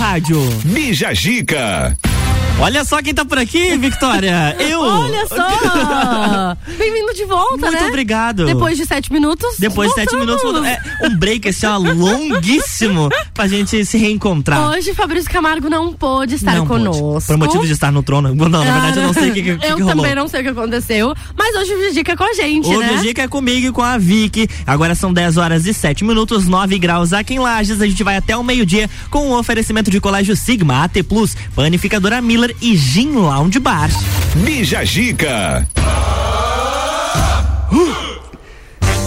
rádio. 0.00 0.40
Bija 0.64 1.12
Gica. 1.12 2.09
Olha 2.60 2.84
só 2.84 3.00
quem 3.00 3.14
tá 3.14 3.24
por 3.24 3.38
aqui, 3.38 3.74
Victoria. 3.78 4.54
Eu. 4.58 4.80
Olha 4.82 5.26
só. 5.26 6.56
Bem-vindo 6.76 7.14
de 7.14 7.24
volta, 7.24 7.52
Muito 7.52 7.64
né? 7.64 7.70
Muito 7.70 7.88
obrigado. 7.88 8.44
Depois 8.44 8.76
de 8.76 8.84
sete 8.84 9.10
minutos. 9.10 9.56
Depois 9.58 9.88
de 9.88 9.94
sete 9.94 10.14
minutos. 10.14 10.42
É 10.66 11.06
um 11.06 11.16
break 11.16 11.48
assim, 11.48 11.64
ó, 11.64 11.78
longuíssimo 11.78 13.08
pra 13.32 13.48
gente 13.48 13.82
se 13.86 13.96
reencontrar. 13.96 14.68
Hoje, 14.68 14.92
Fabrício 14.92 15.30
Camargo 15.30 15.70
não 15.70 15.94
pôde 15.94 16.34
estar 16.34 16.54
não 16.54 16.66
conosco. 16.66 17.02
Pôde. 17.02 17.26
Por 17.26 17.36
motivo 17.38 17.66
de 17.66 17.72
estar 17.72 17.90
no 17.90 18.02
trono. 18.02 18.34
Não, 18.34 18.48
na 18.48 18.72
verdade, 18.72 18.98
eu 18.98 19.04
não 19.04 19.14
sei 19.14 19.30
o 19.30 19.32
que, 19.32 19.42
que, 19.42 19.56
que 19.56 19.66
Eu 19.66 19.76
que 19.76 19.84
também 19.84 20.14
não 20.14 20.28
sei 20.28 20.40
o 20.40 20.42
que 20.42 20.50
aconteceu. 20.50 21.14
Mas 21.36 21.56
hoje 21.56 21.72
o 21.72 21.78
Vigica 21.78 22.12
é 22.12 22.16
com 22.16 22.24
a 22.24 22.34
gente, 22.34 22.68
o 22.68 22.78
né? 22.78 22.90
O 22.92 22.98
Vigica 22.98 23.22
é 23.22 23.28
comigo 23.28 23.68
e 23.68 23.72
com 23.72 23.82
a 23.82 23.96
Vicky. 23.96 24.46
Agora 24.66 24.94
são 24.94 25.14
10 25.14 25.38
horas 25.38 25.64
e 25.64 25.72
7 25.72 26.04
minutos, 26.04 26.46
9 26.46 26.78
graus 26.78 27.14
aqui 27.14 27.34
em 27.34 27.38
Lages. 27.38 27.80
A 27.80 27.86
gente 27.86 28.04
vai 28.04 28.18
até 28.18 28.36
o 28.36 28.44
meio-dia 28.44 28.90
com 29.08 29.30
o 29.30 29.38
oferecimento 29.38 29.90
de 29.90 29.98
Colégio 29.98 30.36
Sigma, 30.36 30.84
AT 30.84 31.02
Plus, 31.04 31.34
Panificadora 31.54 32.20
Miller 32.20 32.49
e 32.60 32.76
Gin 32.76 33.12
Lounge 33.12 33.58
Bar. 33.58 33.90
Bija 34.36 34.84
Gica. 34.84 35.66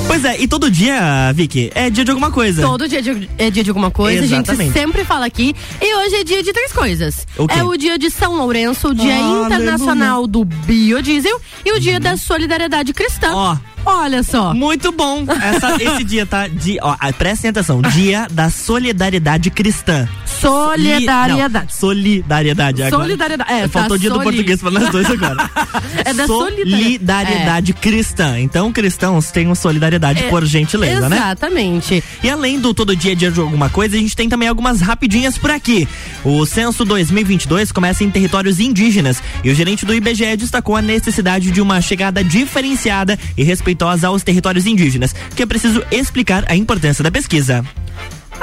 Pois 0.08 0.26
é, 0.26 0.40
e 0.40 0.48
todo 0.48 0.70
dia, 0.70 1.32
Vicky, 1.34 1.72
é 1.74 1.90
dia 1.90 2.06
de 2.06 2.12
alguma 2.12 2.30
coisa. 2.30 2.62
Todo 2.62 2.88
dia 2.88 3.02
de, 3.02 3.28
é 3.36 3.50
dia 3.50 3.64
de 3.64 3.70
alguma 3.72 3.90
coisa, 3.90 4.24
Exatamente. 4.24 4.62
a 4.62 4.64
gente 4.66 4.74
sempre 4.74 5.04
fala 5.04 5.26
aqui. 5.26 5.56
E 5.82 5.96
hoje 5.96 6.16
é 6.18 6.24
dia 6.24 6.44
de 6.44 6.54
três 6.54 6.72
coisas. 6.72 7.26
O 7.36 7.48
quê? 7.48 7.58
É 7.58 7.64
o 7.64 7.76
dia 7.76 7.98
de 7.98 8.12
São 8.12 8.36
Lourenço, 8.36 8.90
o 8.90 8.94
dia 8.94 9.16
Ah, 9.16 9.46
internacional 9.46 10.28
do 10.28 10.46
biodiesel 10.46 11.42
e 11.66 11.72
o 11.72 11.80
dia 11.80 12.00
da 12.00 12.16
solidariedade 12.16 12.94
cristã. 12.94 13.32
Ó. 13.34 13.58
Olha 13.86 14.24
só. 14.24 14.54
Muito 14.54 14.92
bom. 14.92 15.26
Essa, 15.42 15.76
esse 15.82 16.04
dia, 16.04 16.26
tá? 16.26 16.48
De, 16.48 16.78
ó, 16.82 16.96
ah, 17.00 17.12
prestem 17.14 17.50
atenção. 17.50 17.82
Dia 17.82 18.28
da 18.32 18.50
solidariedade 18.50 19.50
cristã. 19.50 20.08
Solidariedade. 20.26 21.34
Não, 21.54 21.70
solidariedade. 21.70 22.84
Agora. 22.84 23.04
Solidariedade. 23.04 23.52
É, 23.52 23.68
Faltou 23.68 23.98
tá 23.98 24.02
dia 24.02 24.10
do 24.10 24.16
soli- 24.16 24.26
português 24.26 24.60
pra 24.62 24.72
nós 24.72 24.90
dois 24.90 25.10
agora. 25.10 25.50
É 26.06 26.14
da 26.14 26.26
solidariedade 26.28 27.72
cristã. 27.74 28.40
Então, 28.40 28.72
cristãos 28.72 29.32
tenham 29.32 29.54
solidariedade, 29.56 30.24
É, 30.24 30.30
por 30.30 30.44
gentileza, 30.46 31.08
né? 31.08 31.16
Exatamente. 31.18 32.04
E 32.22 32.30
além 32.30 32.60
do 32.60 32.74
todo 32.74 32.96
dia 32.96 33.16
dia 33.16 33.32
de 33.32 33.40
alguma 33.40 33.70
coisa, 33.70 33.96
a 33.96 34.00
gente 34.00 34.16
tem 34.16 34.28
também 34.28 34.48
algumas 34.48 34.82
rapidinhas 34.82 35.38
por 35.38 35.52
aqui. 35.52 35.88
O 36.26 36.46
censo 36.46 36.84
2022 36.84 37.72
começa 37.72 38.04
em 38.04 38.10
territórios 38.10 38.60
indígenas 38.60 39.22
e 39.44 39.50
o 39.50 39.56
gerente 39.56 39.86
do 39.86 39.94
IBGE 39.94 40.36
destacou 40.36 40.76
a 40.76 40.82
necessidade 40.82 41.52
de 41.52 41.62
uma 41.62 41.80
chegada 41.80 42.24
diferenciada 42.24 43.18
e 43.38 43.44
respeitosa 43.44 43.73
aos 44.04 44.24
territórios 44.24 44.66
indígenas, 44.66 45.14
que 45.36 45.44
é 45.44 45.46
preciso 45.46 45.84
explicar 45.92 46.46
a 46.48 46.56
importância 46.56 47.04
da 47.04 47.12
pesquisa. 47.12 47.64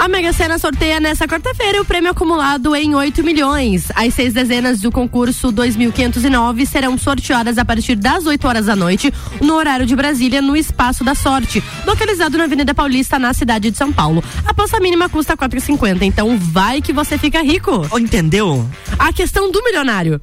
A 0.01 0.09
Mega 0.09 0.33
Sena 0.33 0.59
sorteia 0.59 0.99
nesta 0.99 1.29
quarta-feira 1.29 1.83
o 1.83 1.85
prêmio 1.85 2.11
acumulado 2.11 2.75
em 2.75 2.95
8 2.95 3.23
milhões. 3.23 3.93
As 3.95 4.15
seis 4.15 4.33
dezenas 4.33 4.81
do 4.81 4.91
concurso 4.91 5.53
2509 5.53 6.65
serão 6.65 6.97
sorteadas 6.97 7.59
a 7.59 7.65
partir 7.67 7.97
das 7.97 8.25
8 8.25 8.49
horas 8.49 8.65
da 8.65 8.75
noite, 8.75 9.13
no 9.43 9.55
horário 9.55 9.85
de 9.85 9.95
Brasília, 9.95 10.41
no 10.41 10.57
Espaço 10.57 11.05
da 11.05 11.15
Sorte, 11.15 11.63
localizado 11.87 12.39
na 12.39 12.45
Avenida 12.45 12.75
Paulista, 12.75 13.19
na 13.19 13.35
cidade 13.35 13.71
de 13.71 13.77
São 13.77 13.93
Paulo. 13.93 14.25
A 14.47 14.53
aposta 14.53 14.81
mínima 14.81 15.09
custa 15.09 15.37
4,50, 15.37 16.03
então 16.03 16.39
vai 16.39 16.81
que 16.81 16.95
você 16.95 17.19
fica 17.19 17.43
rico. 17.43 17.87
Oh, 17.91 17.99
entendeu? 17.99 18.67
A 18.99 19.13
questão 19.13 19.53
do 19.53 19.63
milionário. 19.63 20.19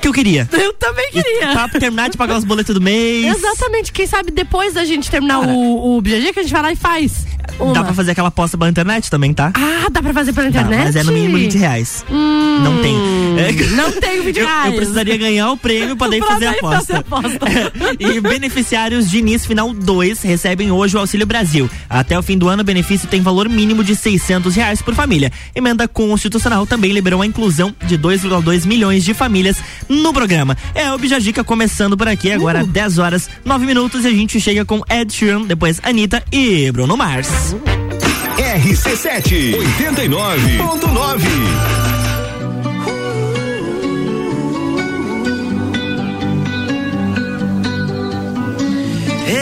Que 0.00 0.08
eu 0.08 0.12
queria? 0.12 0.48
Eu 0.52 0.72
também 0.74 1.10
queria. 1.10 1.48
Pra 1.52 1.68
terminar 1.68 2.08
de 2.10 2.16
pagar 2.16 2.36
os 2.36 2.44
boletos 2.44 2.74
do 2.74 2.80
mês. 2.80 3.36
Exatamente. 3.36 3.92
Quem 3.92 4.06
sabe 4.06 4.30
depois 4.30 4.74
da 4.74 4.84
gente 4.84 5.10
terminar 5.10 5.40
Cara. 5.40 5.52
o, 5.52 5.96
o 5.96 6.00
BG 6.02 6.32
que 6.32 6.40
a 6.40 6.42
gente 6.42 6.52
vai 6.52 6.62
lá 6.62 6.72
e 6.72 6.76
faz. 6.76 7.26
Uma. 7.60 7.72
Dá 7.72 7.84
pra 7.84 7.94
fazer 7.94 8.10
aquela 8.10 8.28
aposta 8.28 8.58
pela 8.58 8.68
internet 8.68 9.10
também, 9.10 9.32
tá? 9.32 9.52
Ah, 9.54 9.88
dá 9.90 10.02
pra 10.02 10.12
fazer 10.12 10.32
pela 10.32 10.50
Dá, 10.50 10.60
internet? 10.62 10.84
mas 10.86 10.96
é 10.96 11.02
no 11.04 11.12
mínimo 11.12 11.38
20 11.38 11.56
reais. 11.58 12.04
Hum, 12.10 12.60
Não 12.62 12.82
tem. 12.82 12.96
É. 13.38 13.52
Não 13.76 13.92
tenho 13.92 14.22
20 14.24 14.36
Eu, 14.38 14.46
reais. 14.46 14.66
eu 14.72 14.76
precisaria 14.76 15.16
ganhar 15.16 15.50
o 15.52 15.56
prêmio 15.56 15.94
pra 15.96 16.08
daí 16.08 16.20
fazer 16.20 16.46
a 16.46 16.50
aposta. 16.52 16.98
aposta. 16.98 17.38
e 18.00 18.20
beneficiários 18.20 19.08
de 19.10 19.22
NIS 19.22 19.46
Final 19.46 19.72
2 19.72 20.22
recebem 20.22 20.70
hoje 20.70 20.96
o 20.96 21.00
Auxílio 21.00 21.26
Brasil. 21.26 21.70
Até 21.88 22.18
o 22.18 22.22
fim 22.22 22.36
do 22.36 22.48
ano, 22.48 22.62
o 22.62 22.64
benefício 22.64 23.08
tem 23.08 23.20
valor 23.22 23.48
mínimo 23.48 23.84
de 23.84 23.94
600 23.94 24.54
reais 24.56 24.82
por 24.82 24.94
família. 24.94 25.30
Emenda 25.54 25.86
constitucional 25.88 26.66
também 26.66 26.92
liberou 26.92 27.22
a 27.22 27.26
inclusão 27.26 27.74
de 27.86 27.96
2,2 27.98 28.66
milhões 28.66 29.04
de 29.04 29.14
famílias 29.14 29.56
no 29.88 30.12
programa. 30.12 30.56
É 30.74 30.90
o 30.92 30.98
Bijagica 30.98 31.44
começando 31.44 31.96
por 31.96 32.08
aqui, 32.08 32.32
agora 32.32 32.62
Uh. 32.62 32.66
10 32.66 32.98
horas 32.98 33.28
9 33.44 33.66
minutos 33.66 34.04
e 34.04 34.08
a 34.08 34.10
gente 34.10 34.40
chega 34.40 34.64
com 34.64 34.82
Ed 34.90 35.12
Sheeran, 35.12 35.42
depois 35.42 35.80
Anitta 35.82 36.22
e 36.32 36.70
Bruno 36.72 36.96
Mars. 36.96 37.54
RC7 38.38 39.54
89.9. 39.56 41.96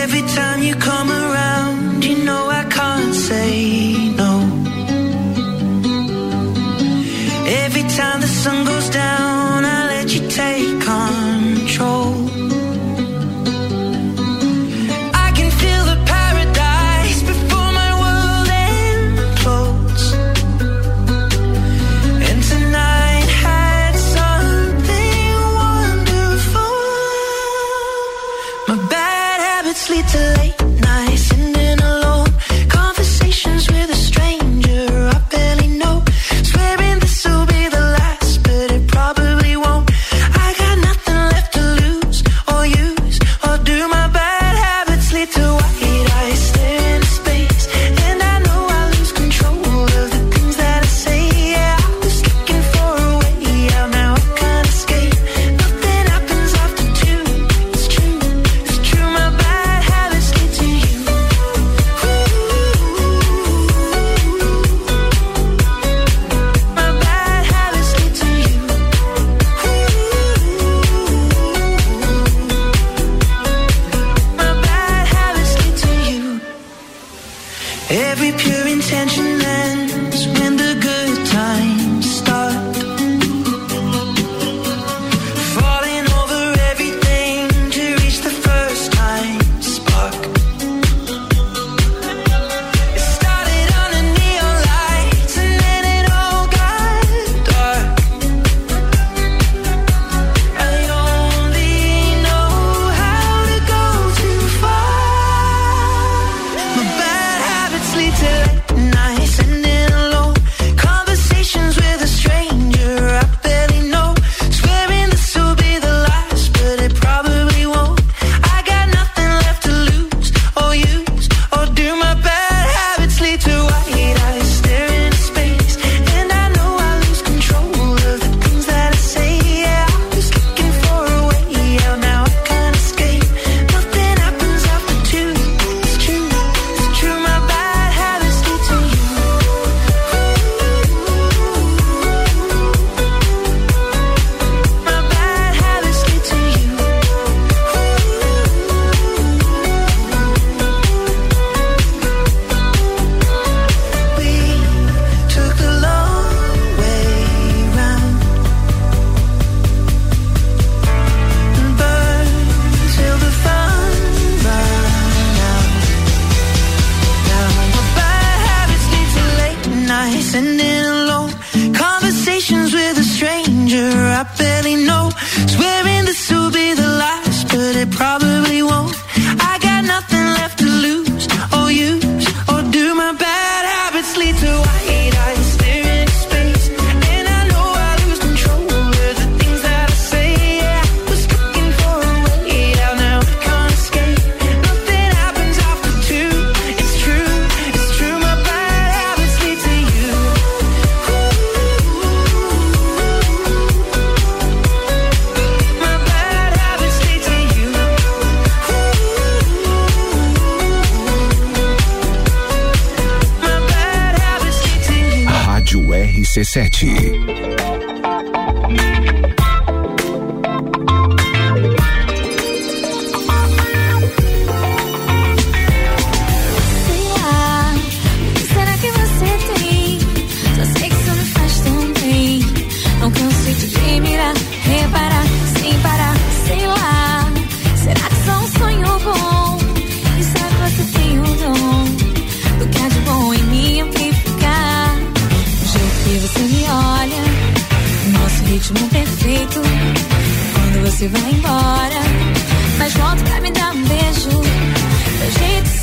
Every 0.03 0.23
time 0.39 0.63
you 0.63 0.75
come 0.77 1.11
around, 1.11 2.05
you 2.05 2.25
know 2.25 2.49
I 2.49 2.65
can't 2.79 3.15
say 3.15 3.51
no. 4.21 4.33
Every 7.65 7.85
time 7.99 8.21
the 8.21 8.31
sun 8.43 8.65
goes 8.65 8.89
down, 8.91 9.65
I 9.65 9.74
take 10.35 10.64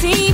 jeito 0.02 0.31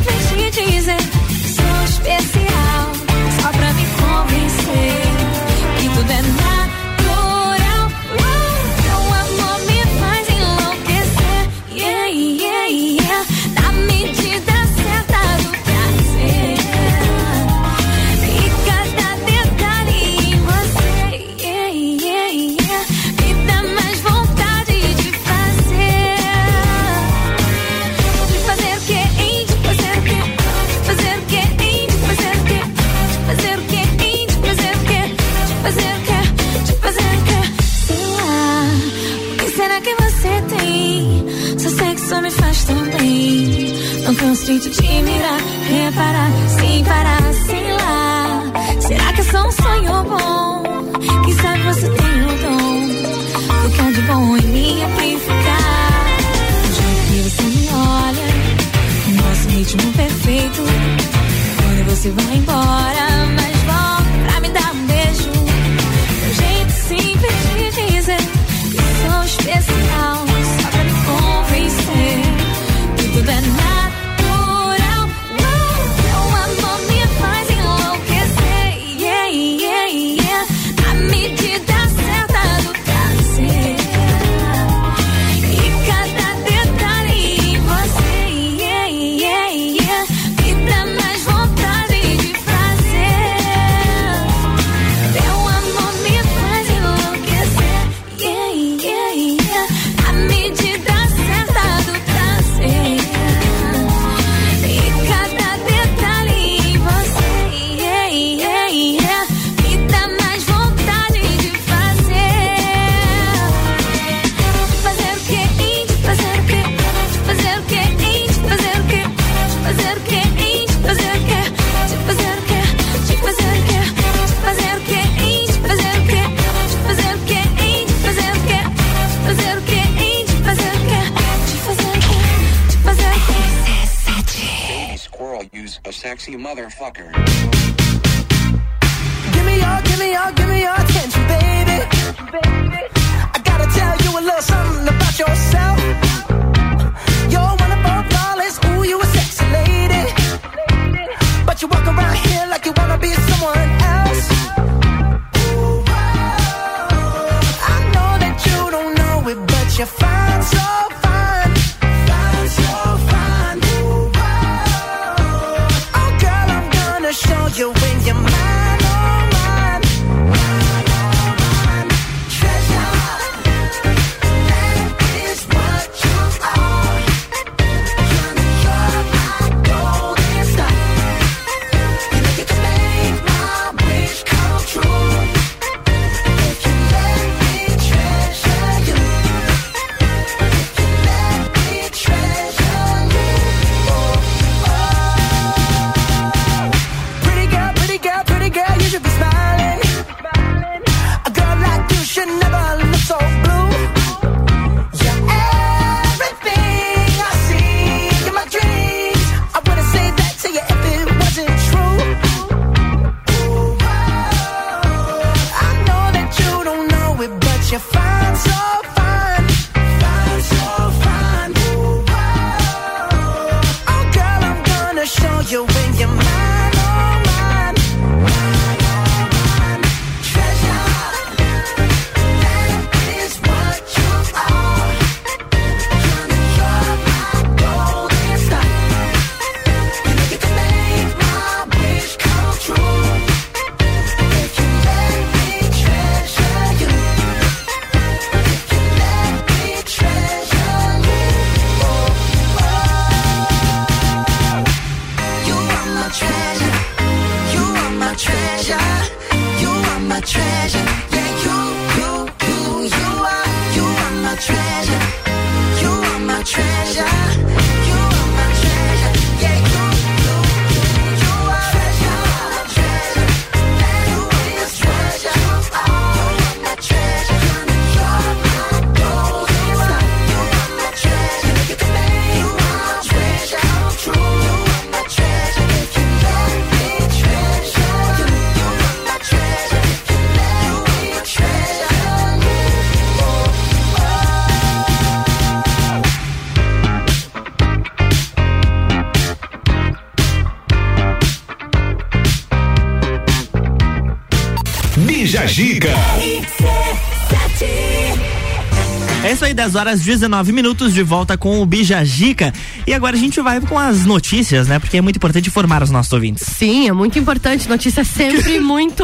10 309.57 309.73
horas 309.75 310.01
19 310.01 310.51
minutos 310.51 310.93
de 310.93 311.01
volta 311.01 311.35
com 311.35 311.59
o 311.59 311.65
Bija 311.65 312.05
Gica. 312.05 312.53
E 312.85 312.93
agora 312.93 313.15
a 313.15 313.19
gente 313.19 313.41
vai 313.41 313.59
com 313.59 313.77
as 313.77 314.05
notícias, 314.05 314.67
né? 314.67 314.77
Porque 314.77 314.97
é 314.97 315.01
muito 315.01 315.15
importante 315.15 315.49
informar 315.49 315.81
os 315.81 315.89
nossos 315.89 316.13
ouvintes. 316.13 316.45
Sim, 316.45 316.87
é 316.87 316.91
muito 316.93 317.17
importante. 317.17 317.67
Notícia 317.67 318.03
sempre 318.03 318.59
muito, 318.61 319.03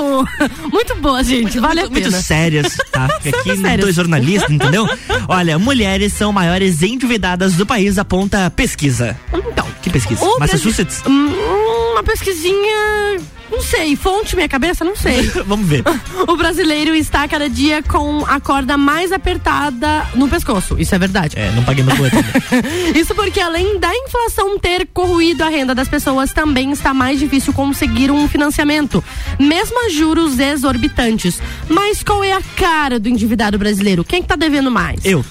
muito 0.72 0.96
boa, 0.98 1.24
gente. 1.24 1.58
Vale 1.60 1.80
a 1.80 1.84
muito, 1.84 1.94
muito 1.94 2.06
pena. 2.12 2.22
sérias, 2.22 2.78
tá? 2.92 3.08
Porque 3.20 3.30
aqui 3.30 3.58
sérias. 3.58 3.82
dois 3.82 3.96
jornalistas, 3.96 4.52
entendeu? 4.52 4.88
Olha, 5.28 5.58
mulheres 5.58 6.14
são 6.14 6.32
maiores 6.32 6.84
endividadas 6.84 7.54
do 7.56 7.66
país, 7.66 7.98
aponta 7.98 8.52
pesquisa. 8.56 9.18
Então, 9.34 9.66
Que 9.82 9.90
pesquisa? 9.90 10.24
o 10.24 10.38
Massachusetts? 10.40 11.02
Brasil- 11.02 11.20
Hum, 11.20 11.92
uma 11.94 12.04
pesquisinha. 12.04 13.18
Não 13.54 13.62
sei, 13.62 13.96
fonte 13.96 14.36
minha 14.36 14.50
cabeça, 14.50 14.84
não 14.84 14.96
sei. 14.96 15.22
Vamos 15.46 15.68
ver. 15.68 15.84
O 16.28 16.36
brasileiro 16.36 16.96
está 16.96 17.28
cada 17.28 17.50
dia 17.50 17.84
com 17.84 18.26
a 18.26 18.40
corda 18.40 18.78
mais 18.78 19.12
apertada 19.12 20.08
no 20.16 20.28
pescoço. 20.28 20.76
Isso 20.80 20.96
é 20.96 20.98
verdade. 20.98 21.38
É, 21.38 21.52
não 21.52 21.64
paguei 21.64 21.84
meu 21.84 21.96
boleto. 21.96 22.16
Isso 22.96 23.14
porque 23.14 23.40
além 23.40 23.78
da 23.78 23.94
inflação 23.96 24.58
ter 24.58 24.88
corroído 24.88 25.44
a 25.44 25.50
renda 25.50 25.76
das 25.76 25.88
pessoas, 25.88 26.34
também 26.34 26.72
está 26.72 26.94
mais 26.94 27.20
difícil 27.20 27.54
conseguir 27.54 28.10
um 28.10 28.28
financiamento, 28.28 29.04
mesmo 29.40 29.86
a 29.86 29.90
juros 29.90 30.40
exorbitantes. 30.40 31.40
Mas 31.70 32.02
qual 32.02 32.24
é 32.24 32.34
a 32.34 32.42
cara 32.56 33.00
do 33.00 33.10
endividado 33.10 33.58
brasileiro? 33.60 34.04
Quem 34.04 34.22
que 34.22 34.28
tá 34.28 34.36
devendo 34.36 34.72
mais? 34.72 35.04
Eu. 35.06 35.24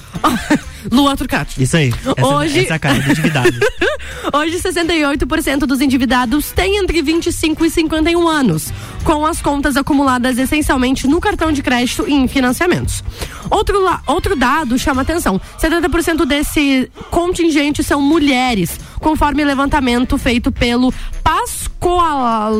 Lua 0.92 1.16
Turcati. 1.16 1.62
Isso 1.62 1.76
aí. 1.76 1.92
Essa, 2.16 2.26
Hoje- 2.26 2.60
essa 2.60 2.74
é 2.74 2.76
a 2.76 2.78
cara 2.78 2.98
do 3.00 3.10
endividado. 3.10 3.50
Hoje, 4.34 4.58
68% 4.60 5.58
dos 5.60 5.80
endividados 5.80 6.52
têm 6.52 6.76
entre 6.78 7.02
25 7.02 7.64
e 7.64 7.70
51 7.70 8.28
anos, 8.28 8.72
com 9.02 9.24
as 9.26 9.40
contas 9.42 9.76
acumuladas 9.76 10.38
essencialmente 10.38 11.08
no 11.08 11.20
cartão 11.20 11.50
de 11.50 11.62
crédito 11.62 12.04
e 12.06 12.12
em 12.12 12.28
financiamentos. 12.28 13.02
Outro, 13.50 13.82
la- 13.82 14.02
outro 14.06 14.36
dado 14.36 14.78
chama 14.78 15.02
atenção: 15.02 15.40
70% 15.60 16.24
desse 16.24 16.90
contingente 17.10 17.82
são 17.82 18.00
mulheres, 18.00 18.78
conforme 19.00 19.44
levantamento 19.44 20.16
feito 20.18 20.52
pelo 20.52 20.92
Pascoal, 21.24 22.52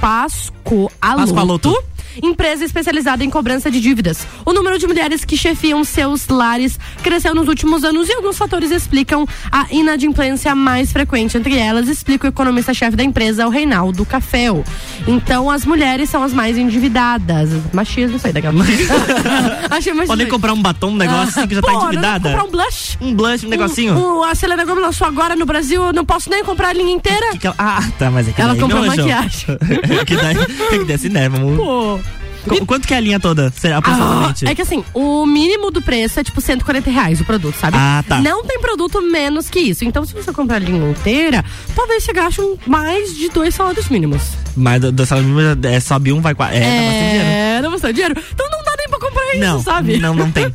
Pascoaloto. 0.00 0.98
Pascoaloto. 1.00 1.84
Empresa 2.22 2.64
especializada 2.64 3.24
em 3.24 3.30
cobrança 3.30 3.70
de 3.70 3.80
dívidas. 3.80 4.26
O 4.44 4.52
número 4.52 4.78
de 4.78 4.86
mulheres 4.86 5.24
que 5.24 5.36
chefiam 5.36 5.84
seus 5.84 6.28
lares 6.28 6.78
cresceu 7.02 7.34
nos 7.34 7.48
últimos 7.48 7.84
anos 7.84 8.08
e 8.08 8.12
alguns 8.12 8.36
fatores 8.36 8.70
explicam 8.70 9.26
a 9.50 9.66
inadimplência 9.70 10.54
mais 10.54 10.92
frequente. 10.92 11.36
Entre 11.36 11.56
elas, 11.56 11.88
explica 11.88 12.26
o 12.26 12.28
economista-chefe 12.28 12.96
da 12.96 13.04
empresa, 13.04 13.46
o 13.46 13.50
Reinaldo 13.50 14.04
Caféu. 14.04 14.64
Então, 15.06 15.50
as 15.50 15.64
mulheres 15.64 16.10
são 16.10 16.22
as 16.22 16.32
mais 16.32 16.56
endividadas. 16.58 17.50
Machismo, 17.72 18.16
isso 18.16 18.26
aí 18.26 18.32
daqui 18.32 18.46
a 18.46 18.52
pouco. 18.52 18.66
Achei 19.70 19.92
mais 19.92 20.08
Podem 20.08 20.26
comprar 20.28 20.52
um 20.52 20.60
batom, 20.62 20.88
um 20.90 20.96
negócio 20.96 21.28
assim 21.38 21.46
que 21.46 21.54
já 21.54 21.62
tá 21.62 21.70
Pô, 21.72 21.84
endividada. 21.86 22.30
Comprar 22.30 22.44
um 22.44 22.50
blush. 22.50 22.98
Um 23.00 23.14
blush, 23.14 23.46
um 23.46 23.48
negocinho. 23.48 23.94
Um, 23.94 24.18
um, 24.18 24.24
a 24.24 24.34
Selena 24.34 24.64
Gomez 24.64 24.84
lançou 24.86 25.06
agora 25.06 25.36
no 25.36 25.46
Brasil, 25.46 25.82
eu 25.84 25.92
não 25.92 26.04
posso 26.04 26.30
nem 26.30 26.42
comprar 26.44 26.68
a 26.68 26.72
linha 26.72 26.92
inteira. 26.92 27.32
Que 27.32 27.38
que 27.38 27.46
ela- 27.46 27.56
Ah, 27.58 27.82
tá, 27.98 28.10
mas 28.10 28.28
é 28.28 28.32
que 28.32 28.40
Ela 28.40 28.56
comprou 28.56 28.84
maquiagem. 28.84 29.58
que 30.06 30.16
daí, 30.16 30.36
que 30.70 30.84
daí 30.84 30.94
assim, 30.94 31.08
né? 31.08 31.28
Vamos... 31.28 31.56
Pô. 31.56 32.00
Qu- 32.48 32.66
Quanto 32.66 32.86
que 32.88 32.94
é 32.94 32.96
a 32.96 33.00
linha 33.00 33.20
toda, 33.20 33.52
aproximadamente? 33.76 34.46
Ah, 34.46 34.50
é 34.50 34.54
que 34.54 34.62
assim, 34.62 34.84
o 34.94 35.24
mínimo 35.26 35.70
do 35.70 35.80
preço 35.82 36.18
é 36.20 36.24
tipo 36.24 36.40
140 36.40 36.90
reais 36.90 37.20
o 37.20 37.24
produto, 37.24 37.54
sabe? 37.56 37.76
Ah, 37.78 38.04
tá. 38.06 38.20
Não 38.20 38.44
tem 38.44 38.58
produto 38.60 39.00
menos 39.02 39.48
que 39.50 39.58
isso. 39.60 39.84
Então, 39.84 40.04
se 40.04 40.12
você 40.14 40.32
comprar 40.32 40.56
a 40.56 40.58
linha 40.60 40.90
inteira, 40.90 41.44
talvez 41.74 42.04
você 42.04 42.12
gaste 42.12 42.40
mais 42.66 43.14
de 43.16 43.28
dois 43.28 43.54
salários 43.54 43.88
mínimos. 43.88 44.22
Mas 44.56 44.80
do, 44.80 44.90
do 44.92 45.06
salário 45.06 45.28
mínimo 45.28 45.66
é, 45.66 45.80
sobe 45.80 46.12
um, 46.12 46.20
vai 46.20 46.34
quatro. 46.34 46.56
É, 46.56 46.60
tá 46.60 46.68
bastante 46.82 47.08
dinheiro. 47.10 47.28
É, 47.28 47.62
não 47.62 47.70
bastante 47.70 47.94
dinheiro. 47.94 48.14
Então 48.34 48.46
não 48.50 48.62
dá 48.64 48.74
nem 48.78 48.88
pra 48.88 48.98
comprar 48.98 49.30
isso, 49.34 49.40
Não, 49.40 49.62
sabe? 49.62 49.98
não, 49.98 50.14
não 50.14 50.30
tem. 50.30 50.44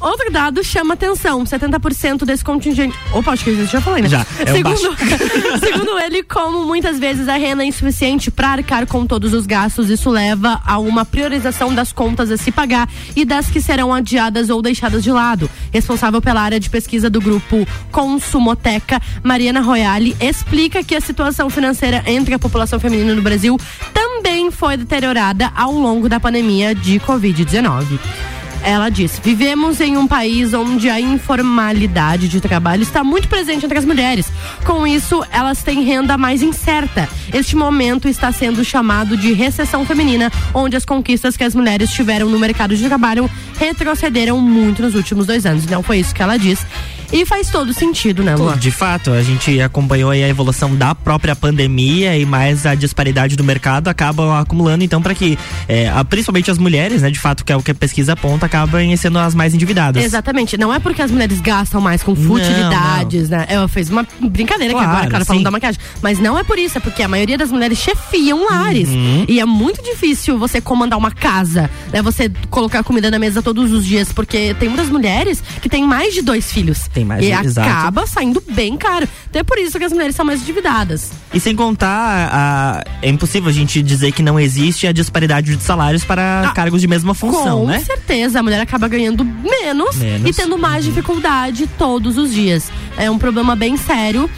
Outro 0.00 0.30
dado 0.30 0.62
chama 0.62 0.94
atenção: 0.94 1.44
70% 1.44 2.24
desse 2.24 2.44
contingente. 2.44 2.96
Opa, 3.12 3.32
acho 3.32 3.44
que 3.44 3.50
eu 3.50 3.66
já 3.66 3.80
falei, 3.80 4.02
né? 4.02 4.08
Já, 4.08 4.26
é 4.40 4.46
segundo, 4.46 4.96
segundo 5.60 5.98
ele, 5.98 6.22
como 6.22 6.64
muitas 6.64 6.98
vezes 6.98 7.28
a 7.28 7.36
renda 7.36 7.62
é 7.62 7.66
insuficiente 7.66 8.30
para 8.30 8.48
arcar 8.48 8.86
com 8.86 9.06
todos 9.06 9.32
os 9.32 9.46
gastos, 9.46 9.90
isso 9.90 10.10
leva 10.10 10.60
a 10.64 10.78
uma 10.78 11.04
priorização 11.04 11.74
das 11.74 11.92
contas 11.92 12.30
a 12.30 12.36
se 12.36 12.50
pagar 12.50 12.88
e 13.14 13.24
das 13.24 13.48
que 13.48 13.60
serão 13.60 13.92
adiadas 13.92 14.50
ou 14.50 14.62
deixadas 14.62 15.02
de 15.02 15.10
lado. 15.10 15.50
Responsável 15.72 16.20
pela 16.20 16.40
área 16.40 16.60
de 16.60 16.70
pesquisa 16.70 17.08
do 17.10 17.20
grupo 17.20 17.66
Consumoteca, 17.90 19.00
Mariana 19.22 19.60
Royale, 19.60 20.16
explica 20.20 20.82
que 20.82 20.94
a 20.94 21.00
situação 21.00 21.48
financeira 21.50 22.02
entre 22.06 22.34
a 22.34 22.38
população 22.38 22.78
feminina 22.78 23.14
no 23.14 23.22
Brasil 23.22 23.58
também 23.92 24.50
foi 24.50 24.76
deteriorada 24.76 25.52
ao 25.54 25.72
longo 25.72 26.08
da 26.08 26.20
pandemia 26.20 26.74
de 26.74 27.00
Covid-19. 27.00 27.98
Ela 28.62 28.88
disse: 28.88 29.20
Vivemos 29.20 29.80
em 29.80 29.96
um 29.96 30.06
país 30.06 30.52
onde 30.54 30.88
a 30.88 31.00
informalidade 31.00 32.28
de 32.28 32.40
trabalho 32.40 32.82
está 32.82 33.04
muito 33.04 33.28
presente 33.28 33.64
entre 33.64 33.78
as 33.78 33.84
mulheres. 33.84 34.30
Com 34.64 34.86
isso, 34.86 35.24
elas 35.30 35.62
têm 35.62 35.82
renda 35.82 36.18
mais 36.18 36.42
incerta. 36.42 37.08
Este 37.32 37.56
momento 37.56 38.08
está 38.08 38.32
sendo 38.32 38.64
chamado 38.64 39.16
de 39.16 39.32
recessão 39.32 39.84
feminina, 39.84 40.30
onde 40.52 40.76
as 40.76 40.84
conquistas 40.84 41.36
que 41.36 41.44
as 41.44 41.54
mulheres 41.54 41.90
tiveram 41.92 42.28
no 42.28 42.38
mercado 42.38 42.76
de 42.76 42.86
trabalho 42.86 43.30
retrocederam 43.58 44.40
muito 44.40 44.82
nos 44.82 44.94
últimos 44.94 45.26
dois 45.26 45.46
anos. 45.46 45.66
Não 45.66 45.82
foi 45.82 45.98
isso 45.98 46.14
que 46.14 46.22
ela 46.22 46.36
disse. 46.36 46.66
E 47.12 47.24
faz 47.24 47.50
todo 47.50 47.72
sentido, 47.72 48.22
né, 48.22 48.34
Lu? 48.34 48.54
De 48.56 48.70
fato, 48.70 49.10
a 49.10 49.22
gente 49.22 49.60
acompanhou 49.60 50.10
aí 50.10 50.24
a 50.24 50.28
evolução 50.28 50.74
da 50.74 50.94
própria 50.94 51.34
pandemia 51.36 52.16
e 52.16 52.26
mais 52.26 52.66
a 52.66 52.74
disparidade 52.74 53.36
do 53.36 53.44
mercado 53.44 53.88
acabam 53.88 54.32
acumulando, 54.32 54.84
então, 54.84 55.00
para 55.00 55.14
que, 55.14 55.38
é, 55.68 55.90
principalmente 56.04 56.50
as 56.50 56.58
mulheres, 56.58 57.02
né, 57.02 57.10
de 57.10 57.18
fato, 57.18 57.44
que 57.44 57.52
é 57.52 57.56
o 57.56 57.62
que 57.62 57.70
a 57.70 57.74
pesquisa 57.74 58.12
aponta, 58.12 58.46
acabam 58.46 58.96
sendo 58.96 59.18
as 59.18 59.34
mais 59.34 59.54
endividadas. 59.54 60.02
Exatamente. 60.02 60.56
Não 60.56 60.72
é 60.72 60.78
porque 60.78 61.02
as 61.02 61.10
mulheres 61.10 61.40
gastam 61.40 61.80
mais 61.80 62.02
com 62.02 62.14
futilidades, 62.14 63.28
né? 63.28 63.46
Eu 63.50 63.68
fiz 63.68 63.88
uma 63.90 64.06
brincadeira 64.20 64.72
aqui 64.72 64.82
Claro, 64.82 64.96
agora, 64.96 65.10
claro, 65.10 65.24
falando 65.24 65.44
da 65.44 65.50
maquiagem. 65.50 65.80
Mas 66.02 66.18
não 66.18 66.38
é 66.38 66.44
por 66.44 66.58
isso, 66.58 66.78
é 66.78 66.80
porque 66.80 67.02
a 67.02 67.08
maioria 67.08 67.38
das 67.38 67.50
mulheres 67.50 67.78
chefiam 67.78 68.44
lares. 68.44 68.88
Uhum. 68.88 69.24
E 69.28 69.40
é 69.40 69.44
muito 69.44 69.82
difícil 69.82 70.38
você 70.38 70.60
comandar 70.60 70.98
uma 70.98 71.10
casa, 71.10 71.70
né? 71.92 72.02
Você 72.02 72.30
colocar 72.50 72.82
comida 72.82 73.10
na 73.10 73.18
mesa 73.18 73.42
todos 73.42 73.72
os 73.72 73.84
dias, 73.84 74.12
porque 74.12 74.54
tem 74.54 74.68
muitas 74.68 74.88
mulheres 74.88 75.42
que 75.60 75.68
têm 75.68 75.84
mais 75.84 76.14
de 76.14 76.22
dois 76.22 76.52
filhos. 76.52 76.88
Tem 76.96 77.04
mais 77.04 77.22
E 77.22 77.30
exato. 77.30 77.68
acaba 77.68 78.06
saindo 78.06 78.42
bem 78.52 78.74
caro. 78.74 79.06
Então 79.28 79.38
é 79.40 79.42
por 79.42 79.58
isso 79.58 79.78
que 79.78 79.84
as 79.84 79.92
mulheres 79.92 80.16
são 80.16 80.24
mais 80.24 80.40
endividadas. 80.40 81.10
E 81.34 81.38
sem 81.38 81.54
contar, 81.54 82.30
a- 82.32 82.84
é 83.02 83.10
impossível 83.10 83.50
a 83.50 83.52
gente 83.52 83.82
dizer 83.82 84.12
que 84.12 84.22
não 84.22 84.40
existe 84.40 84.86
a 84.86 84.92
disparidade 84.92 85.54
de 85.54 85.62
salários 85.62 86.04
para 86.04 86.48
Ah, 86.48 86.52
cargos 86.54 86.80
de 86.80 86.88
mesma 86.88 87.12
função, 87.12 87.60
Com 87.60 87.66
né? 87.66 87.80
certeza, 87.80 88.40
a 88.40 88.42
mulher 88.42 88.60
acaba 88.62 88.88
ganhando 88.88 89.22
menos, 89.24 89.96
Menos. 89.96 90.30
e 90.30 90.32
tendo 90.32 90.56
mais 90.56 90.86
dificuldade 90.86 91.66
todos 91.76 92.16
os 92.16 92.32
dias. 92.32 92.70
É 92.96 93.10
um 93.10 93.18
problema 93.18 93.54
bem 93.54 93.76
sério. 93.76 94.30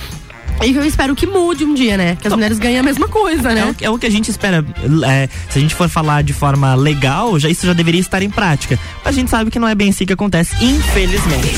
E 0.65 0.75
eu 0.75 0.85
espero 0.85 1.15
que 1.15 1.27
mude 1.27 1.65
um 1.65 1.73
dia, 1.73 1.97
né? 1.97 2.17
Que 2.21 2.27
as 2.27 2.33
mulheres 2.35 2.59
ganhem 2.59 2.79
a 2.79 2.83
mesma 2.83 3.07
coisa, 3.09 3.50
É 3.53 3.55
né? 3.55 3.65
o, 3.81 3.85
é 3.85 3.91
o 3.91 3.99
que 3.99 4.07
a 4.07 4.11
gente 4.11 4.31
espera. 4.31 4.65
É, 5.07 5.29
se 5.49 5.59
a 5.59 5.61
gente 5.62 5.75
for 5.75 5.88
falar 5.88 6.23
de 6.23 6.33
forma 6.33 6.75
legal, 6.75 7.38
já, 7.38 7.49
isso 7.49 7.67
já 7.67 7.73
deveria 7.73 8.00
estar 8.00 8.23
em 8.23 8.31
prática. 8.31 8.79
Mas 9.05 9.17
a 9.17 9.19
gente 9.21 9.31
sabe 9.31 9.50
que 9.50 9.59
não 9.59 9.69
é 9.69 9.75
bem 9.75 9.91
assim 9.91 10.05
que 10.05 10.12
acontece, 10.12 10.55
infelizmente. 10.65 11.49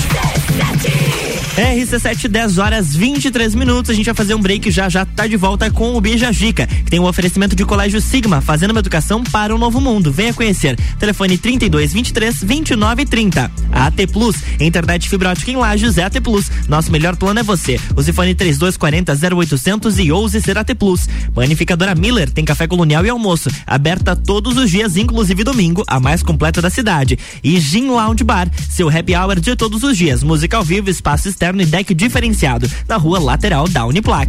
RC7, 1.61 2.27
10 2.27 2.59
horas 2.59 2.97
23 2.97 3.55
minutos. 3.55 3.91
A 3.91 3.95
gente 3.95 4.07
vai 4.07 4.15
fazer 4.15 4.35
um 4.35 4.41
break 4.41 4.71
já 4.71 4.89
já 4.89 5.05
tá 5.05 5.27
de 5.27 5.37
volta 5.37 5.71
com 5.71 5.95
o 5.95 6.01
Bija 6.01 6.33
Gica, 6.33 6.67
que 6.67 6.91
tem 6.91 6.99
um 6.99 7.05
oferecimento 7.05 7.55
de 7.55 7.67
Colégio 7.67 8.01
Sigma, 8.01 8.41
fazendo 8.41 8.71
uma 8.71 8.81
educação 8.81 9.23
para 9.23 9.55
o 9.55 9.59
novo 9.59 9.79
mundo. 9.79 10.11
Venha 10.11 10.33
conhecer. 10.33 10.79
Telefone 10.99 11.37
32 11.37 11.93
23 11.93 12.43
29 12.43 13.05
30. 13.05 13.51
A 13.73 13.87
AT 13.87 14.07
Plus, 14.11 14.37
internet 14.59 15.09
fibra 15.09 15.31
ótica 15.31 15.51
em 15.51 15.57
Lages 15.57 15.99
é 15.99 16.05
AT 16.05 16.19
Plus. 16.23 16.51
Nosso 16.67 16.91
melhor 16.91 17.15
plano 17.17 17.41
é 17.41 17.43
você. 17.43 17.79
Use 17.95 18.13
fone 18.13 18.35
3240 18.35 19.37
0800 19.37 19.99
e 19.99 20.11
ouse 20.11 20.41
ser 20.41 20.57
AT 20.57 20.75
Plus. 20.75 21.09
Panificadora 21.35 21.95
Miller 21.95 22.31
tem 22.31 22.45
café 22.45 22.67
colonial 22.67 23.05
e 23.05 23.11
almoço, 23.11 23.51
aberta 23.67 24.17
todos 24.17 24.57
os 24.57 24.71
dias, 24.71 24.97
inclusive 24.97 25.45
domingo, 25.45 25.85
a 25.87 26.01
mais 26.01 26.23
completa 26.23 26.63
da 26.63 26.71
cidade. 26.71 27.19
E 27.45 27.61
Gin 27.61 27.89
Lounge 27.89 28.25
Bar, 28.25 28.49
seu 28.71 28.89
happy 28.89 29.15
hour 29.15 29.39
de 29.39 29.55
todos 29.55 29.83
os 29.83 29.97
dias. 29.97 30.23
Música 30.23 30.57
ao 30.57 30.65
vivo, 30.65 30.89
espaço 30.89 31.29
externo 31.29 31.50
e 31.59 31.67
deck 31.67 31.95
diferenciado. 31.95 32.71
Na 32.87 32.97
rua 32.97 33.19
lateral 33.19 33.67
da 33.67 33.85
Uniplac. 33.87 34.29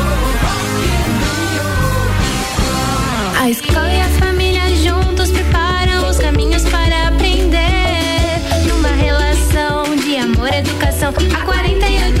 A 3.39 3.49
escola 3.49 3.91
e 3.91 4.01
a 4.01 4.09
família 4.19 4.75
juntos 4.75 5.31
preparam 5.31 6.07
os 6.07 6.17
caminhos 6.19 6.63
para 6.65 7.07
aprender. 7.07 8.39
Numa 8.67 8.89
relação 8.89 9.95
de 9.95 10.15
amor 10.17 10.53
educação, 10.53 11.09
há 11.09 11.45
48 11.45 12.20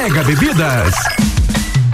Bebidas. 0.09 1.30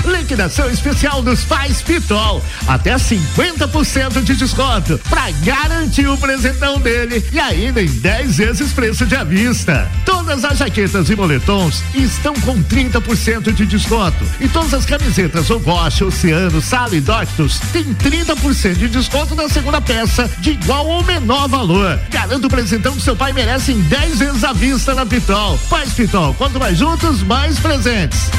Liquidação 0.08 0.70
especial 0.70 1.22
dos 1.22 1.44
pais 1.44 1.82
Pitol. 1.82 2.44
Até 2.68 2.96
50% 2.96 4.24
de 4.24 4.36
desconto 4.36 5.00
para 5.10 5.30
garantir 5.44 6.08
o 6.08 6.18
presentão 6.18 6.80
dele 6.80 7.24
e 7.32 7.40
ainda 7.40 7.82
em 7.82 7.88
10 7.88 8.38
vezes 8.38 8.74
preço 8.74 9.06
de 9.06 9.16
à 9.16 9.24
vista. 9.24 9.90
Todas 10.06 10.44
as 10.46 10.58
jaquetas 10.58 11.10
e 11.10 11.16
moletons 11.16 11.84
estão 11.94 12.34
com 12.36 12.62
30% 12.64 13.54
de 13.54 13.66
desconto. 13.66 14.26
E 14.40 14.48
todas 14.48 14.74
as 14.74 14.86
camisetas 14.86 15.50
Ogoche, 15.50 16.04
Oceano, 16.04 16.62
Sala 16.62 16.96
e 16.96 17.02
Doctus 17.02 17.60
tem 17.72 17.84
30% 17.94 18.76
de 18.76 18.88
desconto 18.88 19.36
na 19.36 19.50
segunda 19.50 19.82
peça 19.82 20.30
de 20.40 20.52
igual 20.52 20.88
ou 20.88 21.04
menor 21.04 21.48
valor. 21.48 22.00
Garanta 22.10 22.48
o 22.48 22.50
presentão 22.50 22.96
que 22.96 23.02
seu 23.02 23.16
pai 23.16 23.34
merece 23.34 23.72
em 23.72 23.82
10 23.82 24.20
vezes 24.20 24.44
à 24.44 24.54
vista 24.54 24.96
na 24.96 25.06
Pitol. 25.06 25.60
Pais 25.70 25.94
Pitol, 25.94 26.34
quanto 26.36 26.60
mais 26.60 26.78
juntos, 26.78 27.22
mais 27.24 27.60
presentes. 27.60 28.30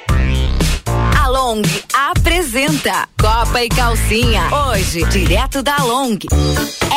Long 1.51 1.63
apresenta 1.93 3.09
Copa 3.19 3.61
e 3.61 3.67
Calcinha. 3.67 4.43
Hoje, 4.69 5.03
direto 5.05 5.61
da 5.61 5.83
Long. 5.83 6.17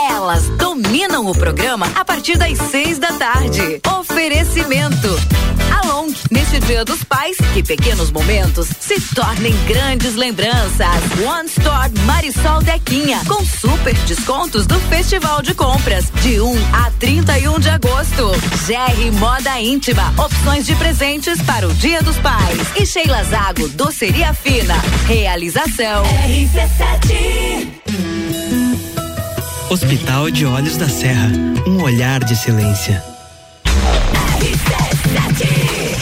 Elas 0.09 0.49
dominam 0.51 1.27
o 1.27 1.35
programa 1.35 1.91
a 1.95 2.05
partir 2.05 2.39
das 2.39 2.57
seis 2.71 2.99
da 2.99 3.13
tarde. 3.15 3.81
Oferecimento. 3.99 5.09
A 5.73 5.87
Long, 5.89 6.13
neste 6.31 6.61
Dia 6.61 6.85
dos 6.85 7.03
Pais, 7.03 7.37
que 7.53 7.63
pequenos 7.63 8.11
momentos 8.13 8.69
se 8.79 9.01
tornem 9.15 9.53
grandes 9.67 10.15
lembranças. 10.15 11.03
One 11.27 11.49
Store 11.49 11.91
Marisol 12.07 12.63
Dequinha, 12.63 13.21
com 13.27 13.45
super 13.45 13.95
descontos 14.07 14.67
do 14.67 14.79
Festival 14.83 15.43
de 15.43 15.53
Compras, 15.55 16.07
de 16.23 16.41
1 16.41 16.55
a 16.73 16.91
31 16.93 17.59
de 17.59 17.69
agosto. 17.71 18.31
GR 18.67 19.19
Moda 19.19 19.61
Íntima, 19.61 20.15
opções 20.17 20.65
de 20.65 20.75
presentes 20.77 21.43
para 21.43 21.67
o 21.67 21.75
Dia 21.75 22.03
dos 22.03 22.17
Pais. 22.19 22.61
E 22.77 22.87
Sheila 22.87 23.25
Zago, 23.25 23.69
doceria 23.71 24.33
fina. 24.45 24.75
Realização. 25.07 26.05
RC7. 26.05 27.67
Hospital 29.71 30.31
de 30.31 30.45
Olhos 30.45 30.77
da 30.77 30.89
Serra, 30.89 31.29
um 31.67 31.83
olhar 31.83 32.23
de 32.23 32.37
silêncio. 32.37 33.14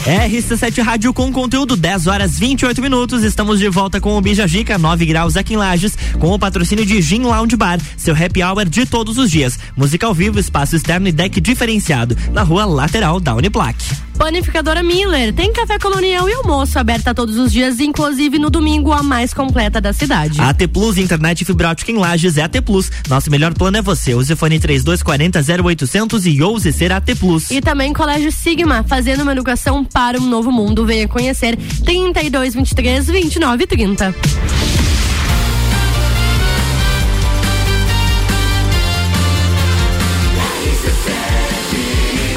RC7 0.05 0.83
Rádio 0.83 1.15
com 1.15 1.33
conteúdo 1.33 1.77
10 1.77 2.09
horas 2.09 2.37
28 2.37 2.83
minutos. 2.83 3.23
Estamos 3.23 3.61
de 3.61 3.69
volta 3.69 4.01
com 4.01 4.17
o 4.17 4.21
Bija 4.21 4.49
Gica, 4.49 4.77
9 4.77 5.07
graus 5.07 5.37
aqui 5.37 5.55
em 5.55 5.57
Lages, 5.57 5.97
com 6.19 6.33
o 6.33 6.39
patrocínio 6.39 6.85
de 6.85 7.01
Gin 7.01 7.23
Lounge 7.23 7.55
Bar, 7.57 7.79
seu 7.97 8.13
happy 8.13 8.43
hour 8.43 8.65
de 8.65 8.85
todos 8.85 9.17
os 9.17 9.31
dias. 9.31 9.59
Música 9.77 10.07
ao 10.07 10.13
vivo, 10.13 10.41
espaço 10.41 10.75
externo 10.75 11.07
e 11.07 11.13
deck 11.13 11.41
diferenciado, 11.41 12.17
na 12.33 12.43
rua 12.43 12.65
lateral 12.65 13.21
da 13.21 13.33
Uniplac. 13.35 13.77
Panificadora 14.19 14.83
Miller 14.83 15.33
tem 15.33 15.53
café 15.53 15.79
colonial 15.79 16.29
e 16.29 16.33
almoço 16.35 16.79
aberta 16.79 17.15
todos 17.15 17.37
os 17.37 17.53
dias, 17.53 17.81
inclusive 17.81 18.39
no 18.39 18.51
domingo, 18.51 18.93
a 18.93 19.03
mais 19.03 19.33
completa 19.33 19.81
da 19.81 19.93
cidade. 19.93 20.41
AT 20.41 20.69
Plus 20.69 20.99
Internet 20.99 21.45
Fibra 21.45 21.71
Ótica 21.71 21.91
em 21.91 21.97
Lages 21.97 22.37
é 22.37 22.43
AT 22.43 22.61
Plus. 22.65 22.91
Nosso 23.09 23.31
melhor 23.31 23.55
plano 23.55 23.79
é 23.79 23.83
você. 23.83 24.15
Use 24.15 24.37
fone 24.37 24.61
3240 24.61 25.41
0800 25.65 26.27
e 26.27 26.43
ouse 26.43 26.73
ser 26.73 26.93
AT 26.93 27.15
Plus. 27.19 27.51
E 27.51 27.61
também 27.61 27.93
Colégio 27.93 28.31
Sigma, 28.31 28.85
fazendo 28.85 29.23
uma 29.23 29.33
educação 29.33 29.85
para 29.93 30.19
um 30.19 30.27
novo 30.27 30.51
mundo. 30.51 30.87
Venha 30.87 31.07
conhecer 31.07 31.57
3223 31.85 33.07
2930. 33.07 34.15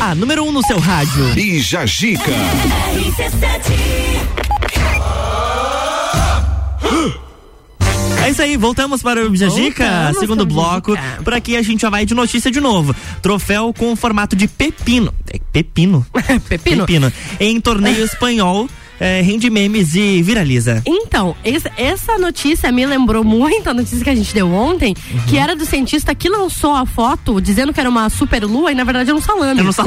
A 0.01 0.13
número 0.13 0.43
1 0.43 0.47
um 0.47 0.51
no 0.51 0.61
seu 0.61 0.77
rádio. 0.77 1.33
Bija 1.33 1.85
Gica. 1.87 2.31
É 8.25 8.31
isso 8.31 8.41
aí, 8.41 8.57
voltamos 8.57 9.03
para 9.03 9.23
o 9.23 9.29
Bijajica, 9.29 10.11
segundo 10.19 10.47
bloco. 10.47 10.95
Bijajica. 10.95 11.23
Por 11.23 11.33
aqui 11.35 11.55
a 11.55 11.61
gente 11.61 11.81
já 11.81 11.91
vai 11.91 12.07
de 12.07 12.15
notícia 12.15 12.49
de 12.49 12.59
novo. 12.59 12.95
Troféu 13.21 13.71
com 13.71 13.93
o 13.93 13.95
formato 13.95 14.35
de 14.35 14.47
pepino. 14.47 15.13
É, 15.31 15.39
Pepino? 15.53 16.03
Pepino? 16.49 16.87
Pepino. 16.87 17.13
Em 17.39 17.61
torneio 17.61 18.03
espanhol, 18.03 18.67
é, 18.99 19.21
rende 19.21 19.49
memes 19.49 19.95
e 19.95 20.21
viraliza. 20.21 20.81
Então, 20.85 21.35
esse- 21.43 21.71
essa 21.77 22.17
notícia 22.17 22.71
me 22.71 22.85
lembrou 22.85 23.23
muito 23.23 23.69
a 23.69 23.73
notícia 23.73 24.03
que 24.03 24.09
a 24.09 24.15
gente 24.15 24.33
deu 24.33 24.51
ontem, 24.53 24.93
Uhum. 25.11 25.19
que 25.27 25.37
era 25.37 25.55
do 25.55 25.65
cientista 25.65 26.13
que 26.15 26.29
lançou 26.29 26.73
a 26.73 26.85
foto 26.85 27.39
dizendo 27.41 27.73
que 27.73 27.79
era 27.79 27.89
uma 27.89 28.09
super 28.09 28.43
lua 28.43 28.71
e 28.71 28.75
na 28.75 28.83
verdade 28.83 29.09
era 29.09 29.17
um 29.17 29.21
salame. 29.21 29.59
Eu 29.59 29.65
não 29.65 29.71
sal... 29.71 29.85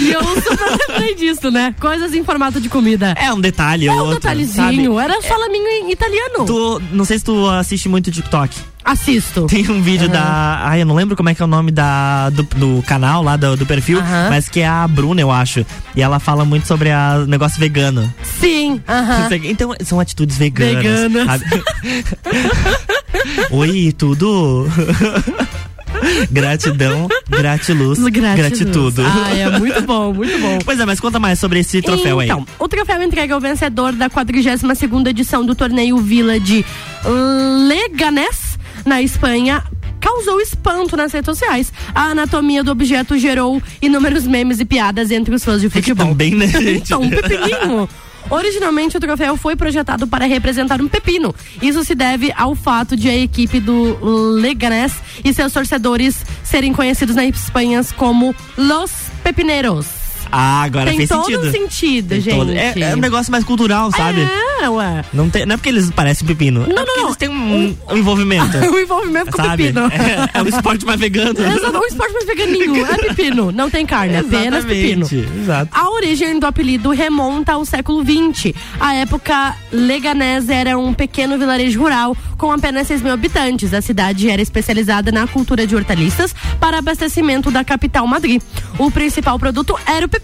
E 0.00 0.10
eu 0.10 0.22
super 0.42 0.88
lembrei 0.88 1.14
disso, 1.14 1.50
né? 1.50 1.74
Coisas 1.80 2.14
em 2.14 2.24
formato 2.24 2.60
de 2.60 2.68
comida. 2.68 3.14
É 3.18 3.32
um 3.32 3.40
detalhe, 3.40 3.86
É 3.88 3.92
um 3.92 3.96
outro, 3.98 4.14
detalhezinho, 4.14 4.94
sabe? 4.94 5.04
era 5.04 5.18
um 5.18 5.22
salaminho 5.22 5.66
em 5.68 5.90
italiano. 5.92 6.44
Tu, 6.46 6.82
não 6.92 7.04
sei 7.04 7.18
se 7.18 7.24
tu 7.24 7.46
assiste 7.48 7.88
muito 7.88 8.10
TikTok. 8.10 8.54
Assisto. 8.84 9.46
Tem 9.46 9.68
um 9.70 9.82
vídeo 9.82 10.06
Aham. 10.06 10.12
da. 10.12 10.60
Ai, 10.64 10.82
eu 10.82 10.86
não 10.86 10.94
lembro 10.94 11.16
como 11.16 11.28
é 11.28 11.34
que 11.34 11.42
é 11.42 11.44
o 11.44 11.48
nome 11.48 11.70
da, 11.70 12.30
do, 12.30 12.42
do 12.42 12.82
canal 12.86 13.22
lá, 13.22 13.36
do, 13.36 13.56
do 13.56 13.66
perfil, 13.66 13.98
Aham. 14.00 14.28
mas 14.30 14.48
que 14.48 14.60
é 14.60 14.66
a 14.68 14.86
Bruna, 14.88 15.20
eu 15.20 15.30
acho. 15.30 15.64
E 15.94 16.02
ela 16.02 16.18
fala 16.18 16.44
muito 16.44 16.66
sobre 16.66 16.88
o 16.90 17.26
negócio 17.26 17.60
vegano. 17.60 18.12
Sim, 18.22 18.80
aham. 18.88 19.28
Então, 19.44 19.74
são 19.84 20.00
atitudes 20.00 20.38
veganas. 20.38 21.12
Veganas. 21.12 21.42
Oi, 23.50 23.92
tudo? 23.96 24.66
Gratidão, 26.30 27.08
gratiluz, 27.28 27.98
Gratiluz. 27.98 28.36
gratitudo. 28.36 29.02
Ah, 29.04 29.34
é 29.34 29.58
muito 29.58 29.82
bom, 29.82 30.14
muito 30.14 30.38
bom. 30.40 30.58
Pois 30.64 30.78
é, 30.80 30.86
mas 30.86 30.98
conta 31.00 31.18
mais 31.18 31.38
sobre 31.38 31.58
esse 31.58 31.82
troféu 31.82 32.22
então, 32.22 32.38
aí. 32.38 32.44
o 32.58 32.68
troféu 32.68 33.02
entrega 33.02 33.34
ao 33.34 33.40
vencedor 33.40 33.92
da 33.92 34.08
42ª 34.08 35.08
edição 35.08 35.44
do 35.44 35.54
torneio 35.54 35.98
Vila 35.98 36.38
de 36.40 36.64
Leganés, 37.68 38.58
na 38.84 39.02
Espanha, 39.02 39.62
causou 40.00 40.40
espanto 40.40 40.96
nas 40.96 41.12
redes 41.12 41.26
sociais. 41.26 41.72
A 41.94 42.06
anatomia 42.06 42.64
do 42.64 42.70
objeto 42.70 43.18
gerou 43.18 43.62
inúmeros 43.80 44.26
memes 44.26 44.60
e 44.60 44.64
piadas 44.64 45.10
entre 45.10 45.34
os 45.34 45.44
fãs 45.44 45.60
de 45.60 45.68
futebol. 45.68 46.08
Também, 46.08 46.34
né, 46.34 46.46
gente? 46.48 46.82
Então, 46.84 47.02
um 47.02 47.10
pepininho. 47.10 47.88
Originalmente, 48.28 48.96
o 48.96 49.00
troféu 49.00 49.36
foi 49.36 49.56
projetado 49.56 50.06
para 50.06 50.24
representar 50.26 50.80
um 50.80 50.88
pepino. 50.88 51.34
Isso 51.60 51.82
se 51.84 51.94
deve 51.94 52.32
ao 52.36 52.54
fato 52.54 52.96
de 52.96 53.08
a 53.08 53.16
equipe 53.16 53.58
do 53.58 53.98
Leganés 54.36 54.92
e 55.24 55.32
seus 55.32 55.52
torcedores 55.52 56.24
serem 56.44 56.72
conhecidos 56.72 57.16
na 57.16 57.24
Espanha 57.24 57.80
como 57.96 58.34
Los 58.56 58.92
Pepineros. 59.24 59.99
Ah, 60.32 60.62
agora 60.62 60.86
Tem 60.90 60.96
fez 60.98 61.08
todo 61.08 61.24
sentido. 61.24 61.50
sentido, 61.50 62.08
Tem 62.10 62.20
gente. 62.20 62.36
todo- 62.36 62.52
É, 62.52 62.74
é 62.78 62.94
um 62.94 62.98
negócio 63.00 63.30
mais 63.32 63.44
cultural, 63.44 63.90
sabe? 63.90 64.20
É, 64.60 64.68
ué. 64.68 65.04
Não, 65.12 65.28
tem, 65.30 65.44
não 65.46 65.54
é 65.54 65.56
porque 65.56 65.68
eles 65.70 65.90
parecem 65.90 66.26
pepino. 66.26 66.60
Não, 66.68 66.82
é 66.82 66.84
porque 66.84 67.00
não, 67.00 67.06
eles 67.06 67.16
têm 67.16 67.28
um, 67.28 67.76
um 67.90 67.96
envolvimento. 67.96 68.56
o 68.58 68.78
envolvimento 68.78 69.30
com 69.32 69.42
sabe? 69.42 69.64
pepino. 69.72 69.86
É, 70.34 70.38
é 70.38 70.42
um 70.42 70.48
esporte 70.48 70.84
mais 70.86 70.98
vegano. 71.00 71.34
Exato, 71.40 71.78
um 71.78 71.84
esporte 71.86 72.12
mais 72.12 72.26
veganinho. 72.26 72.86
É 72.86 72.96
pepino. 72.96 73.50
Não 73.52 73.68
tem 73.70 73.84
carne, 73.86 74.16
apenas 74.16 74.64
pepino. 74.64 75.06
Exato. 75.40 75.70
A 75.72 75.90
origem 75.90 76.38
do 76.38 76.46
apelido 76.46 76.90
remonta 76.90 77.52
ao 77.54 77.64
século 77.64 78.04
XX. 78.04 78.52
A 78.78 78.94
época, 78.94 79.54
Leganés 79.72 80.48
era 80.48 80.78
um 80.78 80.92
pequeno 80.94 81.38
vilarejo 81.38 81.80
rural 81.80 82.16
com 82.36 82.52
apenas 82.52 82.86
6 82.86 83.02
mil 83.02 83.12
habitantes. 83.12 83.72
A 83.74 83.80
cidade 83.82 84.28
era 84.30 84.40
especializada 84.40 85.10
na 85.12 85.26
cultura 85.26 85.66
de 85.66 85.74
hortaliças 85.76 86.34
para 86.58 86.78
abastecimento 86.78 87.50
da 87.50 87.64
capital 87.64 88.06
Madrid. 88.06 88.40
O 88.78 88.90
principal 88.90 89.38
produto 89.38 89.78
era 89.86 90.06
o 90.06 90.08
pepino, 90.08 90.19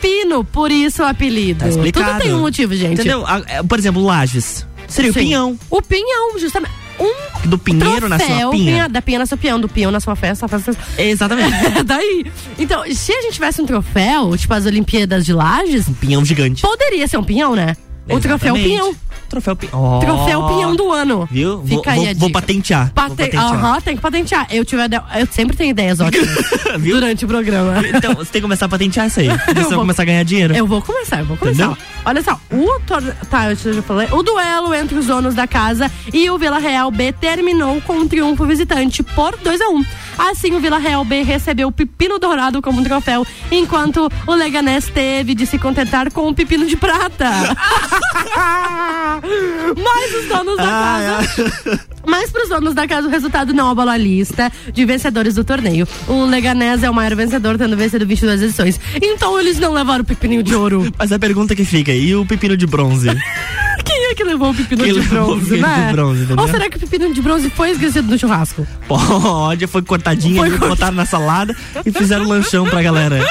por 0.53 0.71
isso 0.71 1.03
o 1.03 1.07
apelido. 1.07 1.61
Tá 1.61 1.69
explicado. 1.69 2.13
Tudo 2.13 2.23
tem 2.23 2.35
um 2.35 2.41
motivo, 2.41 2.75
gente. 2.75 2.95
Entendeu? 2.95 3.25
É, 3.47 3.63
Por 3.63 3.79
exemplo, 3.79 4.03
Lages. 4.05 4.67
Seria 4.89 5.13
Sim. 5.13 5.19
o 5.19 5.23
pinhão. 5.23 5.59
O 5.71 5.83
pinhão, 5.83 6.39
justamente. 6.39 6.73
Um 6.99 7.49
Do 7.49 7.59
pinheiro 7.59 8.09
na 8.09 8.19
sua 8.19 8.27
troféu, 8.27 8.51
pinha. 8.51 8.65
pinha- 8.73 8.89
da 8.89 9.03
pinha 9.03 9.19
na 9.19 9.27
sua 9.27 9.37
pinhão, 9.37 9.61
do 9.61 9.69
pinhão 9.69 9.91
na 9.91 10.01
sua 10.01 10.17
festa, 10.17 10.49
festa. 10.49 10.75
Exatamente. 10.97 11.53
Daí. 11.85 12.25
Então, 12.59 12.83
se 12.95 13.13
a 13.13 13.21
gente 13.23 13.35
tivesse 13.35 13.61
um 13.61 13.67
troféu, 13.67 14.35
tipo 14.37 14.55
as 14.55 14.65
Olimpíadas 14.65 15.25
de 15.27 15.33
Lages, 15.35 15.87
Um 15.89 15.93
pinhão 15.93 16.25
gigante. 16.25 16.63
poderia 16.63 17.07
ser 17.07 17.19
um 17.19 17.25
pinhão, 17.25 17.55
né? 17.55 17.77
O 18.09 18.19
troféu 18.21 18.55
Exatamente. 18.57 18.69
pinhão. 18.69 18.95
Troféu 19.29 19.57
pinhão. 19.57 20.01
Troféu 20.01 20.47
pinhão 20.47 20.77
do 20.77 20.93
ano. 20.93 21.29
Viu? 21.31 21.59
Vou, 21.59 21.79
Fica 21.79 21.91
aí 21.93 21.97
vou, 21.97 22.05
a 22.07 22.11
vou. 22.11 22.19
Vou 22.21 22.31
Pate... 22.31 22.47
patentear. 22.47 22.93
Aham, 23.45 23.81
tem 23.81 23.97
que 23.97 24.03
patentear. 24.03 24.47
Eu, 24.51 24.65
tive, 24.65 24.83
ide- 24.85 25.01
eu 25.19 25.27
sempre 25.31 25.57
tenho 25.57 25.71
ideias 25.71 25.99
ótimas 26.01 26.29
durante 26.81 27.25
o 27.25 27.29
programa. 27.29 27.75
Então, 27.89 28.15
você 28.15 28.33
tem 28.33 28.41
que 28.41 28.43
começar 28.43 28.67
a 28.67 28.69
patentear 28.69 29.07
isso 29.07 29.21
aí. 29.21 29.29
Você 29.47 29.55
vai 29.55 29.65
vou- 29.65 29.79
começar 29.79 30.03
a 30.03 30.07
ganhar 30.07 30.23
dinheiro. 30.25 30.55
Eu 30.55 30.67
vou 30.67 30.81
começar, 30.83 31.21
eu 31.21 31.25
vou 31.27 31.37
começar. 31.37 31.65
Entendeu? 31.65 31.79
Olha 32.05 32.23
só, 32.23 32.39
o 32.53 32.81
tor... 32.87 33.03
tá, 33.31 33.51
eu 33.51 33.57
já 33.75 33.83
falei. 33.83 34.09
O 34.13 34.23
duelo 34.23 34.75
entre 34.75 34.97
os 34.99 35.07
donos 35.07 35.35
da 35.35 35.47
casa 35.47 35.91
e 36.13 36.29
o 36.31 36.39
Vila 36.39 36.59
Real 36.59 36.91
B 36.91 37.13
terminou 37.13 37.81
com 37.83 37.95
um 37.95 38.09
triunfo 38.09 38.45
visitante 38.47 39.03
por 39.03 39.37
2 39.39 39.61
a 39.61 39.69
1 39.69 39.85
Assim, 40.19 40.55
o 40.55 40.61
Vila 40.61 40.79
Real 40.79 41.05
B 41.05 41.23
recebeu 41.23 41.69
o 41.69 41.73
pepino 41.73 42.19
dourado 42.19 42.63
como 42.63 42.83
troféu, 42.83 43.27
enquanto 43.51 44.11
o 44.27 44.35
Leganés 44.35 44.87
teve 44.89 45.35
de 45.35 45.45
se 45.47 45.59
contentar 45.59 46.11
com 46.11 46.27
o 46.29 46.35
pepino 46.35 46.67
de 46.67 46.77
prata. 46.77 47.29
Mas 49.23 50.15
os 50.15 50.29
donos 50.29 50.57
da 50.57 50.65
casa. 50.65 51.83
Mas 52.07 52.31
para 52.31 52.43
os 52.45 52.49
donos 52.49 52.75
da 52.75 52.87
casa, 52.87 53.09
o 53.09 53.11
resultado 53.11 53.53
não 53.53 53.69
abalou 53.69 53.93
a 53.93 53.97
lista 53.97 54.51
de 54.73 54.85
vencedores 54.85 55.35
do 55.35 55.45
torneio. 55.45 55.87
O 56.07 56.25
Leganés 56.25 56.83
é 56.83 56.91
o 56.91 56.95
maior 56.95 57.15
vencedor, 57.17 57.59
tendo 57.59 57.77
vencido 57.77 58.07
22 58.07 58.43
edições. 58.43 58.81
Então 59.03 59.39
eles 59.41 59.59
não 59.59 59.73
levaram 59.73 60.03
o 60.03 60.07
pepininho 60.07 60.43
de 60.43 60.55
ouro. 60.55 60.93
Mas 60.99 61.11
a 61.11 61.19
pergunta 61.19 61.55
que 61.57 61.65
fica, 61.65 61.93
e 61.93 62.15
o 62.15 62.25
pepino 62.25 62.57
de 62.57 62.67
bronze? 62.67 63.09
Quem 63.85 64.11
é 64.11 64.15
que 64.15 64.25
levou 64.25 64.51
o 64.51 64.55
pepino 64.55 64.85
Quem 64.85 64.93
de 64.95 65.01
levou 65.01 65.23
o 65.23 65.27
bronze, 65.27 65.51
pepino 65.51 65.67
né? 65.67 65.87
de 65.87 65.93
bronze? 65.93 66.27
Ou 66.37 66.49
será 66.49 66.69
que 66.71 66.77
o 66.77 66.81
pepino 66.81 67.13
de 67.15 67.23
bronze 67.23 67.51
foi 67.51 67.71
esquecido 67.71 68.09
no 68.11 68.19
churrasco? 68.19 68.67
Pode, 68.89 69.67
foi 69.67 69.83
cortadinho, 69.83 70.37
Foi 70.37 70.49
ali, 70.49 70.59
cortado. 70.59 70.71
botaram 70.77 70.97
na 70.97 71.07
salada 71.07 71.57
e 71.85 71.91
fizeram 71.93 72.27
lanchão 72.27 72.65
pra 72.67 72.83
galera. 72.83 73.25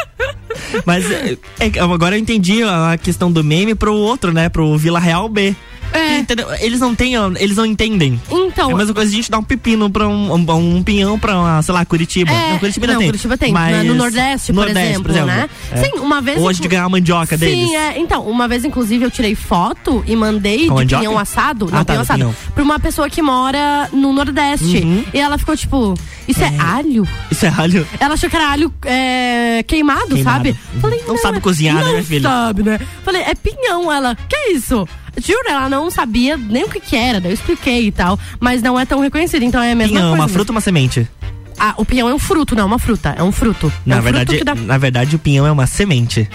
Mas 0.86 1.10
é, 1.12 1.38
é, 1.60 1.80
agora 1.80 2.16
eu 2.16 2.20
entendi 2.20 2.64
a 2.64 2.98
questão 3.02 3.32
do 3.32 3.44
meme 3.44 3.76
pro 3.76 3.94
outro, 3.94 4.32
né? 4.32 4.48
Pro 4.50 4.78
Vila 4.78 5.00
Real 5.00 5.28
B. 5.28 5.56
É. 5.96 6.18
Entendeu? 6.20 6.48
Eles 6.60 6.80
não 6.80 6.94
têm, 6.96 7.14
eles 7.40 7.58
não 7.58 7.66
entendem. 7.66 8.20
Então. 8.30 8.70
É 8.72 8.74
a 8.74 8.78
mesma 8.78 8.94
coisa 8.94 9.12
a 9.12 9.16
gente 9.16 9.30
dar 9.32 9.38
um 9.40 9.44
pepino 9.44 9.90
pra 9.90 10.08
um, 10.08 10.34
um, 10.34 10.52
um 10.78 10.84
pinhão 10.84 11.18
pra, 11.20 11.38
uma, 11.40 11.62
sei 11.62 11.74
lá, 11.74 11.86
Curitiba. 11.86 12.32
É, 12.32 12.52
não, 12.52 12.60
Curitiba 12.60 12.88
não, 12.88 12.94
não 12.94 13.00
tem. 13.00 13.08
Curitiba 13.10 13.38
tem. 13.38 13.52
Mas 13.54 13.86
No 13.86 13.96
Nordeste, 13.96 14.54
por 14.54 14.68
exemplo, 14.70 15.14
né? 15.14 15.50
É. 15.72 15.78
Sim, 15.78 16.00
uma 16.00 16.22
vez. 16.22 16.40
Gente 16.42 16.58
inclu- 16.58 16.70
ganhar 16.70 16.84
a 16.86 16.90
mandioca 16.90 17.38
deles. 17.38 17.68
Sim, 17.70 17.76
é. 17.76 18.00
Então, 18.00 18.24
uma 18.28 18.48
vez, 18.48 18.66
inclusive, 18.66 19.04
eu 19.06 19.12
tirei 19.12 19.36
foto 19.36 20.04
e 20.08 20.16
mandei 20.16 20.60
Com 20.60 20.64
de 20.64 20.70
mandioca? 20.72 21.04
pinhão 21.04 21.20
assado. 21.20 21.68
Não, 21.72 21.80
Ah, 21.80 21.86
tá, 21.86 21.94
pinhão 21.94 21.98
do 22.00 22.02
assado. 22.04 22.20
pinhão. 22.20 22.36
Pra 22.54 22.64
uma 22.64 22.80
pessoa 22.80 23.10
que 23.10 23.22
mora 23.22 23.90
no 23.94 24.12
Nordeste. 24.14 24.78
Uhum. 24.80 25.04
E 25.14 25.20
ela 25.20 25.38
ficou 25.38 25.56
tipo, 25.56 25.94
isso 26.28 26.44
é, 26.44 26.52
alho? 26.60 27.08
Isso 27.32 27.46
é 27.46 27.50
alho. 27.50 27.88
Ela 28.00 28.14
achou 28.16 28.30
que 28.30 28.36
era 28.36 28.50
alho 28.52 28.74
é, 28.86 29.64
queimado, 29.68 30.08
Queimado. 30.16 30.24
sabe? 30.24 30.56
Falei, 30.82 31.02
Não 31.08 31.18
sabe 31.18 31.40
cozinhar, 31.40 31.76
né, 31.76 31.84
não 31.84 31.92
minha 31.92 32.04
filha? 32.04 32.30
sabe, 32.30 32.64
né? 32.64 32.80
Falei, 33.04 33.22
é 33.22 33.34
pinhão. 33.36 33.92
Ela, 33.92 34.16
que 34.28 34.36
isso? 34.52 34.88
Juro, 35.24 35.48
ela 35.50 35.70
não 35.70 35.90
sabia 35.90 36.36
nem 36.38 36.64
o 36.66 36.70
que 36.70 36.80
que 36.80 36.96
era, 36.96 37.20
daí 37.22 37.32
eu 37.32 37.34
expliquei 37.36 37.88
e 37.88 37.92
tal, 37.92 38.20
mas 38.40 38.62
não 38.62 38.80
é 38.80 38.86
tão 38.86 39.00
reconhecido, 39.00 39.44
então 39.44 39.62
é 39.62 39.72
a 39.72 39.76
mesma 39.76 39.94
Pinhão, 39.94 40.10
coisa. 40.10 40.22
uma 40.24 40.28
fruta 40.30 40.52
ou 40.52 40.56
uma 40.56 40.62
semente? 40.62 41.08
Ah, 41.58 41.74
o 41.78 41.86
pinhão 41.86 42.10
é 42.10 42.14
um 42.14 42.20
fruto, 42.20 42.54
não 42.56 42.64
é 42.64 42.66
uma 42.66 42.80
fruta, 42.80 43.16
é 43.18 43.24
um 43.24 43.32
fruto. 43.32 43.68
é 43.86 43.90
Na 43.90 43.98
um 43.98 44.02
verdade, 44.02 44.30
fruto 44.32 44.44
dá... 44.46 44.56
na 44.56 44.78
verdade, 44.78 45.16
o 45.16 45.20
pinhão 45.20 45.48
é 45.48 45.52
uma 45.52 45.66
semente. 45.66 46.30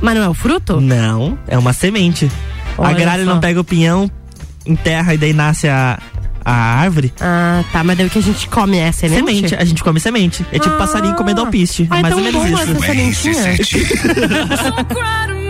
Mas 0.00 0.14
não 0.14 0.22
é 0.22 0.28
o 0.28 0.34
fruto? 0.34 0.80
Não, 0.80 1.36
é 1.48 1.58
uma 1.58 1.72
semente. 1.72 2.30
a 2.78 2.82
Olha 2.82 2.94
gralha 2.94 3.24
só. 3.24 3.30
não 3.34 3.40
pega 3.40 3.60
o 3.60 3.64
pinhão, 3.64 4.10
enterra 4.64 5.14
e 5.14 5.18
daí 5.18 5.32
nasce 5.32 5.68
a, 5.68 5.98
a 6.44 6.52
árvore. 6.52 7.12
Ah, 7.20 7.64
tá, 7.72 7.82
mas 7.82 7.96
daí 7.98 8.06
o 8.06 8.10
que 8.10 8.18
a 8.20 8.22
gente 8.22 8.48
come 8.48 8.78
é 8.78 8.92
semente? 8.92 9.18
Semente, 9.24 9.54
a 9.56 9.64
gente 9.64 9.82
come 9.82 9.98
semente. 9.98 10.46
É 10.52 10.58
tipo 10.60 10.74
Ah. 10.76 10.78
passarinho 10.78 11.14
comendo 11.16 11.40
alpiste. 11.40 11.88
Ah, 11.90 11.98
é 11.98 12.02
mais 12.02 12.14
então 12.14 12.24
ou 12.24 12.32
menos 12.44 12.60
isso. 12.60 12.70
essa 12.70 12.86
sementinha. 12.86 13.56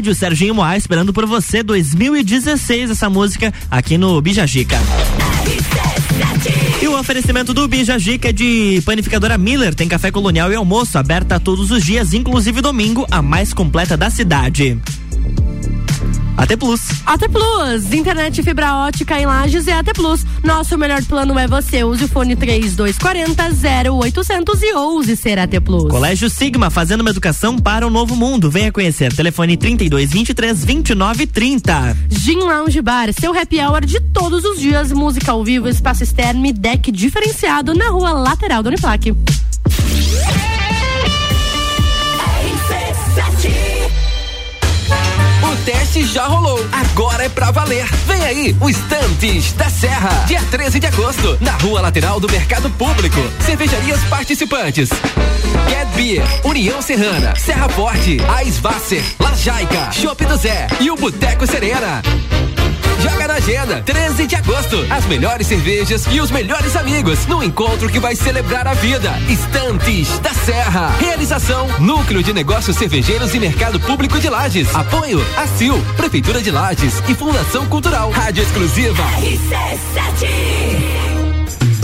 rádio, 0.00 0.14
Serginho 0.14 0.54
Moá, 0.54 0.78
esperando 0.78 1.12
por 1.12 1.26
você 1.26 1.62
2016 1.62 2.90
essa 2.90 3.10
música 3.10 3.52
aqui 3.70 3.98
no 3.98 4.18
Bijagica. 4.22 4.78
E 6.80 6.88
o 6.88 6.98
oferecimento 6.98 7.52
do 7.52 7.68
Bijagica 7.68 8.30
é 8.30 8.32
de 8.32 8.80
panificadora 8.86 9.36
Miller 9.36 9.74
tem 9.74 9.86
café 9.86 10.10
colonial 10.10 10.50
e 10.50 10.54
almoço 10.54 10.96
aberta 10.96 11.38
todos 11.38 11.70
os 11.70 11.84
dias, 11.84 12.14
inclusive 12.14 12.62
domingo, 12.62 13.06
a 13.10 13.20
mais 13.20 13.52
completa 13.52 13.94
da 13.94 14.08
cidade. 14.08 14.80
AT 16.40 16.56
Plus. 16.56 16.80
AT 17.04 17.28
Plus, 17.28 17.92
internet 17.92 18.42
fibra 18.42 18.74
ótica 18.74 19.20
em 19.20 19.26
Lages 19.26 19.68
é 19.68 19.74
AT 19.74 19.92
Plus. 19.94 20.24
Nosso 20.42 20.78
melhor 20.78 21.04
plano 21.04 21.38
é 21.38 21.46
você. 21.46 21.84
Use 21.84 22.04
o 22.04 22.08
fone 22.08 22.34
3240 22.34 23.90
0800 23.92 24.62
e 24.62 24.72
ouse 24.72 25.16
ser 25.16 25.38
AT 25.38 25.60
Plus. 25.62 25.90
Colégio 25.90 26.30
Sigma, 26.30 26.70
fazendo 26.70 27.02
uma 27.02 27.10
educação 27.10 27.58
para 27.58 27.86
o 27.86 27.90
novo 27.90 28.16
mundo. 28.16 28.50
Venha 28.50 28.72
conhecer. 28.72 29.14
Telefone 29.14 29.58
32 29.58 30.10
23 30.10 30.64
29 30.64 31.26
30. 31.26 31.96
Gin 32.08 32.38
Lounge 32.38 32.80
Bar, 32.80 33.12
seu 33.12 33.38
happy 33.38 33.60
hour 33.60 33.84
de 33.84 34.00
todos 34.00 34.42
os 34.42 34.58
dias. 34.58 34.90
Música 34.92 35.32
ao 35.32 35.44
vivo, 35.44 35.68
espaço 35.68 36.02
externo 36.02 36.46
e 36.46 36.54
deck 36.54 36.90
diferenciado 36.90 37.74
na 37.74 37.90
rua 37.90 38.12
lateral 38.12 38.62
do 38.62 38.70
Uniplaque. 38.70 39.14
Teste 45.70 46.04
já 46.04 46.26
rolou. 46.26 46.58
Agora 46.72 47.24
é 47.24 47.28
pra 47.28 47.52
valer. 47.52 47.86
Vem 48.04 48.24
aí, 48.24 48.56
o 48.60 48.68
Estantes 48.68 49.52
da 49.52 49.70
Serra. 49.70 50.24
Dia 50.26 50.42
13 50.50 50.80
de 50.80 50.86
agosto, 50.88 51.38
na 51.40 51.52
rua 51.52 51.80
lateral 51.80 52.18
do 52.18 52.28
Mercado 52.28 52.68
Público. 52.70 53.20
Cervejarias 53.46 54.02
participantes. 54.04 54.90
Get 55.68 55.88
Beer, 55.94 56.24
União 56.44 56.80
Serrana, 56.80 57.34
Serra 57.36 57.68
Forte, 57.68 58.18
Aisvasser, 58.28 59.02
Lajaica, 59.18 59.90
Chopp 59.92 60.24
do 60.24 60.36
Zé 60.36 60.66
e 60.80 60.90
o 60.90 60.96
Boteco 60.96 61.46
Serena. 61.46 62.02
Joga 63.02 63.28
na 63.28 63.34
agenda, 63.34 63.82
13 63.82 64.26
de 64.26 64.36
agosto. 64.36 64.86
As 64.90 65.06
melhores 65.06 65.46
cervejas 65.46 66.06
e 66.10 66.20
os 66.20 66.30
melhores 66.30 66.76
amigos 66.76 67.26
no 67.26 67.42
encontro 67.42 67.88
que 67.88 67.98
vai 67.98 68.14
celebrar 68.14 68.66
a 68.66 68.74
vida. 68.74 69.10
Estantes 69.28 70.18
da 70.18 70.34
Serra. 70.34 70.94
Realização: 70.98 71.66
Núcleo 71.78 72.22
de 72.22 72.34
Negócios 72.34 72.76
Cervejeiros 72.76 73.34
e 73.34 73.40
Mercado 73.40 73.80
Público 73.80 74.18
de 74.18 74.28
Lages. 74.28 74.74
Apoio: 74.74 75.24
ACIL, 75.36 75.82
Prefeitura 75.96 76.42
de 76.42 76.50
Lages 76.50 77.02
e 77.08 77.14
Fundação 77.14 77.66
Cultural. 77.66 78.10
Rádio 78.10 78.42
Exclusiva. 78.42 79.02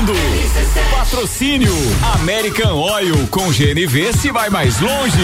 Mundo. 0.00 0.14
Patrocínio 0.90 1.72
American 2.14 2.74
Oil 2.74 3.26
com 3.28 3.50
GNV 3.50 4.14
se 4.14 4.32
vai 4.32 4.48
mais 4.48 4.80
longe. 4.80 5.18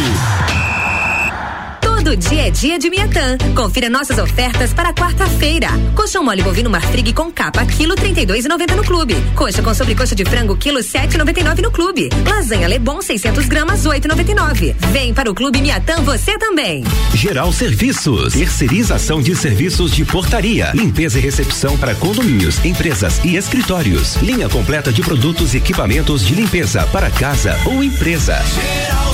Todo 2.06 2.16
dia 2.18 2.46
é 2.46 2.50
dia 2.52 2.78
de 2.78 2.88
Miatã. 2.88 3.36
Confira 3.56 3.90
nossas 3.90 4.16
ofertas 4.16 4.72
para 4.72 4.94
quarta-feira. 4.94 5.66
Coxão 5.92 6.22
mole 6.22 6.40
bovino 6.40 6.70
marfrig 6.70 7.12
com 7.12 7.32
capa, 7.32 7.66
quilo 7.66 7.96
32,90 7.96 8.76
no 8.76 8.84
clube. 8.84 9.16
Coxa 9.34 9.60
com 9.60 9.74
sobrecoxa 9.74 10.14
de 10.14 10.24
frango, 10.24 10.56
quilo 10.56 10.78
7,99 10.78 11.62
no 11.62 11.70
clube. 11.72 12.08
Lasanha 12.24 12.68
Lebon 12.68 13.02
600 13.02 13.46
gramas, 13.46 13.84
8,99. 13.84 14.76
Vem 14.92 15.12
para 15.12 15.28
o 15.28 15.34
clube 15.34 15.60
Miatã 15.60 16.00
você 16.02 16.38
também. 16.38 16.84
Geral 17.12 17.52
Serviços, 17.52 18.34
terceirização 18.34 19.20
de 19.20 19.34
serviços 19.34 19.90
de 19.90 20.04
portaria, 20.04 20.70
limpeza 20.76 21.18
e 21.18 21.22
recepção 21.22 21.76
para 21.76 21.96
condomínios, 21.96 22.64
empresas 22.64 23.20
e 23.24 23.34
escritórios. 23.34 24.14
Linha 24.22 24.48
completa 24.48 24.92
de 24.92 25.02
produtos 25.02 25.54
e 25.54 25.56
equipamentos 25.56 26.24
de 26.24 26.36
limpeza 26.36 26.86
para 26.92 27.10
casa 27.10 27.58
ou 27.64 27.82
empresa. 27.82 28.40
Geral 28.44 28.62
Serviços. 28.62 29.05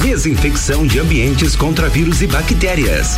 Desinfecção 0.00 0.86
de 0.86 0.98
ambientes 0.98 1.54
contra 1.54 1.86
vírus 1.88 2.22
e 2.22 2.26
bactérias. 2.26 3.16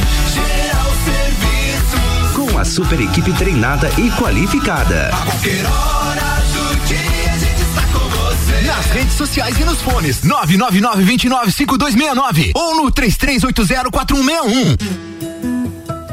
Com 2.34 2.58
a 2.58 2.64
super 2.64 3.00
equipe 3.00 3.32
treinada 3.34 3.88
e 3.98 4.10
qualificada. 4.12 5.10
Qualquer 5.10 5.64
hora 5.64 6.42
do 6.52 6.76
dia 6.86 7.32
a 7.32 7.38
gente 7.38 7.62
está 7.62 7.82
com 7.92 8.08
você. 8.08 8.60
Nas 8.66 8.86
redes 8.86 9.14
sociais 9.14 9.56
e 9.58 9.64
nos 9.64 9.80
fones 9.80 10.22
999 10.22 11.04
29 11.04 11.52
5269 11.52 12.50
ou 12.54 12.82
no 12.82 12.90
33804161. 12.90 15.11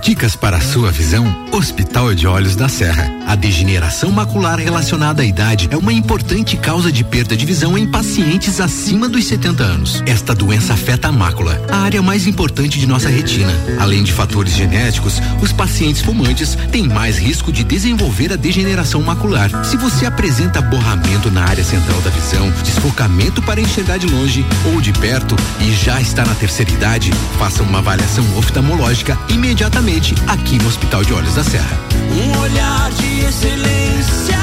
Dicas 0.02 0.36
para 0.36 0.58
a 0.58 0.62
sua 0.62 0.92
visão? 0.92 1.26
Hospital 1.52 2.16
de 2.16 2.26
Olhos 2.26 2.56
da 2.56 2.70
Serra. 2.70 3.12
A 3.28 3.36
degeneração 3.36 4.10
macular 4.12 4.58
relacionada 4.58 5.22
à 5.22 5.26
idade 5.26 5.68
é 5.70 5.78
uma 5.78 5.92
importante 5.92 6.56
causa 6.58 6.92
de 6.92 7.04
perda 7.04 7.36
de 7.36 7.46
visão 7.46 7.78
em 7.78 7.86
pacientes 7.86 8.62
acima 8.62 9.10
dos 9.10 9.26
70 9.26 9.64
anos. 9.64 10.02
Esta 10.08 10.34
doença 10.34 10.74
afeta 10.74 11.10
a 11.10 11.12
mácula, 11.12 11.62
a 11.70 11.78
área 11.78 12.02
mais 12.02 12.26
importante 12.26 12.80
de 12.80 12.88
nossa 12.88 13.10
retina. 13.10 13.52
Além 13.78 14.02
de 14.02 14.14
fatores 14.14 14.54
genéticos, 14.54 15.22
os 15.42 15.52
pacientes 15.52 16.02
fumantes 16.02 16.56
têm 16.72 16.88
mais 16.88 17.18
risco 17.18 17.52
de 17.52 17.64
desenvolver 17.64 18.32
a 18.32 18.38
degeneração 18.38 19.02
macular. 19.02 19.50
Se 19.66 19.76
você 19.76 20.06
apresenta 20.06 20.62
borramento 20.62 21.30
na 21.30 21.44
área 21.44 21.64
central 21.64 22.00
da 22.02 22.10
visão, 22.10 22.50
desfocamento 22.64 23.42
para 23.42 23.62
enxergar 23.62 23.98
de 23.98 24.08
longe 24.08 24.46
ou 24.66 24.80
de 24.80 24.94
perto 24.94 25.36
e 25.60 25.72
já 25.74 26.02
está 26.02 26.26
na 26.26 26.34
terceira 26.36 26.72
idade, 26.72 27.12
faça 27.38 27.62
uma 27.62 27.80
avaliação 27.80 28.26
oftalmológica 28.38 29.18
imediatamente 29.30 29.89
aqui 30.28 30.60
no 30.60 30.68
Hospital 30.68 31.04
de 31.04 31.12
Olhos 31.14 31.34
da 31.34 31.44
Serra. 31.44 31.76
Um 32.12 32.40
olhar 32.42 32.92
de 32.92 33.22
excelência. 33.22 34.38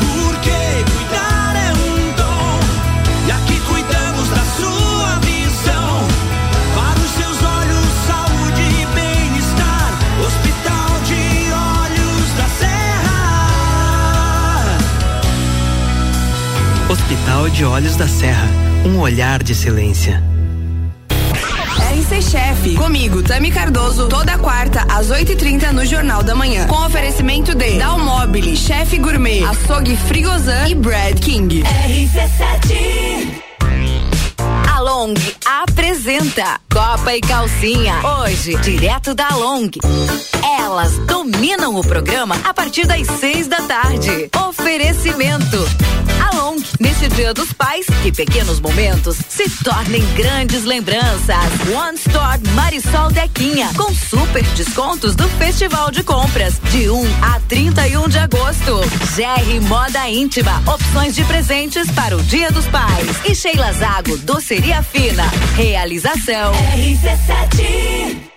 Porque 0.00 0.50
cuidar 0.96 1.54
é 1.54 1.74
um 1.74 2.16
dom. 2.16 2.58
E 3.26 3.30
aqui 3.30 3.60
cuidamos 3.68 4.30
da 4.30 4.44
sua 4.56 5.18
visão. 5.20 6.08
Para 6.74 6.98
os 6.98 7.10
seus 7.10 7.36
olhos, 7.42 7.84
saúde 8.06 8.62
e 8.62 8.86
bem-estar. 8.94 9.92
Hospital 10.26 10.88
de 11.04 11.52
Olhos 11.52 12.32
da 12.38 12.48
Serra. 12.58 13.18
Hospital 16.88 17.50
de 17.50 17.64
Olhos 17.66 17.94
da 17.94 18.08
Serra. 18.08 18.48
Um 18.86 19.00
olhar 19.00 19.42
de 19.42 19.52
excelência. 19.52 20.22
RC 22.08 22.22
Chef, 22.22 22.74
comigo, 22.76 23.22
Tami 23.22 23.50
Cardoso, 23.50 24.08
toda 24.08 24.38
quarta 24.38 24.80
às 24.88 25.08
8h30 25.08 25.72
no 25.72 25.84
Jornal 25.84 26.22
da 26.22 26.34
Manhã. 26.34 26.66
Com 26.66 26.86
oferecimento 26.86 27.54
de 27.54 27.72
Dalmobile, 27.72 28.56
Chef 28.56 28.96
Gourmet, 28.96 29.44
Açougue 29.44 29.94
Frigozan 29.94 30.68
e 30.68 30.74
Brad 30.74 31.20
King. 31.20 31.62
RC7 31.62 33.42
A 34.74 34.80
Long 34.80 35.12
apresenta 35.44 36.58
Copa 36.72 37.14
e 37.14 37.20
Calcinha. 37.20 37.96
Hoje, 38.22 38.56
direto 38.56 39.14
da 39.14 39.28
Long. 39.36 39.68
Elas 40.60 40.96
dominam 41.00 41.76
o 41.76 41.82
programa 41.82 42.36
a 42.42 42.54
partir 42.54 42.86
das 42.86 43.06
seis 43.20 43.46
da 43.46 43.60
tarde. 43.62 44.30
Oferecimento. 44.48 46.07
Long, 46.58 46.62
neste 46.80 47.08
Dia 47.08 47.32
dos 47.32 47.52
Pais, 47.52 47.86
que 48.02 48.12
pequenos 48.12 48.60
momentos 48.60 49.16
se 49.28 49.48
tornem 49.62 50.02
grandes 50.14 50.64
lembranças. 50.64 51.36
One 51.74 51.96
Store 51.96 52.40
Marisol 52.54 53.10
Dequinha, 53.10 53.70
com 53.76 53.92
super 53.94 54.42
descontos 54.54 55.14
do 55.14 55.28
Festival 55.30 55.90
de 55.90 56.02
Compras, 56.02 56.60
de 56.70 56.90
1 56.90 57.02
a 57.22 57.40
31 57.48 58.08
de 58.08 58.18
agosto. 58.18 58.80
GR 59.14 59.68
Moda 59.68 60.08
Íntima, 60.08 60.62
opções 60.66 61.14
de 61.14 61.24
presentes 61.24 61.90
para 61.92 62.16
o 62.16 62.22
Dia 62.22 62.50
dos 62.50 62.66
Pais. 62.66 63.16
E 63.24 63.34
Sheila 63.34 63.72
Zago, 63.72 64.16
Doceria 64.18 64.82
Fina. 64.82 65.24
Realização. 65.56 66.52
RC7. 66.52 68.28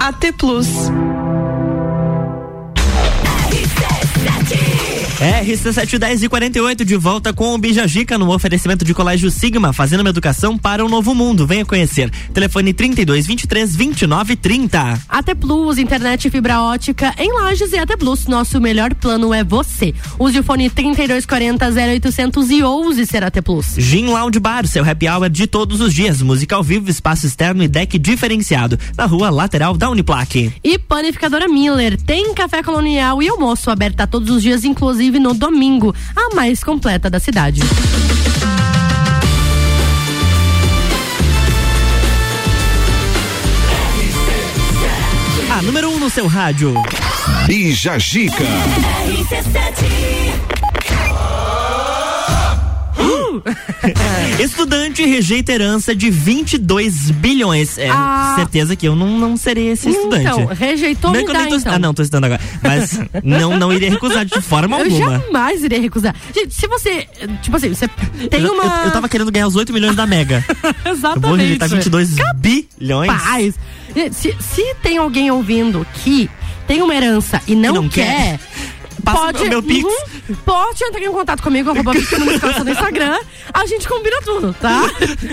AT 0.00 0.32
Plus. 0.36 0.66
RC710 5.20 6.24
e 6.24 6.28
48 6.28 6.84
de 6.84 6.96
volta 6.96 7.32
com 7.32 7.54
o 7.54 7.58
Bijagica 7.58 8.18
no 8.18 8.32
oferecimento 8.34 8.84
de 8.84 8.92
Colégio 8.92 9.30
Sigma, 9.30 9.72
fazendo 9.72 10.00
uma 10.00 10.10
educação 10.10 10.58
para 10.58 10.84
um 10.84 10.88
novo 10.88 11.14
mundo. 11.14 11.46
Venha 11.46 11.64
conhecer. 11.64 12.10
Telefone 12.32 12.74
32 12.74 13.26
23 13.26 13.76
29 13.76 14.36
30. 14.36 15.00
AT 15.08 15.34
Plus, 15.40 15.78
internet 15.78 16.26
e 16.26 16.30
fibra 16.30 16.60
ótica 16.62 17.14
em 17.16 17.32
Lages 17.32 17.72
e 17.72 17.78
AT 17.78 17.96
Plus. 17.96 18.26
Nosso 18.26 18.60
melhor 18.60 18.92
plano 18.94 19.32
é 19.32 19.44
você. 19.44 19.94
Use 20.18 20.38
o 20.38 20.42
fone 20.42 20.68
3240 20.68 21.70
0800 21.70 22.50
e 22.50 22.62
ouse 22.62 23.06
ser 23.06 23.22
AT 23.22 23.40
Plus. 23.42 23.76
Gin 23.78 24.06
Lounge 24.06 24.40
Bar, 24.40 24.66
seu 24.66 24.84
happy 24.84 25.08
hour 25.08 25.30
de 25.30 25.46
todos 25.46 25.80
os 25.80 25.94
dias. 25.94 26.20
Música 26.22 26.56
ao 26.56 26.62
vivo, 26.62 26.90
espaço 26.90 27.26
externo 27.26 27.62
e 27.62 27.68
deck 27.68 27.98
diferenciado. 27.98 28.78
Na 28.96 29.06
rua 29.06 29.30
lateral 29.30 29.76
da 29.76 29.88
Uniplaque. 29.88 30.52
E 30.62 30.76
Panificadora 30.76 31.46
Miller 31.48 32.00
tem 32.00 32.34
café 32.34 32.62
colonial 32.64 33.22
e 33.22 33.28
almoço 33.28 33.70
aberta 33.70 34.06
todos 34.06 34.28
os 34.28 34.42
dias, 34.42 34.64
inclusive 34.64 35.03
no 35.12 35.34
domingo, 35.34 35.94
a 36.14 36.34
mais 36.34 36.62
completa 36.62 37.08
da 37.10 37.18
cidade. 37.20 37.60
A 45.50 45.62
número 45.62 45.88
1 45.90 45.94
um 45.94 45.98
no 46.00 46.10
seu 46.10 46.26
rádio. 46.26 46.74
Bija 47.46 47.98
Gica. 47.98 48.44
Estudante 54.40 55.04
rejeita 55.04 55.52
herança 55.52 55.94
de 55.94 56.10
22 56.10 57.10
bilhões. 57.10 57.78
É, 57.78 57.88
Ah. 57.90 58.34
certeza 58.36 58.74
que 58.76 58.86
eu 58.86 58.94
não, 58.96 59.18
não 59.18 59.36
serei 59.36 59.68
esse 59.70 59.88
estudante. 59.88 60.22
Então, 60.22 60.46
rejeitou, 60.46 61.10
Não 61.12 61.20
é 61.20 61.22
me 61.22 61.28
eu 61.28 61.32
dá, 61.32 61.46
tô- 61.46 61.56
então. 61.56 61.72
Ah, 61.72 61.78
não, 61.78 61.94
tô 61.94 62.02
estudando 62.02 62.24
agora. 62.24 62.40
Mas 62.62 62.98
não, 63.22 63.56
não 63.56 63.72
iria 63.72 63.90
recusar 63.90 64.24
de 64.24 64.40
forma 64.40 64.76
Eu 64.80 64.84
alguma. 64.84 65.18
jamais 65.18 65.62
iria 65.64 65.80
recusar. 65.80 66.14
Gente, 66.34 66.54
se 66.54 66.66
você. 66.66 67.06
Tipo 67.42 67.56
assim, 67.56 67.68
você 67.70 67.88
tem 68.30 68.42
eu, 68.42 68.52
uma. 68.52 68.64
eu, 68.64 68.84
eu 68.86 68.90
tava 68.90 69.08
querendo 69.08 69.30
ganhar 69.30 69.46
os 69.46 69.56
8 69.56 69.72
milhões 69.72 69.96
da 69.96 70.06
Mega. 70.06 70.44
Eu 70.84 70.94
vou 70.96 71.10
Exatamente. 71.10 71.40
rejeitar 71.42 71.68
22 71.68 72.10
bilhões. 72.36 73.10
Paz. 73.12 73.54
Se, 74.12 74.34
se 74.40 74.74
tem 74.82 74.98
alguém 74.98 75.30
ouvindo 75.30 75.86
que 76.02 76.28
tem 76.66 76.82
uma 76.82 76.94
herança 76.94 77.40
e 77.46 77.54
não, 77.54 77.74
não 77.74 77.88
quer. 77.88 78.38
quer, 78.38 78.40
passa 79.04 79.18
Pode, 79.18 79.42
o 79.44 79.48
meu 79.48 79.62
Pix. 79.62 79.84
Uhum, 79.84 80.34
pode 80.44 80.84
entrar 80.84 81.00
em 81.02 81.12
contato 81.12 81.42
comigo, 81.42 81.70
arroba 81.70 81.92
no 82.64 82.70
Instagram. 82.70 83.18
A 83.52 83.66
gente 83.66 83.86
combina 83.88 84.16
tudo, 84.22 84.54
tá? 84.60 84.82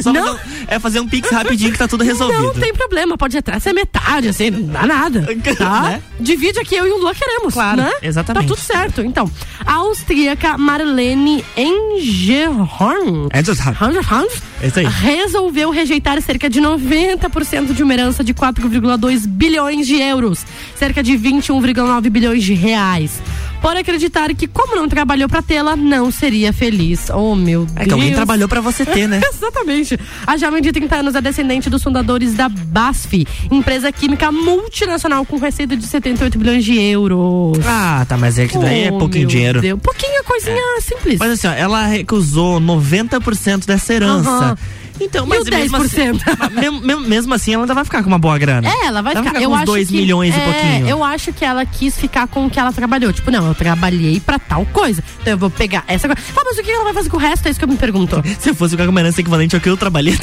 Só 0.01 0.11
não, 0.13 0.37
fazer 0.37 0.39
um- 0.39 0.65
é 0.67 0.79
fazer 0.79 0.99
um 0.99 1.07
Pix 1.07 1.29
rapidinho 1.31 1.71
que 1.71 1.77
tá 1.77 1.87
tudo 1.87 2.03
resolvido. 2.03 2.41
não 2.43 2.53
tem 2.53 2.73
problema, 2.73 3.17
pode 3.17 3.37
entrar 3.37 3.59
ser 3.59 3.73
metade, 3.73 4.27
assim, 4.27 4.49
não 4.51 4.63
dá 4.63 4.85
nada. 4.85 5.27
Tá? 5.57 5.81
Né? 5.81 6.01
Divide 6.19 6.59
aqui, 6.59 6.75
eu 6.75 6.87
e 6.87 6.91
o 6.91 6.97
Lua 6.97 7.13
queremos. 7.13 7.53
Claro, 7.53 7.81
né? 7.81 7.91
exatamente. 8.01 8.43
Tá 8.43 8.47
tudo 8.53 8.59
certo. 8.61 9.01
Então, 9.01 9.29
a 9.65 9.73
austríaca 9.73 10.57
Marlene 10.57 11.43
Engerhorn. 11.55 13.29
Engerhorn. 13.33 14.27
É. 14.61 14.87
Resolveu 14.87 15.69
rejeitar 15.71 16.21
cerca 16.21 16.49
de 16.49 16.61
90% 16.61 17.73
de 17.73 17.83
uma 17.83 17.93
herança 17.93 18.23
de 18.23 18.33
4,2 18.33 19.25
bilhões 19.27 19.87
de 19.87 19.95
euros, 19.99 20.45
cerca 20.75 21.01
de 21.01 21.13
21,9 21.13 22.09
bilhões 22.09 22.43
de 22.43 22.53
reais. 22.53 23.21
Por 23.61 23.77
acreditar 23.77 24.33
que, 24.33 24.47
como 24.47 24.75
não 24.75 24.87
trabalhou 24.87 25.29
pra 25.29 25.39
tê-la, 25.43 25.75
não 25.75 26.09
seria 26.09 26.51
feliz. 26.51 27.11
Oh, 27.11 27.35
meu 27.35 27.65
Deus. 27.65 27.77
É 27.77 27.85
que 27.85 27.93
alguém 27.93 28.11
trabalhou 28.11 28.49
pra 28.49 28.59
você 28.59 28.83
ter, 28.83 29.07
né? 29.07 29.21
Exatamente. 29.31 29.99
A 30.25 30.35
jovem 30.35 30.63
de 30.63 30.71
30 30.71 30.95
anos 30.95 31.13
é 31.15 31.21
descendente 31.21 31.69
dos 31.69 31.83
fundadores 31.83 32.33
da 32.33 32.49
BASF, 32.49 33.27
empresa 33.51 33.91
química 33.91 34.31
multinacional 34.31 35.23
com 35.25 35.37
receita 35.37 35.77
de 35.77 35.85
78 35.85 36.39
bilhões 36.39 36.65
de 36.65 36.73
euros. 36.81 37.59
Ah, 37.63 38.03
tá, 38.09 38.17
mas 38.17 38.39
é 38.39 38.47
que 38.47 38.57
daí 38.57 38.85
é 38.85 38.91
Oh, 38.91 38.97
pouquinho 38.97 39.27
meu 39.27 39.29
dinheiro. 39.29 39.61
Deus. 39.61 39.79
Pouquinho 39.79 40.23
coisinha 40.23 40.81
simples. 40.81 41.19
Mas 41.19 41.31
assim, 41.33 41.47
ó, 41.47 41.51
ela 41.51 41.85
recusou 41.85 42.59
90% 42.59 43.67
dessa 43.67 43.93
herança. 43.93 44.50
Então, 44.99 45.25
E 45.25 45.29
mas 45.29 45.47
o 45.47 45.49
mesmo 45.49 45.77
10%? 45.79 45.81
assim, 45.81 46.53
mesmo, 46.81 47.01
mesmo- 47.01 47.33
assim, 47.33 47.53
ela 47.53 47.63
ainda 47.63 47.73
vai 47.73 47.83
ficar 47.83 48.03
com 48.03 48.07
uma 48.09 48.19
boa 48.19 48.37
grana. 48.37 48.67
É, 48.69 48.85
ela 48.85 49.01
vai 49.01 49.13
Ela 49.13 49.23
ficar. 49.23 49.33
ficar 49.35 49.41
eu 49.43 49.49
com 49.49 49.55
uns 49.55 49.59
acho 49.59 49.65
2 49.65 49.87
que, 49.89 49.95
milhões 49.95 50.35
e 50.35 50.39
é, 50.39 50.43
pouquinho. 50.43 50.87
Eu 50.87 51.03
acho 51.03 51.33
que 51.33 51.43
ela 51.43 51.65
quis 51.65 51.97
ficar 51.97 52.27
com 52.27 52.45
o 52.45 52.49
que 52.49 52.59
ela 52.59 52.71
trabalhou. 52.71 53.11
Tipo, 53.11 53.31
não, 53.31 53.47
eu 53.47 53.55
trabalhei 53.55 54.19
pra 54.19 54.37
tal 54.37 54.63
coisa. 54.67 55.03
Então 55.21 55.33
eu 55.33 55.37
vou 55.37 55.49
pegar 55.49 55.83
essa 55.87 56.07
coisa. 56.07 56.21
Ah, 56.37 56.41
mas 56.45 56.57
o 56.57 56.63
que 56.63 56.69
ela 56.69 56.83
vai 56.83 56.93
fazer 56.93 57.09
com 57.09 57.17
o 57.17 57.19
resto? 57.19 57.47
É 57.47 57.49
isso 57.49 57.59
que 57.59 57.65
eu 57.65 57.69
me 57.69 57.77
pergunto. 57.77 58.21
Se 58.39 58.49
eu 58.49 58.55
fosse 58.55 58.71
ficar 58.71 58.85
com 58.85 58.91
uma 58.91 58.99
herança 58.99 59.19
equivalente 59.21 59.55
ao 59.55 59.61
que 59.61 59.69
eu 59.69 59.75
trabalhei, 59.77 60.15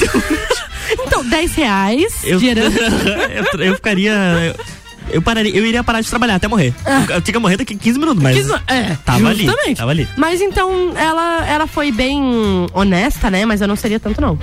Então, 0.91 1.23
10 1.25 1.53
reais 1.55 2.13
eu, 2.23 2.39
de 2.39 2.47
herança. 2.47 2.79
eu, 3.53 3.59
eu 3.61 3.75
ficaria. 3.75 4.11
Eu, 4.13 4.55
eu 5.11 5.21
pararia, 5.21 5.55
eu 5.55 5.65
iria 5.65 5.83
parar 5.83 6.01
de 6.01 6.09
trabalhar 6.09 6.35
até 6.35 6.47
morrer. 6.47 6.73
Eu, 6.85 7.15
eu 7.15 7.21
tinha 7.21 7.33
que 7.33 7.39
morrer 7.39 7.57
daqui 7.57 7.75
15 7.75 7.99
minutos, 7.99 8.21
mas. 8.21 8.35
15 8.35 8.53
é, 8.67 8.97
tava 9.05 9.29
ali. 9.29 9.49
Tava 9.75 9.91
ali. 9.91 10.07
Mas 10.17 10.41
então, 10.41 10.93
ela, 10.95 11.45
ela 11.47 11.67
foi 11.67 11.91
bem 11.91 12.21
honesta, 12.73 13.29
né? 13.29 13.45
Mas 13.45 13.61
eu 13.61 13.67
não 13.67 13.75
seria 13.75 13.99
tanto, 13.99 14.21
não. 14.21 14.37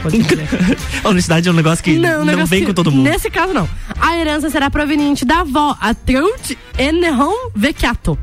Honestidade 1.04 1.48
é 1.48 1.52
um 1.52 1.54
negócio 1.54 1.82
que 1.84 1.96
não, 1.96 2.24
negócio 2.24 2.46
vem 2.46 2.60
que- 2.60 2.66
com 2.66 2.74
todo 2.74 2.90
mundo. 2.90 3.08
Nesse 3.08 3.30
caso, 3.30 3.52
não. 3.52 3.68
A 4.00 4.16
herança 4.16 4.50
será 4.50 4.70
proveniente 4.70 5.24
da 5.24 5.40
avó, 5.40 5.76
a 5.80 5.94
Truth 5.94 6.52
Enron 6.78 7.50
Vecchiato. 7.54 8.18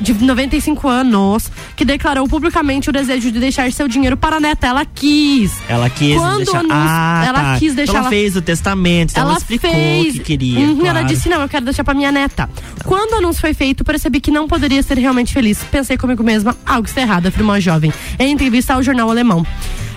De 0.00 0.14
95 0.14 0.88
anos, 0.88 1.50
que 1.74 1.84
declarou 1.84 2.28
publicamente 2.28 2.90
o 2.90 2.92
desejo 2.92 3.32
de 3.32 3.40
deixar 3.40 3.70
seu 3.72 3.88
dinheiro 3.88 4.16
para 4.16 4.36
a 4.36 4.40
neta. 4.40 4.66
Ela 4.68 4.84
quis. 4.84 5.52
Ela 5.68 5.90
quis 5.90 6.16
Quando 6.16 6.36
deixar. 6.44 6.64
ah, 6.70 7.24
ela 7.26 7.40
tá. 7.40 7.56
quis 7.58 7.74
deixar 7.74 7.90
Então 7.92 7.96
ela 7.96 8.04
ela- 8.04 8.10
fez 8.10 8.36
o 8.36 8.42
testamento, 8.42 9.10
então 9.10 9.22
ela, 9.24 9.32
ela 9.32 9.38
explicou 9.38 9.70
fez. 9.70 10.08
o 10.08 10.12
que 10.12 10.20
queria. 10.20 10.60
Uhum, 10.60 10.80
Ela 10.86 11.00
claro. 11.00 11.06
disse: 11.08 11.28
não, 11.28 11.42
eu 11.42 11.48
quero 11.48 11.64
deixar 11.64 11.82
pra 11.82 11.94
minha 11.94 12.12
neta. 12.12 12.48
Quando 12.84 13.12
o 13.12 13.16
anúncio 13.16 13.40
foi 13.40 13.52
feito, 13.54 13.84
percebi 13.84 14.20
que 14.20 14.30
não 14.30 14.46
poderia 14.46 14.82
ser 14.82 14.96
realmente 14.98 15.32
feliz. 15.32 15.58
Pensei 15.70 15.96
comigo 15.96 16.22
mesma, 16.22 16.56
algo 16.64 16.86
está 16.86 17.00
errado, 17.00 17.26
afirmou 17.26 17.54
a 17.54 17.60
jovem. 17.60 17.92
Em 18.18 18.30
entrevista 18.32 18.74
ao 18.74 18.82
jornal 18.82 19.10
alemão. 19.10 19.44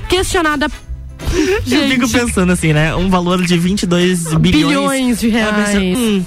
Questionada. 0.09 0.67
Eu 1.31 1.87
fico 1.87 2.07
Gente, 2.07 2.11
pensando 2.11 2.51
assim, 2.51 2.73
né? 2.73 2.95
Um 2.95 3.09
valor 3.09 3.41
de 3.43 3.57
22 3.57 4.33
bilhões. 4.35 4.41
bilhões 4.65 5.19
de 5.19 5.29
Ela 5.37 5.65
reais. 5.65 5.97
"Hum, 5.97 6.23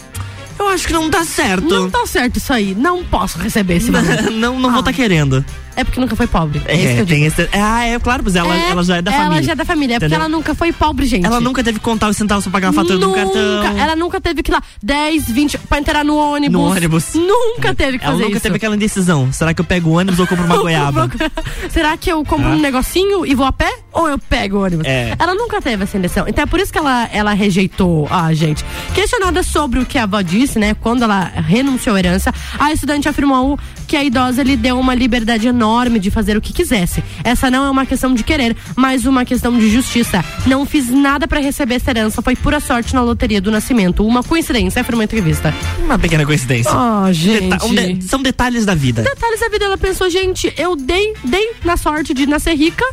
acho 0.74 0.86
que 0.86 0.92
não 0.92 1.08
tá 1.10 1.24
certo. 1.24 1.68
Não 1.68 1.88
tá 1.90 2.06
certo 2.06 2.36
isso 2.36 2.52
aí. 2.52 2.74
Não 2.74 3.04
posso 3.04 3.38
receber 3.38 3.76
esse 3.76 3.90
valor. 3.92 4.30
não, 4.30 4.58
não 4.58 4.70
vou 4.70 4.80
estar 4.80 4.92
querendo. 4.92 5.44
É 5.76 5.84
porque 5.84 6.00
nunca 6.00 6.14
foi 6.16 6.26
pobre. 6.26 6.62
É, 6.66 6.74
isso 6.74 6.82
que 6.84 6.88
É, 6.88 7.00
eu 7.00 7.04
digo. 7.04 7.24
esse. 7.24 7.48
Ah, 7.52 7.84
é 7.86 7.98
claro, 7.98 8.22
pois 8.22 8.36
ela, 8.36 8.54
É, 8.54 8.70
ela 8.70 8.82
já 8.84 8.96
é 8.96 9.02
da 9.02 9.12
ela 9.12 9.24
família. 9.24 9.42
já 9.42 9.52
é 9.52 9.54
da 9.56 9.64
família. 9.64 9.96
É 9.96 9.98
porque 10.00 10.14
ela 10.14 10.28
nunca 10.28 10.54
foi 10.54 10.72
pobre, 10.72 11.06
gente. 11.06 11.26
Ela 11.26 11.40
nunca 11.40 11.62
teve 11.64 11.78
que 11.78 11.84
contar 11.84 12.08
os 12.08 12.16
centavos 12.16 12.44
pra 12.44 12.52
pagar 12.52 12.68
a 12.68 12.72
fatura 12.72 12.98
nunca, 12.98 13.24
do 13.24 13.32
cartão. 13.32 13.78
Ela 13.78 13.96
nunca 13.96 14.20
teve 14.20 14.42
que 14.42 14.50
ir 14.50 14.54
lá 14.54 14.62
10, 14.82 15.28
20 15.30 15.58
pra 15.58 15.78
entrar 15.78 16.04
no 16.04 16.16
ônibus. 16.16 16.60
No 16.60 16.66
ônibus. 16.70 17.14
Nunca 17.14 17.74
teve 17.74 17.98
que 17.98 18.04
Ela 18.04 18.12
fazer 18.12 18.24
nunca 18.24 18.36
isso. 18.36 18.42
teve 18.42 18.56
aquela 18.56 18.76
indecisão. 18.76 19.32
Será 19.32 19.52
que 19.54 19.60
eu 19.60 19.64
pego 19.64 19.90
o 19.90 19.98
ônibus 19.98 20.18
ou 20.20 20.26
compro 20.26 20.44
uma 20.44 20.56
goiaba? 20.62 21.10
Será 21.70 21.96
que 21.96 22.10
eu 22.10 22.24
compro 22.24 22.48
Ah. 22.48 22.52
um 22.54 22.60
negocinho 22.60 23.26
e 23.26 23.34
vou 23.34 23.46
a 23.46 23.52
pé? 23.52 23.72
Ou 23.92 24.08
eu 24.08 24.18
pego 24.18 24.58
o 24.58 24.64
ônibus? 24.64 24.86
É. 24.86 25.14
Ela 25.18 25.34
nunca 25.34 25.60
teve 25.60 25.82
essa 25.84 25.96
indecisão. 25.98 26.24
Então 26.28 26.42
é 26.44 26.46
por 26.46 26.60
isso 26.60 26.72
que 26.72 26.78
ela, 26.78 27.08
ela 27.12 27.32
rejeitou 27.32 28.06
a 28.10 28.32
gente. 28.34 28.64
Questionada 28.94 29.42
sobre 29.42 29.80
o 29.80 29.86
que 29.86 29.98
a 29.98 30.04
avó 30.04 30.20
disse, 30.20 30.58
né? 30.58 30.74
Quando 30.74 31.02
ela 31.02 31.24
renunciou 31.24 31.96
à 31.96 31.98
herança, 31.98 32.32
a 32.58 32.72
estudante 32.72 33.08
afirmou 33.08 33.58
que 33.94 33.98
a 33.98 34.02
idosa 34.02 34.42
lhe 34.42 34.56
deu 34.56 34.76
uma 34.80 34.92
liberdade 34.92 35.46
enorme 35.46 36.00
de 36.00 36.10
fazer 36.10 36.36
o 36.36 36.40
que 36.40 36.52
quisesse. 36.52 37.00
Essa 37.22 37.48
não 37.48 37.64
é 37.64 37.70
uma 37.70 37.86
questão 37.86 38.12
de 38.12 38.24
querer, 38.24 38.56
mas 38.74 39.06
uma 39.06 39.24
questão 39.24 39.56
de 39.56 39.70
justiça. 39.70 40.24
Não 40.48 40.66
fiz 40.66 40.88
nada 40.90 41.28
pra 41.28 41.38
receber 41.38 41.76
essa 41.76 41.90
herança, 41.92 42.20
foi 42.20 42.34
pura 42.34 42.58
sorte 42.58 42.92
na 42.92 43.02
loteria 43.02 43.40
do 43.40 43.52
nascimento. 43.52 44.04
Uma 44.04 44.24
coincidência, 44.24 44.82
afirmou 44.82 45.02
em 45.02 45.04
entrevista. 45.04 45.54
Uma 45.78 45.96
pequena 45.96 46.26
coincidência. 46.26 46.72
Ah, 46.74 47.08
gente. 47.12 47.48
Deta- 47.50 47.66
um 47.66 47.72
de- 47.72 48.02
São 48.02 48.20
detalhes 48.20 48.66
da 48.66 48.74
vida. 48.74 49.00
Detalhes 49.02 49.38
da 49.38 49.48
vida, 49.48 49.64
ela 49.66 49.78
pensou, 49.78 50.10
gente, 50.10 50.52
eu 50.58 50.74
dei, 50.74 51.14
dei 51.24 51.52
na 51.64 51.76
sorte 51.76 52.12
de 52.12 52.26
nascer 52.26 52.56
rica, 52.56 52.84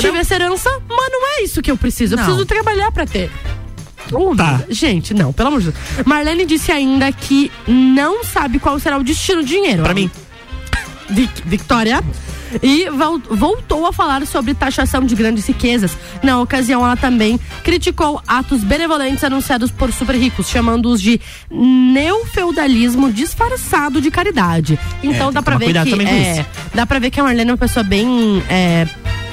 tive 0.00 0.18
essa 0.18 0.34
herança, 0.34 0.68
mas 0.88 1.12
não 1.12 1.28
é 1.38 1.44
isso 1.44 1.62
que 1.62 1.70
eu 1.70 1.76
preciso. 1.76 2.14
Eu 2.14 2.18
Não. 2.18 2.24
preciso 2.24 2.44
trabalhar 2.44 2.90
pra 2.90 3.06
ter. 3.06 3.30
Tá. 4.36 4.62
Gente, 4.70 5.12
não, 5.14 5.32
pelo 5.32 5.48
amor 5.48 5.60
de 5.60 5.70
Deus. 5.70 6.06
Marlene 6.06 6.44
disse 6.46 6.70
ainda 6.72 7.10
que 7.12 7.50
não 7.66 8.24
sabe 8.24 8.58
qual 8.58 8.78
será 8.78 8.98
o 8.98 9.02
destino 9.04 9.42
do 9.42 9.46
dinheiro. 9.48 9.82
Pra 9.82 9.92
Ela- 9.92 9.94
mim. 10.00 10.10
Vic- 11.10 11.42
Victoria. 11.44 12.02
E 12.62 12.88
vol- 12.88 13.20
voltou 13.30 13.86
a 13.86 13.92
falar 13.92 14.26
sobre 14.26 14.54
taxação 14.54 15.04
de 15.04 15.14
grandes 15.14 15.46
riquezas. 15.46 15.94
Na 16.22 16.40
ocasião, 16.40 16.82
ela 16.82 16.96
também 16.96 17.38
criticou 17.62 18.22
atos 18.26 18.64
benevolentes 18.64 19.22
anunciados 19.22 19.70
por 19.70 19.92
super 19.92 20.16
ricos, 20.16 20.48
chamando-os 20.48 20.98
de 21.02 21.20
neofeudalismo 21.50 23.12
disfarçado 23.12 24.00
de 24.00 24.10
caridade. 24.10 24.78
Então 25.02 25.28
É, 25.28 25.32
dá 25.32 25.42
pra 25.42 25.58
ver 25.58 25.72
que 25.84 26.02
é, 26.04 26.46
dá 26.74 26.86
para 26.86 26.98
ver 26.98 27.10
que 27.10 27.20
a 27.20 27.22
Marlene 27.22 27.50
é 27.50 27.52
uma 27.52 27.58
pessoa 27.58 27.82
bem 27.82 28.42
é, 28.48 28.86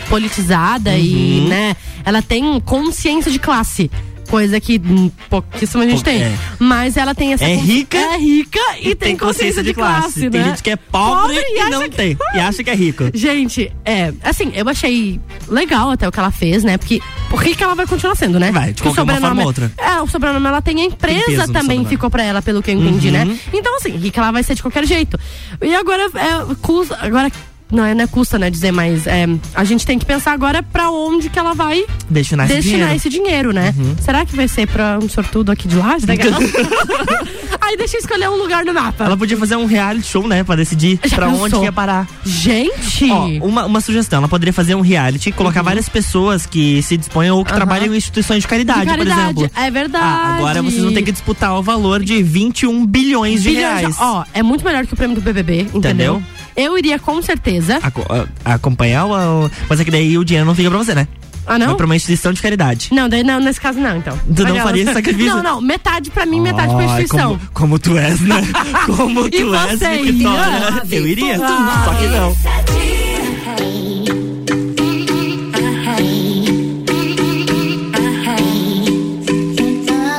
politizada 0.09 0.95
e, 0.97 1.39
Uhum. 1.41 1.47
né, 1.47 1.76
ela 2.03 2.21
tem 2.21 2.59
consciência 2.59 3.32
de 3.32 3.39
classe. 3.39 3.89
Coisa 4.30 4.59
que 4.59 4.82
hum, 4.84 5.09
pouquíssima 5.30 5.84
gente 5.84 5.95
Pou- 5.95 6.03
tem. 6.03 6.23
é. 6.23 6.36
Mas 6.59 6.97
ela 6.97 7.13
tem 7.13 7.34
essa. 7.34 7.43
É 7.45 7.55
consci- 7.55 7.65
rica 7.71 7.97
É 7.97 8.17
rica 8.17 8.59
e, 8.82 8.95
tem 8.95 9.15
consciência 9.17 9.61
de 9.63 9.73
classe, 9.73 10.30
Tem 10.30 10.41
né? 10.41 10.49
gente 10.49 10.63
que 10.63 10.69
é 10.71 10.76
pobre, 10.76 11.36
e, 11.38 11.59
acha 11.59 11.69
não 11.69 11.82
que- 11.84 11.89
tem. 11.95 12.17
E 12.36 12.39
acha 12.39 12.63
que 12.63 12.69
é 12.69 12.76
rico. 12.76 13.03
Gente, 13.13 13.71
é, 13.86 14.13
assim, 14.23 14.51
eu 14.55 14.67
achei 14.67 15.19
legal 15.47 15.91
até 15.91 16.07
o 16.07 16.11
que 16.11 16.19
ela 16.19 16.32
fez, 16.32 16.63
né? 16.63 16.78
Porque 16.78 16.99
por 17.30 17.43
que 17.43 17.55
que 17.55 17.63
ela 17.63 17.76
vai 17.76 17.86
continuar 17.88 18.15
sendo, 18.15 18.39
né? 18.39 18.51
Vai, 18.51 18.73
de 18.73 18.82
Porque 18.82 18.89
o 18.89 18.93
qualquer 18.95 19.03
uma 19.03 19.19
forma 19.19 19.28
sobrenome- 19.28 19.41
ou 19.41 19.47
outra. 19.47 19.71
É, 19.78 20.01
o 20.01 20.07
sobrenome 20.07 20.47
ela 20.47 20.61
tem 20.61 20.82
a 20.82 20.86
empresa 20.86 21.26
peso 21.26 21.38
no 21.38 21.47
também 21.47 21.61
sobrenome. 21.61 21.89
ficou 21.89 22.09
pra 22.09 22.23
ela, 22.23 22.41
pelo 22.41 22.61
que 22.63 22.71
eu 22.71 22.76
entendi, 22.76 23.07
Uhum. 23.07 23.13
né? 23.26 23.39
Então, 23.53 23.76
assim, 23.78 23.91
rica 23.91 24.19
ela 24.21 24.32
vai 24.32 24.43
ser 24.43 24.55
de 24.55 24.61
qualquer 24.61 24.86
jeito. 24.86 25.19
E 25.61 25.73
agora, 25.76 26.03
é, 26.15 26.55
custa, 26.61 26.97
agora, 27.01 27.32
não 27.72 27.84
é, 27.84 27.93
não 27.93 28.03
é 28.03 28.07
custa, 28.07 28.38
né, 28.39 28.49
dizer, 28.49 28.72
mas 28.72 29.07
é, 29.07 29.26
a 29.53 29.63
gente 29.63 29.86
tem 29.86 29.97
que 29.99 30.05
pensar 30.05 30.32
agora 30.34 30.61
pra 30.63 30.89
onde 30.91 31.30
que 31.30 31.38
ela 31.39 31.53
vai 31.53 31.84
Destinar 32.09 32.45
esse 32.45 32.55
destinar 32.55 32.78
dinheiro. 32.80 32.95
esse 32.95 33.09
dinheiro, 33.09 33.53
né? 33.53 33.74
Uhum. 33.78 33.95
Será 33.99 34.26
que 34.26 34.36
vai 34.36 34.47
ser 34.47 34.68
pra 34.68 34.99
um 35.01 35.09
sortudo 35.09 35.51
aqui 35.51 35.68
de 35.68 35.76
lá? 35.76 35.97
Aí 37.61 37.78
deixa 37.78 37.97
eu 37.97 37.99
escolher 37.99 38.30
um 38.30 38.36
lugar 38.36 38.63
no 38.63 38.74
mapa. 38.74 39.05
Ela 39.05 39.18
podia 39.18 39.36
fazer 39.38 39.55
um 39.55 39.66
reality 39.66 40.05
show, 40.07 40.28
né? 40.28 40.43
Pra 40.43 40.55
decidir 40.55 40.97
pensou? 40.99 41.34
onde 41.43 41.55
ia 41.63 41.72
parar. 41.72 42.07
Gente! 42.24 43.09
Ó, 43.09 43.26
uma, 43.45 43.66
uma 43.66 43.82
sugestão, 43.82 44.20
ela 44.20 44.28
poderia 44.28 44.53
fazer 44.53 44.76
um 44.76 44.82
reality, 44.82 45.32
colocar 45.32 45.61
várias 45.63 45.89
pessoas 45.89 46.45
que 46.45 46.82
se 46.84 46.95
disponham 46.97 47.38
ou 47.38 47.43
que 47.43 47.55
Uhum. 47.55 47.66
Trabalham 47.66 47.93
em 47.93 47.97
instituições 47.97 48.41
de 48.43 48.47
caridade, 48.49 48.82
De 48.82 48.88
caridade, 48.88 49.34
por 49.34 49.43
exemplo. 49.45 49.51
é 49.55 49.72
verdade. 49.72 50.03
Ah, 50.05 50.36
agora 50.36 50.61
vocês 50.61 50.84
vão 50.84 50.93
ter 50.93 51.03
que 51.03 51.11
disputar 51.11 51.57
o 51.57 51.63
valor 51.63 52.03
de 52.03 52.22
21 52.22 52.86
bilhões 52.86 53.41
de 53.41 53.49
Bilhões 53.49 53.63
reais. 53.80 53.95
Ó, 53.97 54.26
é 54.34 54.43
muito 54.43 54.63
melhor 54.66 54.86
que 54.86 54.93
o 54.93 54.97
prêmio 54.97 55.16
do 55.16 55.22
BBB, 55.22 55.61
entendeu? 55.74 55.78
Entendeu? 55.80 56.24
Eu 56.57 56.78
iria 56.78 56.97
com 56.99 57.22
certeza. 57.22 57.55
Aco- 57.82 58.06
a- 58.10 58.53
acompanhar 58.56 59.06
o. 59.06 59.49
Mas 59.70 59.80
é 59.80 59.86
que 59.86 59.91
daí 59.91 60.18
o 60.18 60.24
dinheiro 60.26 60.45
não 60.47 60.56
fica 60.56 60.70
pra 60.70 60.78
você, 60.80 60.93
né? 60.95 61.08
Ah, 61.47 61.60
não? 61.60 61.68
Vai 61.68 61.76
pra 61.76 61.86
uma 61.86 61.95
instituição 61.95 62.34
de 62.34 62.41
caridade. 62.41 62.89
Não, 62.91 63.08
daí 63.08 63.24
não, 63.24 63.39
nesse 63.39 63.62
caso 63.62 63.80
não, 63.80 63.95
então. 63.97 64.20
Tu 64.36 64.43
não 64.43 64.56
faria 64.62 64.82
esse 64.84 64.93
sacrifício? 64.93 65.36
Não, 65.36 65.43
não, 65.43 65.62
metade 65.62 66.10
pra 66.10 66.26
mim, 66.26 66.41
metade 66.41 66.74
pra 66.74 66.80
Ai, 66.80 66.86
instituição. 67.01 67.38
Como, 67.38 67.49
como 67.53 67.80
tu 67.80 67.95
és, 67.97 68.20
né? 68.22 68.41
Como 68.88 69.28
E 69.28 69.30
tu 69.30 69.53
és, 69.56 69.80
você 69.80 69.97
Victoria. 70.01 70.12
iria? 70.12 70.97
Eu 70.97 71.08
iria. 71.08 71.39
Ah. 71.45 71.84
Só 71.86 71.93
que 71.93 72.08
não. 72.08 72.36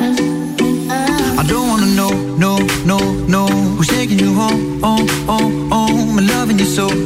I 0.08 1.42
don't 1.48 1.68
wanna 1.68 1.86
know, 1.86 2.10
no, 2.38 2.58
no, 2.86 2.98
no. 3.28 3.46
Who's 3.76 3.88
taking 3.88 4.18
you 4.18 4.32
home, 4.34 4.80
home, 4.82 5.08
home, 5.28 5.70
home? 5.70 6.18
I'm 6.18 6.26
loving 6.26 6.58
you 6.58 6.64
so, 6.64 6.88
so, 6.88 6.88
so, 6.88 7.05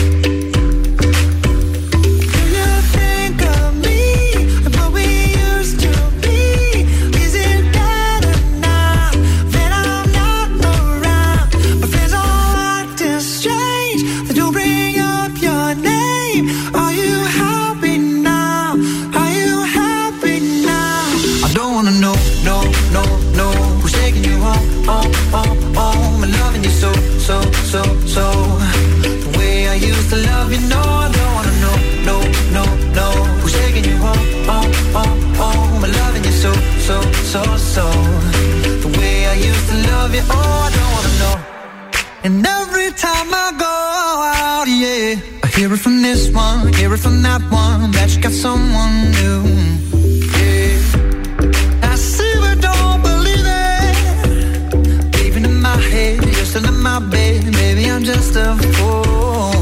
And 42.23 42.45
every 42.45 42.91
time 42.91 43.33
I 43.33 43.51
go 43.57 43.65
out, 43.65 44.67
yeah, 44.67 45.15
I 45.43 45.47
hear 45.47 45.73
it 45.73 45.77
from 45.77 46.03
this 46.03 46.29
one, 46.29 46.71
hear 46.73 46.93
it 46.93 46.99
from 46.99 47.23
that 47.23 47.41
one, 47.51 47.89
that 47.91 48.15
you 48.15 48.21
got 48.21 48.31
someone 48.31 49.09
new. 49.17 49.41
Yeah. 50.37 51.89
I 51.91 51.95
see 51.95 52.33
but 52.39 52.61
don't 52.61 53.01
believe 53.01 53.47
it. 53.47 55.25
Even 55.25 55.45
in 55.45 55.59
my 55.61 55.77
head, 55.77 56.23
still 56.45 56.67
in 56.67 56.79
my 56.79 56.99
bed. 56.99 57.43
Maybe 57.55 57.89
I'm 57.89 58.03
just 58.03 58.35
a 58.35 58.55
fool. 58.75 59.60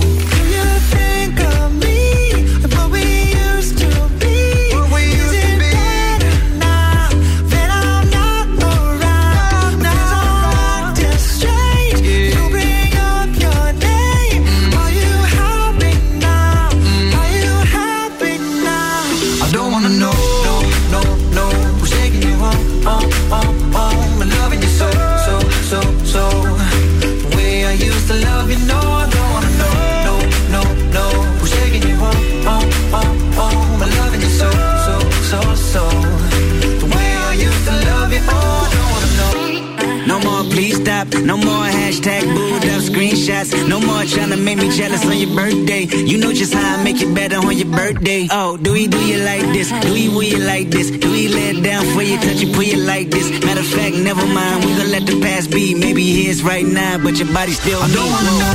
Stop. 41.06 41.24
No 41.24 41.38
more 41.38 41.66
hashtag 41.66 42.24
booed 42.36 42.66
up 42.66 42.82
screenshots. 42.82 43.52
No 43.68 43.80
more 43.80 44.04
trying 44.06 44.30
to 44.30 44.38
make 44.38 44.58
me 44.58 44.70
jealous 44.70 45.06
on 45.06 45.18
your 45.18 45.34
birthday. 45.36 45.84
You 45.86 46.18
know 46.18 46.34
just 46.34 46.54
how 46.54 46.78
I 46.78 46.84
make 46.84 47.02
it 47.02 47.14
better 47.14 47.38
on 47.38 47.56
your 47.56 47.68
birthday. 47.68 48.28
Oh, 48.32 48.58
do 48.58 48.74
we 48.74 48.88
do 48.88 49.00
you 49.06 49.24
like 49.24 49.42
this? 49.54 49.72
Do 49.82 49.94
we 49.94 50.10
will 50.10 50.24
you 50.24 50.40
like 50.40 50.70
this? 50.70 50.92
Do 50.92 51.12
we 51.12 51.28
let 51.28 51.56
it 51.56 51.64
down 51.64 51.86
for 51.94 52.02
you, 52.02 52.18
touch 52.18 52.42
you, 52.42 52.54
put 52.54 52.68
you 52.68 52.78
like 52.78 53.10
this? 53.10 53.30
Matter 53.44 53.62
of 53.62 53.68
fact, 53.68 53.96
never 53.96 54.26
mind. 54.28 54.66
We 54.66 54.72
gonna 54.76 54.90
let 54.90 55.06
the 55.06 55.20
past 55.22 55.52
be. 55.52 55.76
Maybe 55.76 56.04
here's 56.04 56.44
right 56.44 56.66
now, 56.66 56.98
but 57.04 57.18
your 57.18 57.32
body 57.34 57.52
still. 57.52 57.80
I 57.82 57.88
don't 57.92 58.10
wanna 58.16 58.34
know. 58.42 58.54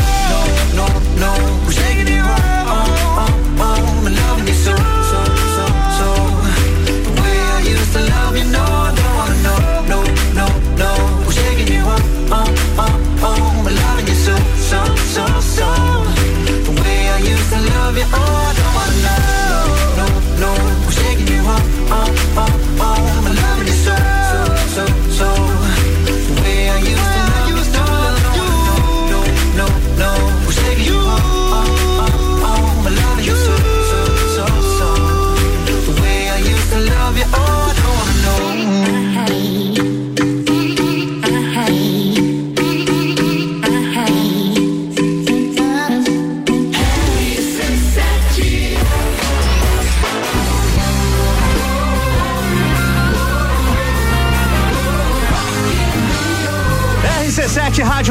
No, 0.79 0.87
no, 0.87 0.87
no. 1.21 1.33
Who's 1.65 1.79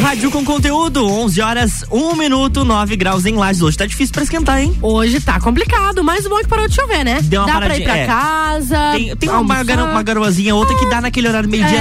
Rádio 0.00 0.30
com 0.30 0.44
conteúdo, 0.44 1.06
11 1.06 1.40
horas, 1.42 1.84
1 1.90 2.16
minuto, 2.16 2.64
9 2.64 2.96
graus 2.96 3.26
em 3.26 3.34
Lages. 3.34 3.60
Hoje 3.62 3.76
tá 3.76 3.84
difícil 3.86 4.12
pra 4.12 4.22
esquentar, 4.22 4.58
hein? 4.58 4.76
Hoje 4.80 5.20
tá 5.20 5.38
complicado, 5.38 6.02
mas 6.02 6.24
o 6.24 6.28
bom 6.30 6.38
é 6.38 6.42
que 6.42 6.48
parou 6.48 6.66
de 6.66 6.74
chover, 6.74 7.04
né? 7.04 7.20
Deu 7.22 7.42
uma 7.42 7.46
Dá 7.46 7.56
pra 7.58 7.76
ir 7.76 7.84
paradinha, 7.84 7.88
pra 7.88 7.96
é. 7.98 8.06
casa. 8.06 8.92
Tem, 8.92 9.16
tem 9.16 9.28
uma, 9.30 9.62
garo, 9.62 9.84
uma 9.84 10.02
garoazinha, 10.02 10.54
outra 10.54 10.76
que 10.78 10.88
dá 10.88 11.00
naquele 11.00 11.28
horário 11.28 11.48
meio-dia 11.48 11.76
É, 11.78 11.80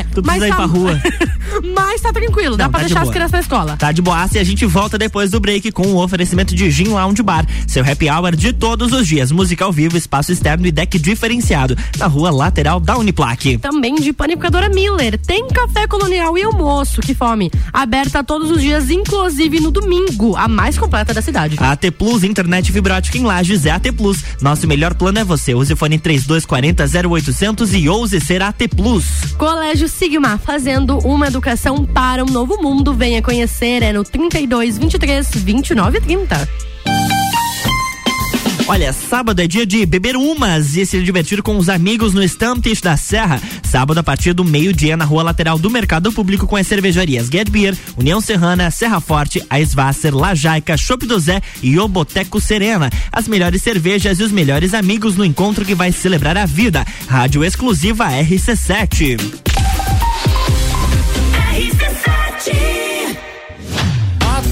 às 0.00 0.04
duas. 0.04 0.14
Tu 0.14 0.22
mas 0.26 0.38
precisa 0.38 0.46
ir 0.46 0.50
tá- 0.50 0.56
pra 0.56 0.66
rua. 0.66 1.00
Tá 2.06 2.12
tranquilo, 2.12 2.56
dá 2.56 2.64
Não, 2.64 2.70
pra 2.70 2.80
tá 2.80 2.86
de 2.86 2.88
deixar 2.88 3.00
as 3.00 3.06
boa. 3.06 3.12
crianças 3.14 3.32
na 3.32 3.40
escola. 3.40 3.76
Tá 3.76 3.90
de 3.90 4.00
boaça 4.00 4.38
e 4.38 4.40
a 4.40 4.44
gente 4.44 4.64
volta 4.64 4.96
depois 4.96 5.32
do 5.32 5.40
break 5.40 5.72
com 5.72 5.88
o 5.88 6.00
oferecimento 6.02 6.54
de 6.54 6.70
Gin 6.70 6.84
Lounge 6.88 7.20
Bar, 7.20 7.44
seu 7.66 7.82
happy 7.84 8.08
hour 8.08 8.36
de 8.36 8.52
todos 8.52 8.92
os 8.92 9.08
dias, 9.08 9.32
música 9.32 9.64
ao 9.64 9.72
vivo, 9.72 9.96
espaço 9.96 10.30
externo 10.30 10.64
e 10.68 10.70
deck 10.70 11.00
diferenciado, 11.00 11.76
na 11.98 12.06
rua 12.06 12.30
lateral 12.30 12.78
da 12.78 12.96
Uniplaque. 12.96 13.58
Também 13.58 13.96
de 13.96 14.12
panificadora 14.12 14.68
Miller. 14.68 15.18
Tem 15.18 15.48
café 15.48 15.88
colonial 15.88 16.38
e 16.38 16.44
almoço, 16.44 17.00
que 17.00 17.12
fome. 17.12 17.50
Aberta 17.72 18.22
todos 18.22 18.52
os 18.52 18.60
dias, 18.60 18.88
inclusive 18.88 19.58
no 19.58 19.72
domingo, 19.72 20.36
a 20.36 20.46
mais 20.46 20.78
completa 20.78 21.12
da 21.12 21.20
cidade. 21.20 21.56
AT 21.58 21.90
Plus, 21.98 22.22
internet 22.22 22.70
fibra 22.70 22.96
ótica 22.98 23.18
em 23.18 23.24
Lages 23.24 23.66
é 23.66 23.72
AT 23.72 23.90
Plus. 23.96 24.22
Nosso 24.40 24.68
melhor 24.68 24.94
plano 24.94 25.18
é 25.18 25.24
você. 25.24 25.54
Use 25.54 25.72
o 25.72 25.76
fone 25.76 25.98
3240 25.98 27.08
0800 27.08 27.74
e 27.74 27.88
ouse 27.88 28.20
ser 28.20 28.42
AT 28.42 28.68
Plus. 28.68 29.04
Colégio 29.36 29.88
Sigma, 29.88 30.38
fazendo 30.38 30.98
uma 30.98 31.26
educação 31.26 31.84
para 31.96 32.22
um 32.22 32.26
novo 32.26 32.60
mundo. 32.60 32.92
Venha 32.92 33.22
conhecer, 33.22 33.82
é 33.82 33.90
no 33.90 34.04
32 34.04 34.76
23 34.76 35.30
29 35.34 36.00
30. 36.02 36.48
Olha, 38.68 38.92
sábado 38.92 39.40
é 39.40 39.46
dia 39.46 39.64
de 39.64 39.86
beber 39.86 40.14
umas 40.14 40.76
e 40.76 40.84
se 40.84 41.00
divertir 41.00 41.40
com 41.40 41.56
os 41.56 41.70
amigos 41.70 42.12
no 42.12 42.22
Estantes 42.22 42.82
da 42.82 42.98
Serra. 42.98 43.40
Sábado 43.62 43.98
a 43.98 44.02
partir 44.02 44.34
do 44.34 44.44
meio-dia 44.44 44.94
na 44.94 45.06
rua 45.06 45.22
lateral 45.22 45.56
do 45.56 45.70
Mercado 45.70 46.12
Público 46.12 46.46
com 46.46 46.56
as 46.56 46.66
cervejarias 46.66 47.28
Get 47.28 47.48
Beer, 47.48 47.74
União 47.96 48.20
Serrana, 48.20 48.70
Serra 48.70 49.00
Forte, 49.00 49.42
Aisvasser, 49.48 50.14
Lajaica, 50.14 50.76
Chopp 50.76 51.06
do 51.06 51.18
Zé 51.18 51.40
e 51.62 51.78
o 51.78 51.88
Boteco 51.88 52.40
Serena. 52.40 52.90
As 53.10 53.26
melhores 53.26 53.62
cervejas 53.62 54.20
e 54.20 54.22
os 54.22 54.32
melhores 54.32 54.74
amigos 54.74 55.16
no 55.16 55.24
encontro 55.24 55.64
que 55.64 55.74
vai 55.74 55.92
celebrar 55.92 56.36
a 56.36 56.44
vida. 56.44 56.84
Rádio 57.08 57.42
exclusiva 57.42 58.10
RC7. 58.10 59.65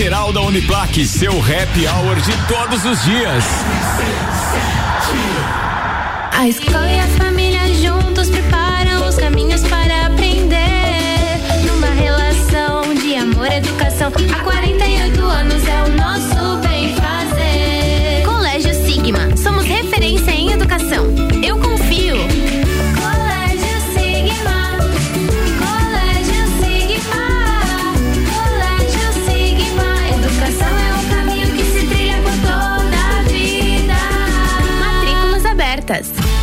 lateral 0.00 0.32
da 0.32 0.40
Uniplaque. 0.40 1.06
Seu 1.06 1.32
happy 1.32 1.86
hour 1.86 2.16
de 2.16 2.32
todos 2.48 2.86
os 2.86 3.04
dias. 3.04 3.44
A 6.32 6.48
escola 6.48 6.90
e 6.90 7.00
a 7.00 7.06
família 7.06 7.60
juntos 7.74 8.30
preparam 8.30 9.06
os 9.06 9.16
caminhos 9.16 9.62
para 9.68 10.06
aprender. 10.06 10.56
Numa 11.66 11.88
relação 11.88 12.94
de 12.94 13.14
amor 13.14 13.52
e 13.52 13.56
educação, 13.56 14.08
há 14.08 14.42
48 14.42 14.79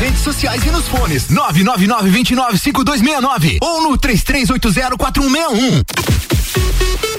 redes 0.00 0.20
sociais 0.20 0.64
e 0.64 0.70
nos 0.70 0.88
fones. 0.88 1.28
999-295269 1.28 3.58
ou 3.60 3.82
no 3.82 3.98
33804161. 3.98 5.82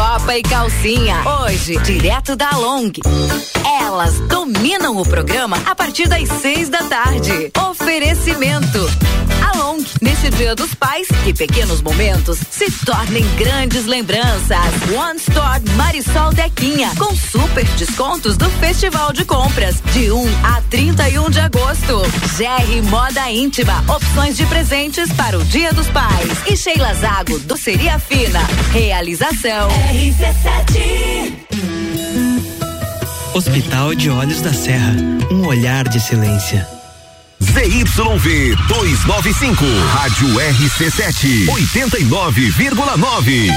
Copa 0.00 0.34
e 0.34 0.42
Calcinha. 0.42 1.16
Hoje, 1.42 1.76
direto 1.80 2.34
da 2.34 2.56
Long. 2.56 2.90
Elas 3.82 4.18
dominam 4.20 4.96
o 4.96 5.04
programa 5.04 5.58
a 5.66 5.74
partir 5.74 6.08
das 6.08 6.26
seis 6.40 6.70
da 6.70 6.78
tarde. 6.84 7.52
Oferecimento. 7.68 8.78
A 9.46 9.56
Long, 9.58 9.84
neste 10.00 10.30
dia 10.30 10.54
dos 10.54 10.74
pais, 10.74 11.06
que 11.22 11.34
pequenos 11.34 11.82
momentos 11.82 12.38
se 12.50 12.70
tornem 12.84 13.24
grandes 13.36 13.84
lembranças. 13.84 14.58
One 14.96 15.18
Store 15.18 15.60
Marisol 15.76 16.32
Dequinha, 16.32 16.90
com 16.98 17.14
super 17.14 17.64
descontos 17.76 18.36
do 18.36 18.48
Festival 18.52 19.12
de 19.12 19.24
Compras, 19.24 19.82
de 19.92 20.10
1 20.10 20.24
a 20.44 20.62
31 20.70 21.30
de 21.30 21.40
agosto. 21.40 22.02
GR 22.36 22.88
Moda 22.88 23.30
Íntima, 23.30 23.84
opções 23.88 24.36
de 24.36 24.46
presentes 24.46 25.12
para 25.12 25.38
o 25.38 25.44
Dia 25.44 25.72
dos 25.72 25.88
Pais. 25.88 26.38
E 26.46 26.56
Sheila 26.56 26.94
Zago, 26.94 27.38
doceria 27.40 27.98
fina. 27.98 28.40
Realização. 28.72 29.68
RC7 29.90 31.34
Hospital 33.34 33.92
de 33.96 34.08
Olhos 34.08 34.40
da 34.40 34.52
Serra, 34.52 34.94
um 35.32 35.44
olhar 35.44 35.88
de 35.88 35.98
excelência. 35.98 36.64
ZYV 37.42 38.54
295, 38.68 39.64
Rádio 39.92 40.28
RC7, 40.28 41.48
89,9. 41.48 43.50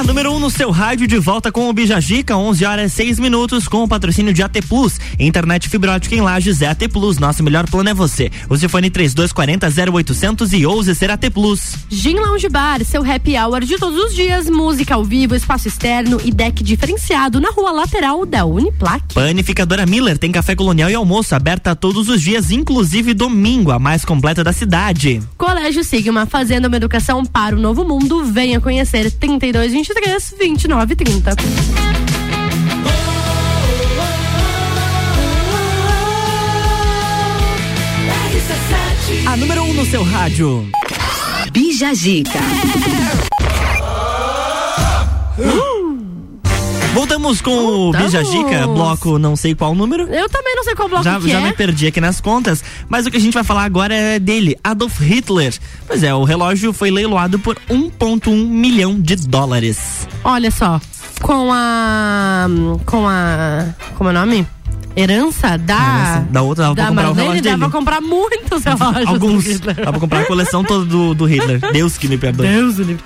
A 0.00 0.02
número 0.02 0.32
1 0.32 0.36
um 0.36 0.40
no 0.40 0.48
seu 0.48 0.70
rádio 0.70 1.06
de 1.06 1.18
volta 1.18 1.52
com 1.52 1.68
o 1.68 1.72
Bijagica, 1.74 2.34
11 2.34 2.64
horas 2.64 2.92
6 2.94 3.18
minutos, 3.18 3.68
com 3.68 3.84
o 3.84 3.88
patrocínio 3.88 4.32
de 4.32 4.42
AT 4.42 4.62
Plus. 4.66 4.98
Internet 5.18 5.68
fibra 5.68 5.92
ótica 5.92 6.14
em 6.14 6.22
Lages 6.22 6.62
é 6.62 6.68
AT 6.68 6.88
Plus. 6.90 7.18
Nosso 7.18 7.42
melhor 7.42 7.68
plano 7.68 7.90
é 7.90 7.92
você. 7.92 8.30
O 8.48 8.56
telefone 8.56 8.88
3240 8.88 9.92
0800 9.92 10.54
e 10.54 10.64
ouse 10.64 10.94
ser 10.94 11.10
AT 11.10 11.28
Plus. 11.30 11.76
Gin 11.90 12.14
Lounge 12.14 12.48
Bar, 12.48 12.82
seu 12.82 13.02
happy 13.02 13.36
hour 13.36 13.60
de 13.60 13.76
todos 13.76 14.02
os 14.02 14.14
dias, 14.14 14.48
música 14.48 14.94
ao 14.94 15.04
vivo, 15.04 15.34
espaço 15.34 15.68
externo 15.68 16.18
e 16.24 16.30
deck 16.32 16.64
diferenciado 16.64 17.38
na 17.38 17.50
rua 17.50 17.70
lateral 17.70 18.24
da 18.24 18.46
Uniplac. 18.46 19.12
Panificadora 19.12 19.84
Miller 19.84 20.16
tem 20.16 20.32
café 20.32 20.56
colonial 20.56 20.88
e 20.88 20.94
almoço 20.94 21.34
aberta 21.34 21.76
todos 21.76 22.08
os 22.08 22.22
dias, 22.22 22.50
inclusive 22.50 23.12
domingo, 23.12 23.70
a 23.70 23.78
mais 23.78 24.02
completa 24.02 24.42
da 24.42 24.54
cidade. 24.54 25.20
Colégio 25.36 25.84
Sigma, 25.84 26.24
fazendo 26.24 26.68
uma 26.68 26.76
educação 26.78 27.22
para 27.22 27.54
o 27.54 27.60
novo 27.60 27.84
mundo. 27.84 28.24
Venha 28.24 28.62
conhecer 28.62 29.10
3223 29.10 29.89
2930. 30.38 31.34
A 39.26 39.36
número 39.36 39.62
1 39.62 39.70
um 39.70 39.74
no 39.74 39.86
seu 39.86 40.02
rádio. 40.02 40.70
Bijagica. 41.52 42.40
Voltamos 46.92 47.40
com 47.40 47.50
o 47.50 47.92
Voltamos. 47.92 48.12
Bijagica, 48.12 48.66
bloco 48.66 49.18
não 49.18 49.36
sei 49.36 49.54
qual 49.54 49.74
número. 49.74 50.04
Eu 50.12 50.28
também 50.28 50.54
não 50.56 50.64
sei 50.64 50.74
qual 50.74 50.88
bloco 50.88 51.04
Já, 51.04 51.20
que 51.20 51.28
já 51.28 51.40
é. 51.40 51.44
me 51.44 51.52
perdi 51.52 51.86
aqui 51.86 52.00
nas 52.00 52.20
contas, 52.20 52.64
mas 52.88 53.06
o 53.06 53.10
que 53.10 53.16
a 53.16 53.20
gente 53.20 53.32
vai 53.34 53.44
falar 53.44 53.64
agora 53.64 53.94
é 53.94 54.18
dele, 54.18 54.56
Adolf 54.62 55.00
Hitler. 55.00 55.54
Pois 55.86 56.02
é, 56.02 56.12
o 56.12 56.24
relógio 56.24 56.72
foi 56.72 56.90
leiloado 56.90 57.38
por 57.38 57.56
1,1 57.70 58.34
milhão 58.46 59.00
de 59.00 59.16
dólares. 59.16 60.08
Olha 60.24 60.50
só. 60.50 60.80
com 61.22 61.50
a. 61.52 62.46
com 62.84 63.06
a. 63.08 63.66
como 63.96 64.10
é 64.10 64.12
o 64.12 64.14
nome? 64.14 64.46
Herança 64.96 65.56
da. 65.56 65.74
Herança 65.74 66.28
da 66.30 66.42
outra, 66.42 66.74
dava 66.74 66.74
pra 66.74 66.86
comprar 66.86 67.10
o 67.10 67.12
relógio 67.14 67.42
dava 67.42 67.56
dele. 67.56 67.58
pra 67.58 67.70
comprar 67.70 68.00
muitos 68.00 68.64
relógios. 68.64 69.06
Alguns. 69.06 69.60
Dá 69.60 69.74
pra 69.74 70.00
comprar 70.00 70.20
a 70.20 70.24
coleção 70.24 70.64
toda 70.64 70.84
do, 70.84 71.14
do 71.14 71.24
Hitler. 71.24 71.60
Deus 71.72 71.96
que 71.96 72.08
me 72.08 72.18
perdoe. 72.18 72.48
Deus 72.48 72.76
livre. 72.76 72.98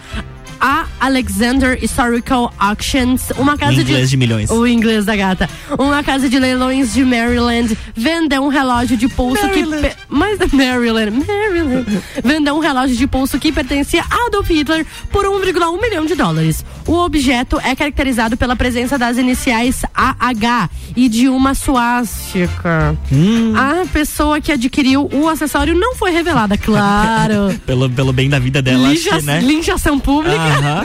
A 0.66 0.86
Alexander 0.98 1.78
Historical 1.84 2.50
Auctions, 2.58 3.30
uma 3.36 3.54
casa 3.58 3.76
O 3.76 3.80
inglês 3.82 4.08
de 4.08 4.16
milhões. 4.16 4.50
O 4.50 4.66
inglês 4.66 5.04
da 5.04 5.14
gata. 5.14 5.46
Uma 5.78 6.02
casa 6.02 6.26
de 6.26 6.38
leilões 6.38 6.94
de 6.94 7.04
Maryland 7.04 7.76
vendeu 7.94 8.42
um 8.42 8.48
relógio 8.48 8.96
de 8.96 9.06
pulso 9.06 9.46
que. 9.50 9.62
pe- 9.66 9.92
Mas 10.08 10.38
Maryland, 10.50 11.10
Maryland. 11.26 11.84
vendeu 12.24 12.54
um 12.56 12.60
relógio 12.60 12.96
de 12.96 13.06
pulso 13.06 13.38
que 13.38 13.52
pertencia 13.52 14.02
a 14.10 14.26
Adolf 14.28 14.48
Hitler 14.48 14.86
por 15.12 15.26
1,1 15.26 15.82
milhão 15.82 16.06
de 16.06 16.14
dólares. 16.14 16.64
O 16.86 16.94
objeto 16.94 17.60
é 17.62 17.76
caracterizado 17.76 18.34
pela 18.34 18.56
presença 18.56 18.96
das 18.96 19.18
iniciais 19.18 19.82
AH 19.94 20.70
e 20.96 21.10
de 21.10 21.28
uma 21.28 21.54
suástica. 21.54 22.96
Hum. 23.12 23.52
A 23.54 23.84
pessoa 23.92 24.40
que 24.40 24.50
adquiriu 24.50 25.10
o 25.12 25.28
acessório 25.28 25.74
não 25.74 25.94
foi 25.94 26.10
revelada, 26.10 26.56
claro. 26.58 27.54
Pelo, 27.66 27.90
pelo 27.90 28.14
bem 28.14 28.30
da 28.30 28.38
vida 28.38 28.62
dela, 28.62 28.88
acho 28.88 28.94
Lincha- 29.04 29.18
que, 29.18 29.22
né? 29.26 29.40
Linchação 29.42 29.98
pública. 30.00 30.53
Aham. 30.59 30.84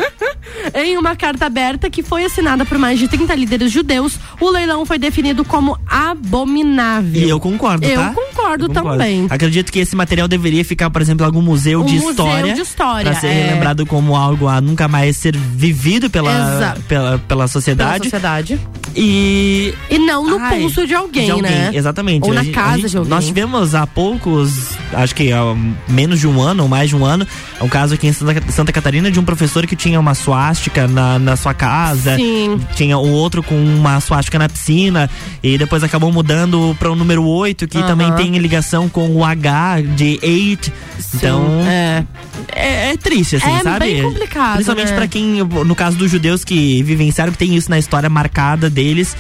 em 0.73 0.97
uma 0.97 1.15
carta 1.15 1.45
aberta 1.45 1.89
que 1.89 2.01
foi 2.03 2.25
assinada 2.25 2.65
por 2.65 2.77
mais 2.77 2.99
de 2.99 3.07
30 3.07 3.33
líderes 3.35 3.71
judeus, 3.71 4.17
o 4.39 4.49
leilão 4.49 4.85
foi 4.85 4.97
definido 4.97 5.43
como 5.45 5.77
abominável. 5.87 7.21
E 7.21 7.29
eu 7.29 7.39
concordo, 7.39 7.85
Eu 7.85 7.99
tá? 7.99 8.13
concordo 8.13 8.65
Eu 8.65 8.67
concordo. 8.69 8.89
também. 8.97 9.27
Acredito 9.29 9.71
que 9.71 9.79
esse 9.79 9.95
material 9.95 10.27
deveria 10.27 10.63
ficar, 10.65 10.89
por 10.89 11.01
exemplo, 11.01 11.23
em 11.23 11.27
algum 11.27 11.41
museu 11.41 11.81
Um 11.81 11.85
de 11.85 11.95
museu 11.95 12.09
história. 12.11 12.53
de 12.53 12.61
história, 12.61 13.11
Pra 13.11 13.19
ser 13.19 13.27
é. 13.27 13.43
relembrado 13.47 13.85
como 13.85 14.15
algo 14.15 14.47
a 14.47 14.59
nunca 14.61 14.87
mais 14.87 15.17
ser 15.17 15.35
vivido 15.35 16.09
pela, 16.09 16.75
pela, 16.87 17.19
pela 17.19 17.19
Pela 17.19 17.47
sociedade. 17.47 18.03
sociedade. 18.05 18.59
E. 18.95 19.73
E 19.89 19.99
não 19.99 20.25
no 20.25 20.39
Ai, 20.39 20.59
pulso 20.59 20.85
de 20.85 20.93
alguém, 20.95 21.25
de 21.25 21.31
alguém, 21.31 21.51
né? 21.51 21.71
Exatamente. 21.73 22.25
Ou 22.27 22.33
na 22.33 22.43
gente- 22.43 22.53
casa 22.53 22.77
gente- 22.77 22.91
de 22.91 22.97
alguém. 22.97 23.09
Nós 23.11 23.25
tivemos 23.25 23.75
há 23.75 23.85
poucos, 23.87 24.71
acho 24.93 25.15
que 25.15 25.31
há 25.31 25.41
menos 25.87 26.19
de 26.19 26.27
um 26.27 26.41
ano, 26.41 26.63
ou 26.63 26.69
mais 26.69 26.89
de 26.89 26.95
um 26.95 27.05
ano, 27.05 27.25
um 27.61 27.67
caso 27.69 27.93
aqui 27.93 28.07
em 28.07 28.13
Santa, 28.13 28.51
Santa 28.51 28.71
Catarina 28.71 29.09
de 29.11 29.19
um 29.19 29.23
professor 29.23 29.48
que 29.67 29.75
tinha 29.75 29.99
uma 29.99 30.13
suástica 30.13 30.87
na, 30.87 31.17
na 31.19 31.35
sua 31.35 31.53
casa. 31.53 32.15
Sim. 32.15 32.59
Tinha 32.75 32.97
o 32.97 33.09
outro 33.11 33.41
com 33.43 33.55
uma 33.55 33.99
suástica 33.99 34.37
na 34.39 34.47
piscina. 34.49 35.09
E 35.43 35.57
depois 35.57 35.83
acabou 35.83 36.11
mudando 36.11 36.75
para 36.79 36.91
o 36.91 36.95
número 36.95 37.23
8, 37.25 37.67
que 37.67 37.77
Aham. 37.77 37.87
também 37.87 38.11
tem 38.13 38.37
ligação 38.37 38.87
com 38.89 39.09
o 39.09 39.23
H 39.25 39.81
de 39.81 40.19
8. 40.23 40.71
Então. 41.15 41.61
é. 41.65 42.03
É, 42.51 42.91
é 42.91 42.97
triste, 42.97 43.35
assim, 43.35 43.51
É 43.51 43.61
sabe? 43.61 43.79
bem 43.85 44.01
complicado, 44.01 44.53
Principalmente 44.55 44.89
né? 44.89 44.95
pra 44.95 45.07
quem, 45.07 45.43
no 45.43 45.75
caso 45.75 45.97
dos 45.97 46.09
judeus 46.09 46.43
que 46.43 46.81
vivenciaram, 46.83 47.31
que 47.31 47.37
tem 47.37 47.55
isso 47.55 47.69
na 47.69 47.77
história 47.77 48.09
marcada 48.09 48.69
deles. 48.69 49.15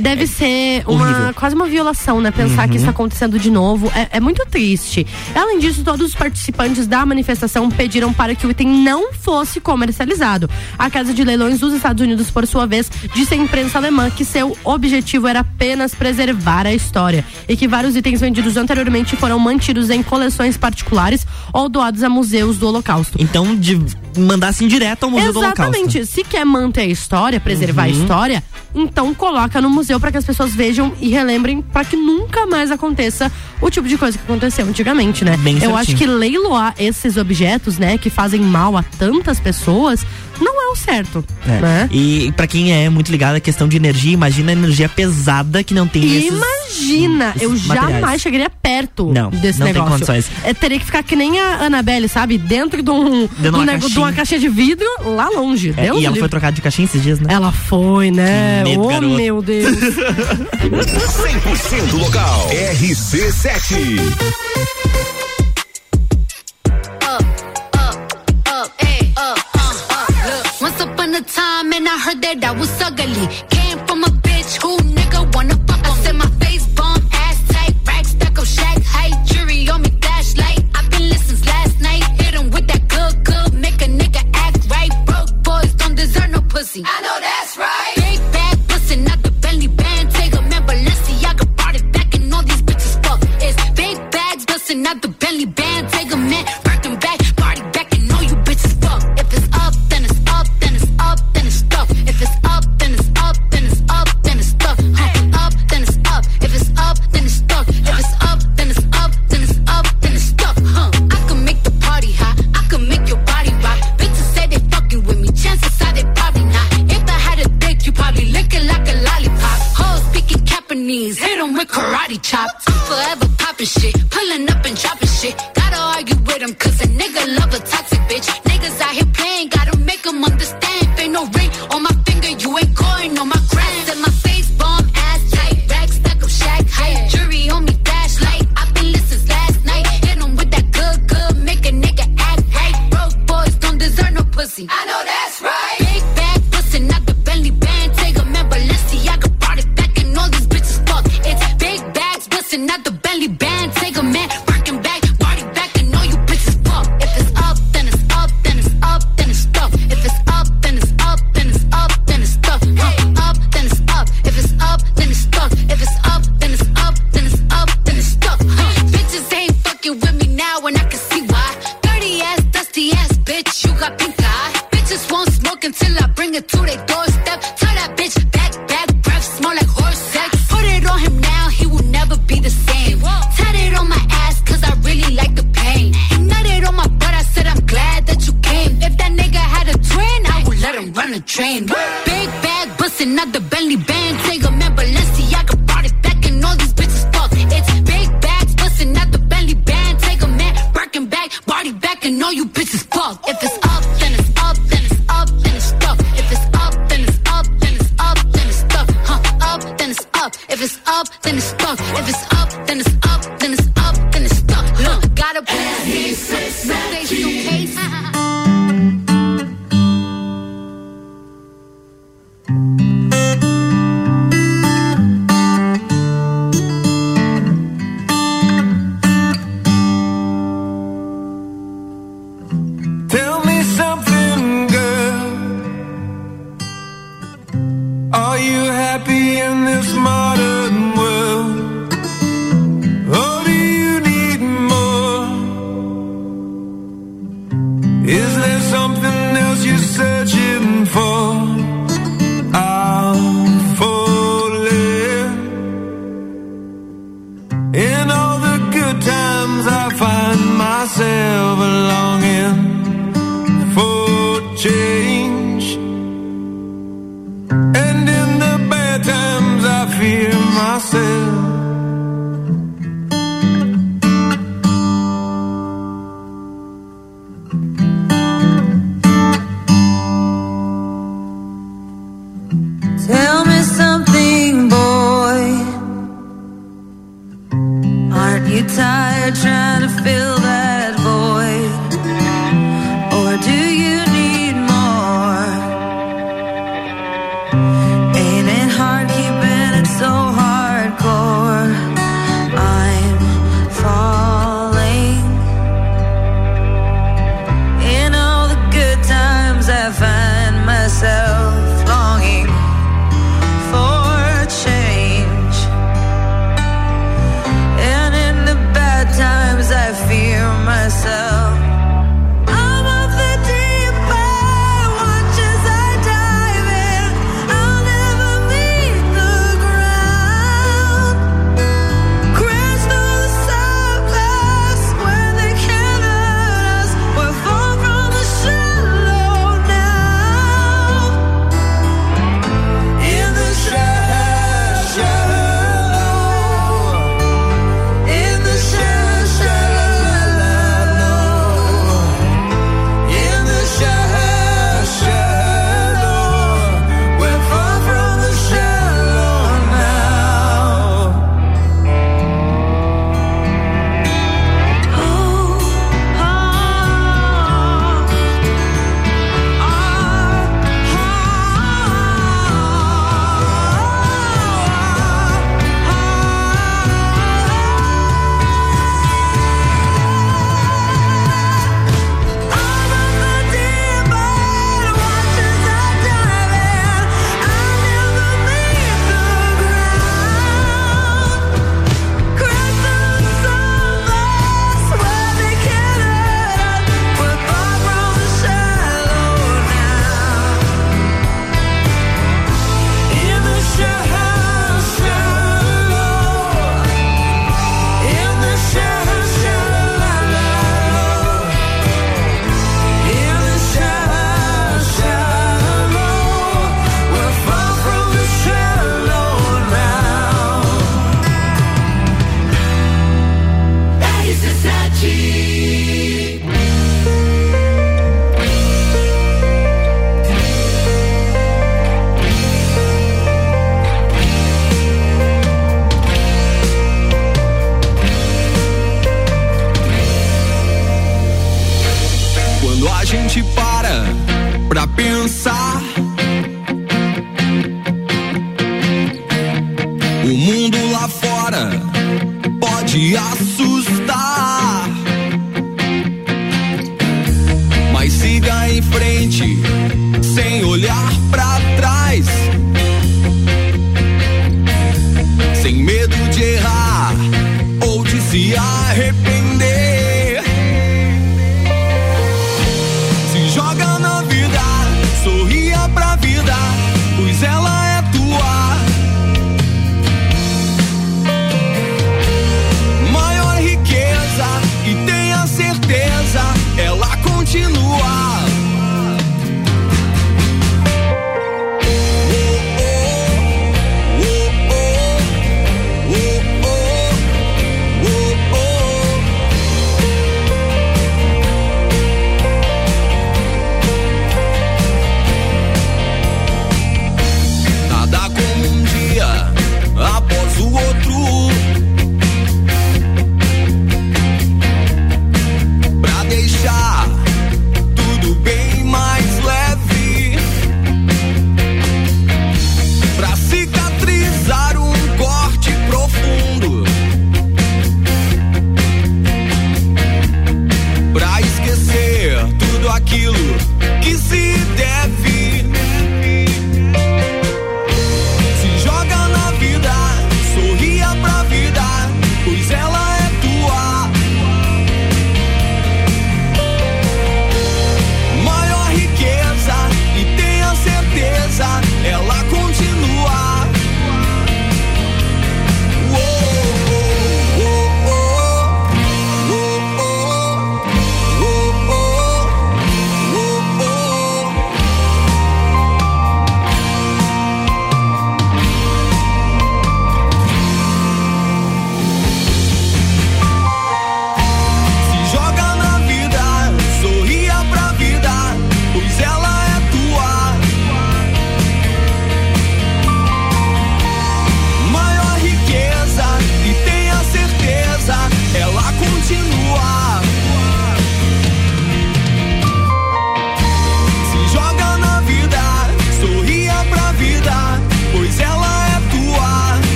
Deve 0.00 0.26
ser 0.26 0.82
uma, 0.86 1.04
horrível. 1.04 1.34
quase 1.34 1.54
uma 1.54 1.66
violação, 1.66 2.20
né? 2.20 2.30
Pensar 2.30 2.64
que 2.66 2.70
Uhum. 2.70 2.76
isso 2.76 2.84
tá 2.84 2.90
acontecendo 2.90 3.38
de 3.38 3.50
novo. 3.50 3.90
É, 3.94 4.16
é 4.16 4.20
muito 4.20 4.44
triste. 4.50 5.06
Além 5.34 5.58
disso, 5.58 5.82
todos 5.84 6.06
os 6.08 6.14
participantes 6.14 6.86
da 6.86 7.04
manifestação 7.04 7.70
pediram 7.70 8.12
para 8.12 8.34
que 8.34 8.46
o 8.46 8.50
item 8.50 8.68
não 8.68 9.12
fosse 9.12 9.60
comercializado. 9.60 10.48
A 10.78 10.88
Casa 10.90 11.12
de 11.12 11.22
Leilões 11.24 11.60
dos 11.60 11.74
Estados 11.74 12.02
Unidos, 12.02 12.30
por 12.30 12.46
sua 12.46 12.66
vez, 12.66 12.90
disse 13.14 13.34
à 13.34 13.36
imprensa 13.36 13.78
alemã 13.78 14.10
que 14.10 14.24
seu 14.24 14.56
objetivo 14.64 15.26
era 15.28 15.40
apenas 15.40 15.94
preservar 15.94 16.66
a 16.66 16.72
história 16.72 17.24
e 17.48 17.56
que 17.56 17.68
vários 17.68 17.94
itens 17.96 18.20
vendidos 18.20 18.56
anteriormente 18.56 19.16
foram 19.16 19.38
mantidos 19.38 19.90
em 19.90 20.02
coleções 20.02 20.56
particulares 20.56 21.26
ou 21.52 21.68
doados 21.68 22.02
a 22.02 22.08
museus 22.08 22.56
do 22.58 22.68
Holocausto. 22.68 23.18
Então, 23.20 23.54
de 23.56 23.78
mandassem 24.16 24.66
direto 24.68 25.04
ao 25.04 25.10
Museu 25.10 25.32
do 25.32 25.38
Holocausto. 25.38 25.62
Exatamente. 25.76 26.06
Se 26.06 26.24
quer 26.24 26.44
manter 26.44 26.82
a 26.82 26.86
história, 26.86 27.38
preservar 27.40 27.84
a 27.84 27.86
Uhum. 27.86 27.92
história, 27.92 28.42
então 28.74 29.14
coloca 29.14 29.60
no 29.60 29.68
museu 29.70 29.98
para 30.00 30.10
que 30.12 30.18
as 30.18 30.24
pessoas 30.24 30.54
vejam 30.54 30.92
e 31.00 31.08
relembrem 31.08 31.60
para 31.62 31.84
que 31.84 31.96
nunca 31.96 32.46
mais 32.46 32.70
aconteça 32.70 33.30
o 33.60 33.70
tipo 33.70 33.86
de 33.88 33.96
coisa 33.98 34.16
que 34.18 34.24
aconteceu 34.24 34.66
antigamente, 34.66 35.24
né? 35.24 35.36
Bem 35.38 35.54
Eu 35.54 35.60
certinho. 35.60 35.76
acho 35.78 35.96
que 35.96 36.06
leiloar 36.06 36.74
esses 36.78 37.16
objetos, 37.16 37.78
né, 37.78 37.98
que 37.98 38.10
fazem 38.10 38.40
mal 38.40 38.76
a 38.76 38.82
tantas 38.82 39.38
pessoas, 39.40 40.04
não 40.40 40.70
é 40.70 40.72
o 40.72 40.76
certo, 40.76 41.24
É. 41.46 41.60
né? 41.60 41.88
E 41.92 42.32
pra 42.32 42.46
quem 42.46 42.72
é 42.72 42.88
muito 42.88 43.10
ligado 43.10 43.36
à 43.36 43.40
questão 43.40 43.68
de 43.68 43.76
energia, 43.76 44.12
imagina 44.12 44.50
a 44.50 44.52
energia 44.52 44.88
pesada 44.88 45.62
que 45.62 45.74
não 45.74 45.86
tem 45.86 46.02
esses. 46.16 46.30
Imagina, 46.30 47.34
eu 47.40 47.52
esses 47.54 47.66
jamais 47.66 47.92
materiais. 47.94 48.22
chegaria 48.22 48.50
perto 48.50 49.12
Não, 49.12 49.30
desse 49.30 49.58
não 49.58 49.66
tem 49.66 49.74
negócio. 49.74 49.92
condições. 50.06 50.30
É, 50.44 50.54
teria 50.54 50.78
que 50.78 50.84
ficar 50.86 51.02
que 51.02 51.16
nem 51.16 51.38
a 51.40 51.64
Annabelle, 51.66 52.08
sabe? 52.08 52.38
Dentro 52.38 52.82
de, 52.82 52.90
um, 52.90 53.26
de 53.26 53.42
de, 53.42 53.48
uma 53.48 53.58
um 53.58 53.62
nego- 53.64 53.88
de 53.88 53.98
uma 53.98 54.12
caixinha. 54.12 54.16
caixa 54.16 54.38
de 54.38 54.48
vidro, 54.48 54.86
lá 55.04 55.28
longe. 55.28 55.74
É, 55.76 55.84
e 55.84 55.88
ela 55.88 55.98
livre. 55.98 56.20
foi 56.20 56.28
trocada 56.28 56.52
de 56.52 56.62
caixinha 56.62 56.86
esses 56.86 57.02
dias, 57.02 57.20
né? 57.20 57.26
Ela 57.32 57.52
foi, 57.52 58.10
né? 58.10 58.62
Medo, 58.64 58.82
oh, 58.82 58.88
garoto. 58.88 59.14
meu 59.16 59.42
Deus. 59.42 59.76
100% 59.80 61.98
local. 61.98 62.48
RC7. 62.50 64.00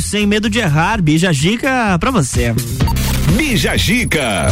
Sem 0.00 0.26
medo 0.26 0.50
de 0.50 0.58
errar, 0.58 1.00
bija 1.00 1.32
dica 1.32 1.96
pra 1.98 2.10
você. 2.10 2.54
Bija 3.36 3.76
Gica. 3.76 4.46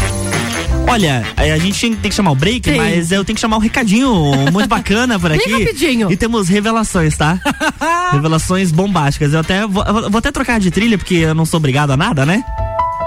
Olha, 0.89 1.24
a 1.36 1.59
gente 1.59 1.78
tem 1.97 2.10
que 2.10 2.14
chamar 2.14 2.32
o 2.32 2.35
break, 2.35 2.69
Sim. 2.70 2.77
mas 2.77 3.12
eu 3.12 3.24
tenho 3.24 3.35
que 3.35 3.40
chamar 3.40 3.56
um 3.56 3.60
recadinho 3.60 4.12
muito 4.52 4.69
bacana 4.69 5.19
por 5.19 5.31
Bem 5.31 5.39
aqui. 5.40 5.52
rapidinho. 5.52 6.10
E 6.10 6.16
temos 6.16 6.48
revelações, 6.48 7.16
tá? 7.16 7.39
revelações 8.12 8.70
bombásticas. 8.73 9.32
Eu 9.32 9.40
até 9.40 9.66
vou, 9.66 9.85
eu 9.85 10.10
vou 10.10 10.19
até 10.19 10.31
trocar 10.32 10.59
de 10.60 10.70
trilha 10.70 10.98
porque 10.98 11.14
eu 11.14 11.35
não 11.35 11.44
sou 11.47 11.59
obrigado 11.59 11.93
a 11.93 11.97
nada, 11.97 12.27
né? 12.27 12.43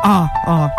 Ó, 0.04 0.28
ó. 0.48 0.70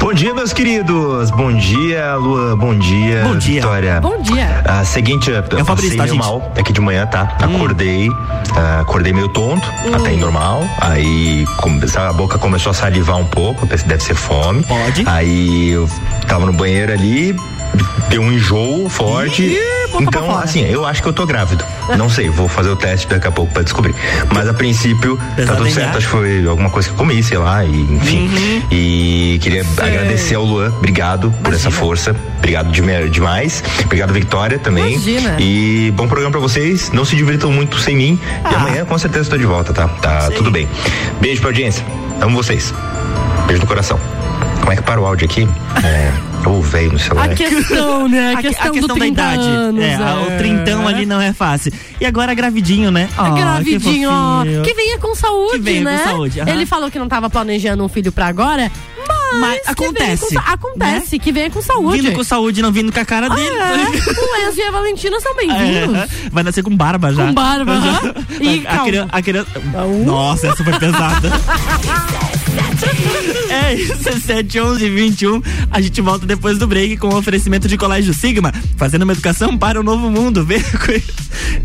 Bom 0.00 0.12
dia, 0.12 0.34
meus 0.34 0.52
queridos. 0.52 1.30
Bom 1.30 1.52
dia, 1.56 2.14
Lua. 2.16 2.54
Bom 2.56 2.78
dia, 2.78 3.22
Bom 3.24 3.36
dia. 3.36 3.54
Vitória. 3.62 4.00
Bom 4.02 4.20
dia. 4.20 4.62
Ah, 4.66 4.84
seguinte, 4.84 5.30
eu 5.30 5.36
É 5.36 5.62
o 5.62 5.64
Fabrício, 5.64 5.96
passei 5.96 6.12
tá, 6.18 6.22
mal 6.24 6.52
aqui 6.58 6.72
de 6.74 6.80
manhã, 6.80 7.06
tá? 7.06 7.36
Hum. 7.40 7.56
Acordei, 7.56 8.10
ah, 8.56 8.80
acordei 8.80 9.12
meio 9.12 9.28
tonto, 9.28 9.68
até 9.92 10.12
normal. 10.12 10.64
Aí 10.80 11.44
a 11.96 12.12
boca 12.12 12.38
começou 12.38 12.70
a 12.70 12.74
salivar 12.74 13.16
um 13.16 13.26
pouco, 13.26 13.66
pensei, 13.66 13.86
deve 13.86 14.02
ser 14.02 14.14
fome. 14.14 14.62
Pode. 14.64 15.04
Aí 15.06 15.70
eu 15.70 15.88
tava 16.26 16.46
no 16.46 16.52
banheiro 16.52 16.92
ali, 16.92 17.36
deu 18.08 18.22
um 18.22 18.32
enjoo 18.32 18.88
forte. 18.88 19.42
Ih, 19.42 19.58
então, 20.00 20.36
assim, 20.36 20.64
eu 20.64 20.84
acho 20.86 21.02
que 21.02 21.08
eu 21.08 21.12
tô 21.12 21.26
grávido. 21.26 21.64
Não 21.96 22.08
sei, 22.08 22.28
vou 22.30 22.48
fazer 22.48 22.70
o 22.70 22.76
teste 22.76 23.06
daqui 23.08 23.26
a 23.26 23.30
pouco 23.30 23.52
pra 23.52 23.62
descobrir. 23.62 23.94
Mas 24.32 24.48
a 24.48 24.54
princípio, 24.54 25.18
Pesado 25.36 25.52
tá 25.58 25.62
tudo 25.64 25.74
certo. 25.74 25.98
Acho 25.98 26.06
que 26.06 26.12
foi 26.12 26.46
alguma 26.46 26.70
coisa 26.70 26.88
que 26.88 26.94
eu 26.94 26.98
comi, 26.98 27.22
sei 27.22 27.38
lá, 27.38 27.64
e, 27.64 27.80
enfim. 27.82 28.28
Uhum. 28.28 28.62
E 28.70 29.38
queria 29.42 29.64
agradecer 29.78 30.34
ao 30.34 30.44
Luan, 30.44 30.68
obrigado 30.76 31.30
por 31.42 31.52
essa 31.52 31.70
força. 31.70 32.14
Obrigado 32.38 32.70
de- 32.70 33.08
demais. 33.10 33.62
Obrigado, 33.84 34.12
Vitória, 34.12 34.58
também. 34.58 34.92
Imagina. 34.94 35.36
E 35.38 35.92
bom 35.96 36.06
programa 36.06 36.30
pra 36.32 36.40
vocês. 36.40 36.90
Não 36.92 37.04
se 37.04 37.16
divirtam 37.16 37.50
muito 37.50 37.78
sem 37.78 37.96
mim. 37.96 38.18
Ah. 38.44 38.50
E 38.52 38.54
amanhã, 38.54 38.84
com 38.84 38.96
certeza, 38.98 39.30
tô 39.30 39.36
de 39.38 39.46
volta, 39.46 39.72
tá? 39.72 39.88
Tá 39.88 40.30
tudo 40.30 40.50
bem. 40.50 40.68
Beijo 41.20 41.40
pra 41.40 41.50
audiência. 41.50 41.84
Amo 42.20 42.36
vocês. 42.36 42.72
Beijo 43.46 43.62
no 43.62 43.68
coração. 43.68 43.98
Como 44.60 44.72
é 44.72 44.76
que 44.76 44.82
para 44.82 45.00
o 45.00 45.06
áudio 45.06 45.26
aqui? 45.26 45.48
É. 45.84 46.33
No 46.88 46.98
celular. 46.98 47.24
A 47.24 47.28
questão, 47.34 48.08
né? 48.08 48.34
A 48.34 48.38
A, 48.38 48.42
questão, 48.42 48.66
a 48.66 48.70
questão 48.70 48.80
do 48.80 48.86
da 48.88 48.94
30 48.94 49.06
idade. 49.22 49.48
Anos, 49.48 49.82
é, 49.84 49.94
a- 49.94 50.20
o 50.20 50.38
trintão 50.38 50.86
ali 50.88 51.06
não 51.06 51.20
é 51.20 51.32
fácil. 51.32 51.72
E 52.00 52.06
agora 52.06 52.34
gravidinho, 52.34 52.90
né? 52.90 53.08
É 53.10 53.20
Ah, 53.20 53.30
gravidinho, 53.30 54.10
ó. 54.10 54.38
fofinho. 54.40 54.62
Que 54.62 54.74
venha 54.74 54.98
com 54.98 55.14
saúde, 55.14 55.52
Que 55.52 55.58
venha 55.60 55.78
com 55.78 55.84
né? 55.84 55.98
saúde, 56.04 56.40
aham. 56.40 56.50
Ele 56.50 56.66
falou 56.66 56.90
que 56.90 56.98
não 56.98 57.08
tava 57.08 57.28
planejando 57.30 57.84
um 57.84 57.88
filho 57.88 58.12
pra 58.12 58.26
agora, 58.26 58.70
mas, 59.40 59.40
Mas 59.40 59.60
que 59.76 59.84
acontece, 59.84 60.34
com 60.34 60.38
acontece, 60.40 61.18
que 61.18 61.32
venha 61.32 61.50
com 61.50 61.60
saúde. 61.60 62.00
Vindo 62.00 62.14
com 62.14 62.22
saúde, 62.24 62.62
não 62.62 62.70
vindo 62.70 62.92
com 62.92 63.00
a 63.00 63.04
cara 63.04 63.26
Ah, 63.30 63.34
dele. 63.34 63.56
é? 63.56 63.94
O 64.44 64.48
Enzo 64.48 64.60
e 64.60 64.62
a 64.62 64.70
Valentina 64.70 65.18
são 65.20 65.34
bem-vindos. 65.34 65.96
É, 65.96 66.08
vai 66.30 66.42
nascer 66.44 66.62
com 66.62 66.74
barba 66.76 67.12
já. 67.12 67.26
Com 67.26 67.34
barba, 67.34 67.72
aham. 67.74 68.14
E 68.40 68.64
a, 68.66 68.78
criança, 68.78 69.08
a 69.12 69.22
criança. 69.22 69.48
Uh. 69.58 70.04
Nossa, 70.04 70.46
essa 70.48 70.62
foi 70.62 70.78
pesada. 70.78 71.30
É 73.54 73.74
isso, 73.74 74.08
é 74.08 74.12
7, 74.12 74.60
11 74.60 74.90
21. 74.90 75.42
A 75.70 75.80
gente 75.80 76.00
volta 76.00 76.26
depois 76.26 76.58
do 76.58 76.66
break 76.66 76.96
com 76.96 77.08
o 77.08 77.16
oferecimento 77.16 77.68
de 77.68 77.76
Colégio 77.76 78.12
Sigma, 78.12 78.52
fazendo 78.76 79.02
uma 79.02 79.12
educação 79.12 79.56
para 79.56 79.78
o 79.78 79.82
novo 79.82 80.10
mundo. 80.10 80.44
Venha, 80.44 80.64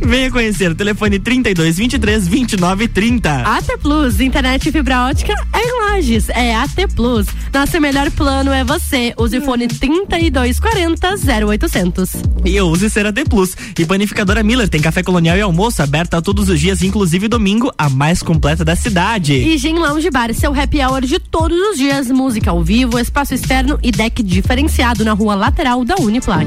Venha 0.01 0.31
conhecer. 0.31 0.75
Telefone 0.75 1.19
32 1.19 1.77
23 1.77 2.27
29 2.27 2.87
30. 2.87 3.41
AT 3.41 3.77
Plus, 3.81 4.19
internet 4.19 4.69
e 4.69 4.71
fibra 4.71 5.07
ótica 5.07 5.33
é 5.53 5.59
em 5.59 5.81
Lages, 5.81 6.29
é 6.29 6.55
AT 6.55 6.87
Plus. 6.95 7.27
Nosso 7.53 7.79
melhor 7.81 8.09
plano 8.11 8.51
é 8.51 8.63
você. 8.63 9.13
Use 9.17 9.37
o 9.37 9.41
fone 9.41 9.67
3240 9.67 11.15
0800. 11.47 12.11
E 12.45 12.55
eu 12.55 12.67
use 12.67 12.89
Cera 12.89 13.11
D 13.11 13.25
Plus. 13.25 13.55
E 13.77 13.85
panificadora 13.85 14.43
Miller 14.43 14.69
tem 14.69 14.81
café 14.81 15.03
colonial 15.03 15.37
e 15.37 15.41
almoço 15.41 15.81
aberta 15.81 16.21
todos 16.21 16.49
os 16.49 16.59
dias, 16.59 16.81
inclusive 16.81 17.27
domingo, 17.27 17.71
a 17.77 17.89
mais 17.89 18.21
completa 18.21 18.63
da 18.63 18.75
cidade. 18.75 19.33
E 19.33 19.57
Gin 19.57 19.75
Lounge 19.75 20.09
Bar, 20.09 20.33
seu 20.33 20.53
happy 20.53 20.81
hour 20.81 21.01
de 21.01 21.19
todos 21.39 21.57
os 21.69 21.77
dias. 21.77 22.11
Música 22.11 22.51
ao 22.51 22.61
vivo, 22.61 22.99
espaço 22.99 23.33
externo 23.33 23.79
e 23.81 23.91
deck 23.91 24.21
diferenciado 24.21 25.05
na 25.05 25.13
rua 25.13 25.35
lateral 25.35 25.85
da 25.85 25.95
Uniplac. 25.95 26.45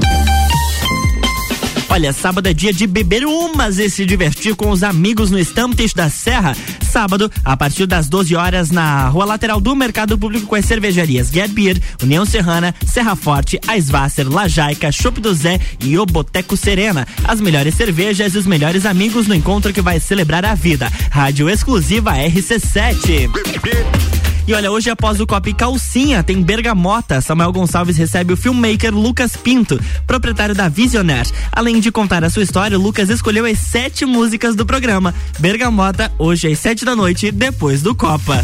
Olha, 1.89 2.13
sábado 2.13 2.47
é 2.47 2.53
dia 2.53 2.71
de 2.71 2.85
beber 2.85 3.25
umas 3.25 3.79
e 3.79 3.89
se 3.89 4.05
divertir 4.05 4.55
com 4.55 4.69
os 4.69 4.83
amigos 4.83 5.31
no 5.31 5.39
Stamptest 5.39 5.95
da 5.95 6.09
Serra. 6.09 6.55
Sábado, 6.81 7.31
a 7.43 7.57
partir 7.57 7.87
das 7.87 8.07
12 8.07 8.35
horas, 8.35 8.69
na 8.69 9.07
rua 9.09 9.25
lateral 9.25 9.59
do 9.59 9.75
Mercado 9.75 10.17
Público 10.17 10.45
com 10.45 10.55
as 10.55 10.65
cervejarias 10.65 11.29
Get 11.29 11.51
Beer, 11.51 11.79
União 12.01 12.23
Serrana, 12.23 12.73
Serra 12.85 13.15
Forte, 13.15 13.59
Aisvasser, 13.67 14.27
Lajaica, 14.27 14.91
Chopp 14.91 15.19
do 15.19 15.33
Zé 15.33 15.59
e 15.79 15.97
o 15.97 16.05
Boteco 16.05 16.55
Serena. 16.55 17.07
As 17.23 17.41
melhores 17.41 17.73
cervejas 17.73 18.35
e 18.35 18.37
os 18.37 18.45
melhores 18.45 18.85
amigos 18.85 19.27
no 19.27 19.33
encontro 19.33 19.73
que 19.73 19.81
vai 19.81 19.99
celebrar 19.99 20.45
a 20.45 20.53
vida. 20.53 20.91
Rádio 21.11 21.49
exclusiva 21.49 22.13
RC7. 22.13 24.22
E 24.45 24.53
olha, 24.53 24.69
hoje 24.69 24.89
após 24.89 25.21
o 25.21 25.25
Copa 25.25 25.49
e 25.49 25.53
Calcinha 25.53 26.21
tem 26.21 26.41
Bergamota. 26.41 27.21
Samuel 27.21 27.53
Gonçalves 27.53 27.95
recebe 27.95 28.33
o 28.33 28.37
filmmaker 28.37 28.93
Lucas 28.93 29.37
Pinto, 29.37 29.79
proprietário 30.05 30.53
da 30.53 30.67
Visionaire. 30.67 31.29
Além 31.51 31.79
de 31.79 31.91
contar 31.91 32.25
a 32.25 32.29
sua 32.29 32.43
história, 32.43 32.77
Lucas 32.77 33.09
escolheu 33.09 33.45
as 33.45 33.57
sete 33.57 34.05
músicas 34.05 34.53
do 34.53 34.65
programa. 34.65 35.15
Bergamota, 35.39 36.11
hoje 36.19 36.51
às 36.51 36.59
sete 36.59 36.83
da 36.83 36.93
noite, 36.93 37.31
depois 37.31 37.81
do 37.81 37.95
Copa. 37.95 38.43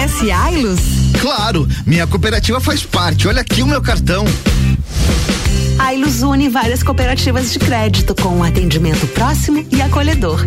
Conhece 0.00 0.30
Ailos? 0.30 0.80
Claro, 1.20 1.68
minha 1.84 2.06
cooperativa 2.06 2.58
faz 2.58 2.82
parte. 2.82 3.28
Olha 3.28 3.42
aqui 3.42 3.62
o 3.62 3.66
meu 3.66 3.82
cartão. 3.82 4.24
A 5.78 5.92
Ilus 5.92 6.22
une 6.22 6.48
várias 6.48 6.82
cooperativas 6.82 7.52
de 7.52 7.58
crédito 7.58 8.14
com 8.14 8.28
um 8.30 8.42
atendimento 8.42 9.06
próximo 9.08 9.66
e 9.70 9.82
acolhedor. 9.82 10.46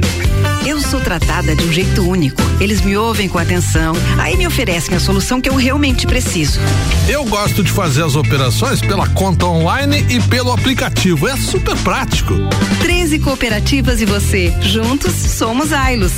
Eu 0.66 0.80
sou 0.82 1.00
tratada 1.00 1.56
de 1.56 1.64
um 1.66 1.72
jeito 1.72 2.02
único. 2.02 2.42
Eles 2.60 2.82
me 2.82 2.98
ouvem 2.98 3.30
com 3.30 3.38
atenção, 3.38 3.94
aí 4.18 4.36
me 4.38 4.48
oferecem 4.48 4.96
a 4.96 5.00
solução 5.00 5.40
que 5.40 5.50
eu 5.50 5.56
realmente 5.56 6.08
preciso. 6.08 6.60
Eu 7.08 7.24
gosto 7.26 7.64
de 7.64 7.72
fazer 7.72 8.04
as 8.04 8.16
operações 8.16 8.80
pela 8.82 9.08
conta 9.10 9.46
online 9.46 10.04
e 10.10 10.20
pelo 10.22 10.52
aplicativo. 10.52 11.28
É 11.28 11.38
super 11.38 11.76
prático. 11.78 12.34
13 12.82 13.20
cooperativas 13.20 14.02
e 14.02 14.06
você. 14.06 14.52
Juntos 14.62 15.14
somos 15.14 15.72
Ailos. 15.74 16.14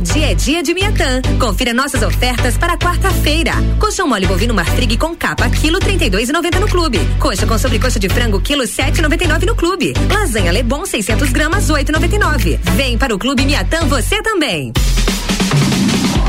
Dia 0.00 0.32
é 0.32 0.34
dia 0.34 0.62
de 0.62 0.74
Miatã. 0.74 1.22
Confira 1.38 1.72
nossas 1.72 2.02
ofertas 2.02 2.56
para 2.56 2.76
quarta-feira. 2.76 3.52
Colchão 3.78 4.08
mole 4.08 4.26
bovino 4.26 4.52
Marfrig 4.52 4.96
com 4.96 5.14
capa, 5.14 5.48
quilo 5.48 5.78
32,90 5.78 6.58
no 6.58 6.68
clube. 6.68 6.98
Coxa 7.20 7.46
com 7.46 7.56
sobrecoxa 7.56 7.98
de 7.98 8.08
frango, 8.08 8.40
quilo 8.40 8.64
7,99 8.64 9.46
no 9.46 9.54
clube. 9.54 9.92
Lasanha 10.10 10.52
Lebon 10.52 10.84
600 10.84 11.30
gramas, 11.30 11.68
8,99. 11.68 12.58
Vem 12.76 12.98
para 12.98 13.14
o 13.14 13.18
clube 13.18 13.44
Miatã 13.44 13.86
você 13.86 14.20
também. 14.22 14.72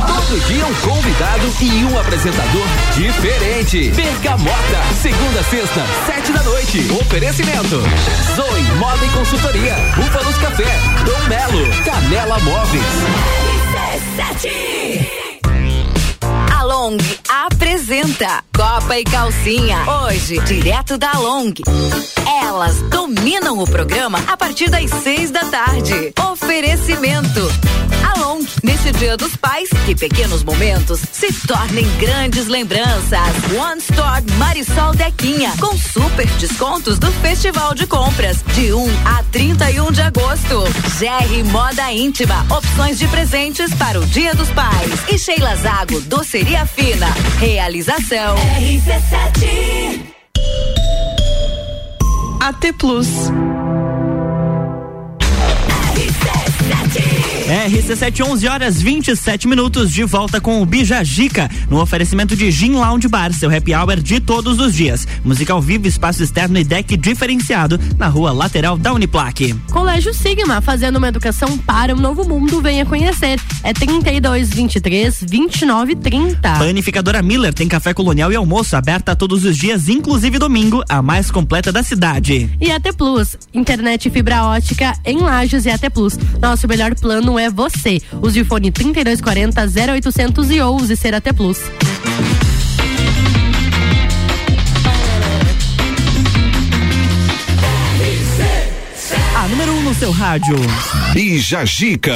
Todo 0.06 0.48
dia 0.48 0.66
um 0.66 0.74
convidado 0.76 1.54
e 1.62 1.86
um 1.86 2.00
apresentador 2.00 2.68
diferente. 2.96 3.90
Bergamota, 3.92 4.82
segunda, 5.02 5.40
a 5.40 5.44
sexta, 5.44 5.86
sete 6.06 6.32
da 6.32 6.44
noite. 6.44 6.88
Oferecimento. 7.02 7.82
Zoe 8.36 8.62
Moda 8.78 9.06
e 9.06 9.10
Consultoria. 9.10 9.76
Búfalos 9.96 10.38
Café. 10.38 10.80
Dom 11.06 11.30
Melo. 11.30 11.84
Canela 11.84 12.40
Móveis. 12.40 13.55
A 14.18 14.75
Long 16.86 16.98
apresenta 17.28 18.44
Copa 18.56 19.00
e 19.00 19.04
Calcinha. 19.04 19.78
Hoje, 20.04 20.40
direto 20.42 21.00
da 21.00 21.14
Long. 21.14 21.52
Elas 22.44 22.80
dominam 22.92 23.58
o 23.58 23.66
programa 23.66 24.20
a 24.28 24.38
partir 24.38 24.70
das 24.70 24.92
seis 25.02 25.32
da 25.32 25.46
tarde. 25.46 26.14
Oferecimento. 26.32 27.42
A 28.04 28.20
Long, 28.20 28.46
neste 28.64 28.92
Dia 28.92 29.18
dos 29.18 29.36
Pais, 29.36 29.68
que 29.86 29.96
pequenos 29.96 30.44
momentos 30.44 31.02
se 31.12 31.34
tornem 31.48 31.86
grandes 31.98 32.48
lembranças. 32.48 33.20
One 33.58 33.80
Store 33.80 34.24
Marisol 34.38 34.94
Dequinha, 34.94 35.54
com 35.60 35.76
super 35.78 36.28
descontos 36.38 37.00
do 37.00 37.12
Festival 37.14 37.74
de 37.74 37.88
Compras, 37.88 38.38
de 38.54 38.74
1 38.74 38.86
a 39.06 39.24
31 39.32 39.92
de 39.92 40.02
agosto. 40.02 40.64
GR 41.00 41.52
Moda 41.52 41.92
Íntima, 41.92 42.46
opções 42.50 43.00
de 43.00 43.08
presentes 43.08 43.74
para 43.74 44.00
o 44.00 44.06
Dia 44.06 44.36
dos 44.36 44.50
Pais. 44.52 44.92
E 45.10 45.18
Sheila 45.18 45.56
Zago, 45.56 46.00
doceria 46.02 46.66
fina. 46.76 47.08
Realização. 47.40 48.36
RC7. 48.36 50.14
AT 52.42 52.74
Plus. 52.74 53.08
RC7, 57.46 58.26
11 58.26 58.48
horas 58.48 58.82
27 58.82 59.48
minutos, 59.48 59.94
de 59.94 60.04
volta 60.04 60.42
com 60.42 60.64
o 60.64 60.66
Bijagica, 60.66 61.48
no 61.70 61.80
oferecimento 61.80 62.36
de 62.36 62.50
Gin 62.50 62.72
Lounge 62.72 63.08
Bar, 63.08 63.32
seu 63.34 63.56
happy 63.56 63.76
hour 63.76 63.98
de 63.98 64.20
todos 64.20 64.60
os 64.60 64.74
dias. 64.74 65.08
Música 65.24 65.54
ao 65.54 65.62
vivo, 65.62 65.88
espaço 65.88 66.24
externo 66.24 66.58
e 66.58 66.64
deck 66.64 66.98
diferenciado 66.98 67.80
na 68.00 68.08
rua 68.08 68.32
lateral 68.32 68.80
da 68.80 68.92
Uniplaque. 68.92 69.54
Colégio 69.72 70.12
Sigma, 70.12 70.60
fazendo 70.60 70.96
uma 70.96 71.08
educação 71.08 71.56
para 71.56 71.94
um 71.94 72.00
novo 72.00 72.28
mundo, 72.28 72.60
venha 72.64 72.84
conhecer. 72.84 73.40
É 73.62 73.74
3223 73.74 75.20
2930. 75.20 76.52
Panificadora 76.58 77.22
Miller 77.22 77.54
tem 77.54 77.68
café 77.68 77.94
colonial 77.94 78.32
e 78.32 78.36
almoço 78.36 78.76
aberta 78.76 79.16
todos 79.16 79.46
os 79.46 79.56
dias, 79.56 79.88
inclusive 79.88 80.40
domingo, 80.40 80.84
a 80.90 81.00
mais 81.00 81.30
completa 81.30 81.72
da 81.72 81.84
cidade. 81.84 82.50
E 82.60 82.72
AT 82.72 82.92
Plus, 82.98 83.38
internet 83.54 84.10
fibra 84.10 84.46
ótica 84.46 84.98
em 85.06 85.20
Lages 85.20 85.66
e 85.66 85.70
AT 85.70 85.92
Plus. 85.92 86.18
Nosso 86.42 86.68
melhor 86.68 86.96
plano 86.96 87.35
é 87.40 87.50
você. 87.50 88.02
Use 88.22 88.42
o 88.42 88.46
fone 88.46 88.72
3240 88.72 89.62
0811 89.62 90.96
ser 90.96 91.14
AT 91.14 91.34
Plus. 91.34 91.60
A 99.36 99.48
número 99.48 99.74
1 99.74 99.78
um 99.78 99.82
no 99.84 99.94
seu 99.94 100.12
rádio. 100.12 100.56
Bijagica. 101.14 102.16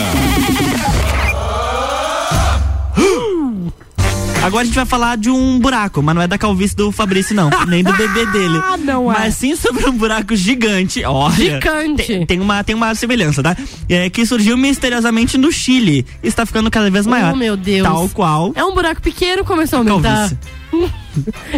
Agora 4.41 4.64
a 4.64 4.66
gente 4.66 4.76
vai 4.76 4.86
falar 4.86 5.18
de 5.18 5.30
um 5.30 5.60
buraco, 5.60 6.02
mas 6.02 6.16
não 6.16 6.22
é 6.22 6.28
da 6.28 6.38
calvície 6.38 6.76
do 6.76 6.91
Fabrício, 6.91 7.36
não. 7.36 7.49
nem 7.68 7.84
do 7.84 7.91
bebê 7.94 8.26
dele. 8.28 8.60
não 8.84 9.11
é. 9.11 9.20
Mas 9.20 9.36
sim 9.36 9.56
sobre 9.56 9.88
um 9.88 9.91
buraco 9.91 10.36
gigante. 10.36 11.03
Olha, 11.03 11.36
Gigante. 11.36 12.03
Tem, 12.07 12.26
tem 12.26 12.40
uma, 12.40 12.64
tem 12.64 12.76
uma 12.76 12.95
semelhança, 12.95 13.44
tá? 13.44 13.56
É, 13.88 14.10
que 14.10 14.26
surgiu 14.26 14.57
misteriosamente 14.57 15.38
no 15.38 15.52
Chile. 15.52 16.06
e 16.24 16.28
Está 16.28 16.45
ficando 16.45 16.72
cada 16.72 16.90
vez 16.90 17.06
maior. 17.06 17.34
Oh, 17.34 17.36
meu 17.36 17.57
Deus. 17.57 17.86
Tal 17.88 18.10
qual. 18.10 18.52
É 18.56 18.64
um 18.64 18.74
buraco 18.74 19.02
pequeno, 19.02 19.44
começou 19.44 19.78
a 19.78 19.80
aumentar. 19.82 20.32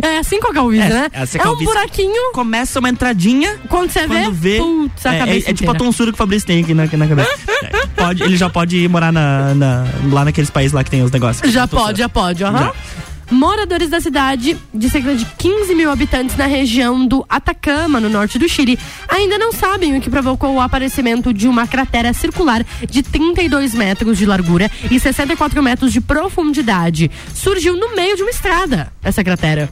É 0.01 0.17
assim 0.17 0.39
com 0.39 0.47
a 0.47 0.53
calvície, 0.53 0.85
É, 0.85 0.89
né? 0.89 1.09
é 1.13 1.23
um 1.23 1.43
calvície 1.43 1.65
buraquinho. 1.65 2.31
Começa 2.33 2.79
uma 2.79 2.89
entradinha. 2.89 3.59
Quando 3.67 3.91
você 3.91 4.07
Quando 4.07 4.31
vê, 4.31 4.53
vê. 4.53 4.57
putz, 4.57 5.05
a 5.05 5.13
é, 5.13 5.15
é, 5.15 5.19
cabeça 5.19 5.51
é 5.51 5.53
tipo 5.53 5.71
a 5.71 5.75
tonsura 5.75 6.09
que 6.11 6.15
o 6.15 6.17
Fabrício 6.17 6.47
tem 6.47 6.63
aqui 6.63 6.73
na, 6.73 6.85
na 6.85 7.07
cabeça. 7.07 7.29
Pode, 8.05 8.23
ele 8.23 8.37
já 8.37 8.49
pode 8.49 8.77
ir 8.77 8.89
morar 8.89 9.11
na, 9.11 9.53
na- 9.55 9.85
lá 10.11 10.25
naqueles 10.25 10.49
países 10.49 10.73
lá 10.73 10.83
que 10.83 10.89
tem 10.91 11.03
os 11.03 11.11
negócios. 11.11 11.51
Já 11.51 11.67
pode, 11.67 11.99
já 11.99 12.09
pode, 12.09 12.43
aham. 12.43 12.59
Já. 12.59 12.73
Moradores 13.31 13.89
da 13.89 14.01
cidade, 14.01 14.57
de 14.73 14.89
cerca 14.89 15.15
de 15.15 15.25
15 15.37 15.73
mil 15.73 15.89
habitantes 15.89 16.35
na 16.35 16.45
região 16.45 17.05
do 17.07 17.25
Atacama, 17.29 17.99
no 17.99 18.09
norte 18.09 18.37
do 18.37 18.47
Chile, 18.49 18.77
ainda 19.07 19.37
não 19.37 19.53
sabem 19.53 19.97
o 19.97 20.01
que 20.01 20.09
provocou 20.09 20.53
o 20.55 20.59
aparecimento 20.61 21.33
de 21.33 21.47
uma 21.47 21.65
cratera 21.65 22.13
circular 22.13 22.65
de 22.89 23.01
32 23.01 23.73
metros 23.73 24.17
de 24.17 24.25
largura 24.25 24.69
e 24.91 24.99
64 24.99 25.63
metros 25.63 25.93
de 25.93 26.01
profundidade. 26.01 27.09
Surgiu 27.33 27.77
no 27.77 27.95
meio 27.95 28.17
de 28.17 28.21
uma 28.21 28.31
estrada, 28.31 28.91
essa 29.01 29.23
cratera. 29.23 29.69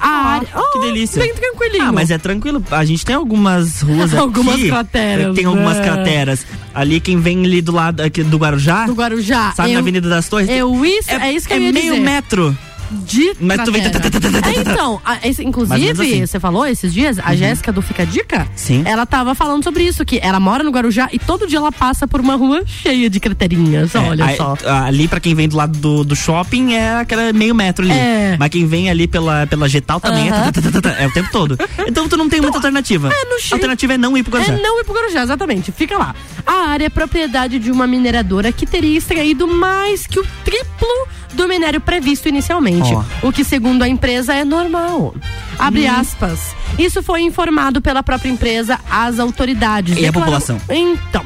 A 0.00 0.08
área. 0.08 0.48
Que 0.72 0.78
delícia. 0.80 1.22
Bem 1.22 1.32
tranquilinho. 1.34 1.84
Ah, 1.84 1.92
mas 1.92 2.10
é 2.10 2.18
tranquilo. 2.18 2.64
A 2.72 2.84
gente 2.84 3.04
tem 3.06 3.14
algumas 3.14 3.82
ruas 3.82 4.12
Algumas 4.16 4.54
aqui. 4.56 4.68
crateras, 4.68 5.36
Tem 5.36 5.44
algumas 5.44 5.76
né? 5.76 5.84
crateras. 5.84 6.46
Ali 6.74 6.98
quem 6.98 7.20
vem 7.20 7.44
ali 7.44 7.60
do 7.62 7.70
lado 7.70 8.00
aqui 8.00 8.24
do 8.24 8.36
Guarujá. 8.36 8.86
Do 8.86 8.94
Guarujá. 8.94 9.52
Sabe 9.54 9.68
na 9.68 9.74
eu- 9.74 9.80
Avenida 9.80 10.08
das 10.08 10.28
Torres? 10.28 10.48
Eu, 10.48 10.84
isso, 10.84 11.08
é, 11.10 11.32
isso 11.32 11.46
que 11.46 11.52
é 11.54 11.58
eu 11.58 11.62
ia 11.62 11.72
meio 11.72 11.92
dizer. 11.92 12.04
metro. 12.04 12.56
De 12.92 13.34
Mas 13.40 13.64
tu 13.64 13.72
vem-. 13.72 13.82
É, 13.82 14.60
então, 14.60 15.00
a- 15.04 15.18
esse- 15.26 15.42
inclusive, 15.44 15.90
assim. 15.90 16.26
você 16.26 16.38
falou 16.40 16.66
esses 16.66 16.92
dias, 16.92 17.18
a 17.22 17.34
Jéssica 17.34 17.72
do 17.72 17.80
Fica 17.82 18.04
Dica, 18.06 18.46
Sim. 18.54 18.82
ela 18.86 19.04
tava 19.06 19.34
falando 19.34 19.62
sobre 19.64 19.84
isso, 19.84 20.04
que 20.04 20.18
ela 20.22 20.38
mora 20.38 20.62
no 20.62 20.70
Guarujá 20.70 21.08
e 21.12 21.18
todo 21.18 21.46
dia 21.46 21.58
ela 21.58 21.72
passa 21.72 22.06
por 22.06 22.20
uma 22.20 22.34
rua 22.36 22.62
cheia 22.66 23.08
de 23.10 23.18
craterinhas, 23.20 23.94
olha 23.94 24.24
É, 24.24 24.36
só. 24.36 24.56
Ali, 24.84 25.08
pra 25.08 25.20
quem 25.20 25.34
vem 25.34 25.48
do 25.48 25.56
lado 25.56 25.78
do, 25.78 26.04
do 26.04 26.14
shopping, 26.16 26.74
é 26.74 26.96
aquela 26.96 27.32
meio 27.32 27.54
metro 27.54 27.84
ali. 27.84 27.92
É. 27.94 28.36
Mas 28.38 28.48
quem 28.50 28.66
vem 28.66 28.90
ali 28.90 29.06
pela, 29.06 29.46
pela 29.46 29.68
Getal 29.68 30.00
também 30.00 30.28
é, 30.28 30.30
tá, 30.30 30.52
tá, 30.52 30.60
tá, 30.70 30.80
tá, 30.80 30.90
é 30.98 31.06
o 31.06 31.12
tempo 31.12 31.30
todo. 31.32 31.58
Então 31.86 32.08
tu 32.08 32.16
não 32.16 32.28
tem 32.28 32.40
muita 32.40 32.58
alternativa. 32.58 33.08
É, 33.12 33.52
A 33.52 33.54
alternativa 33.54 33.94
é 33.94 33.98
não 33.98 34.16
ir 34.16 34.22
pro 34.22 34.32
Guarujá. 34.32 34.52
É 34.54 34.60
não 34.60 34.80
ir 34.80 34.84
pro 34.84 34.94
Guarujá, 34.94 35.22
exatamente. 35.22 35.72
Fica 35.72 35.96
lá. 35.98 36.14
A 36.46 36.68
área 36.70 36.86
é 36.86 36.88
propriedade 36.90 37.58
de 37.58 37.70
uma 37.70 37.86
mineradora 37.86 38.50
que 38.52 38.66
teria 38.66 38.98
extraído 38.98 39.46
mais 39.46 40.06
que 40.06 40.18
o 40.18 40.26
triplo 40.44 40.88
do 41.34 41.48
minério 41.48 41.80
previsto 41.80 42.28
inicialmente. 42.28 42.92
Ó. 42.94 43.02
O 43.28 43.32
que, 43.32 43.44
segundo 43.44 43.82
a 43.82 43.88
empresa, 43.88 44.34
é 44.34 44.44
normal. 44.44 45.14
Abre 45.58 45.86
aspas. 45.86 46.54
Isso 46.78 47.02
foi 47.02 47.22
informado 47.22 47.80
pela 47.80 48.02
própria 48.02 48.30
empresa 48.30 48.78
às 48.90 49.18
autoridades. 49.18 49.96
E 49.96 50.00
a 50.00 50.10
Declarou- 50.10 50.22
população? 50.40 50.60
Então. 50.70 51.24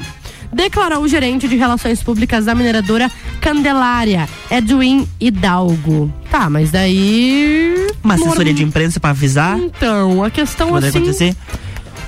Declarou 0.53 1.03
o 1.03 1.09
gerente 1.09 1.47
de 1.49 1.57
relações 1.57 2.03
públicas 2.03 2.45
da 2.47 2.55
mineradora 2.55 3.11
Candelária, 3.41 4.29
Edwin 4.51 5.07
Hidalgo. 5.21 6.11
Tá, 6.31 6.49
mas 6.49 6.71
daí. 6.71 7.87
Uma 8.03 8.15
assessoria 8.15 8.55
de 8.55 8.63
imprensa 8.63 8.99
pra 9.01 9.11
avisar. 9.11 9.59
Então, 9.59 10.23
a 10.25 10.31
questão 10.31 10.69
Pode 10.71 10.87
assim. 10.87 10.99
acontecer. 10.99 11.37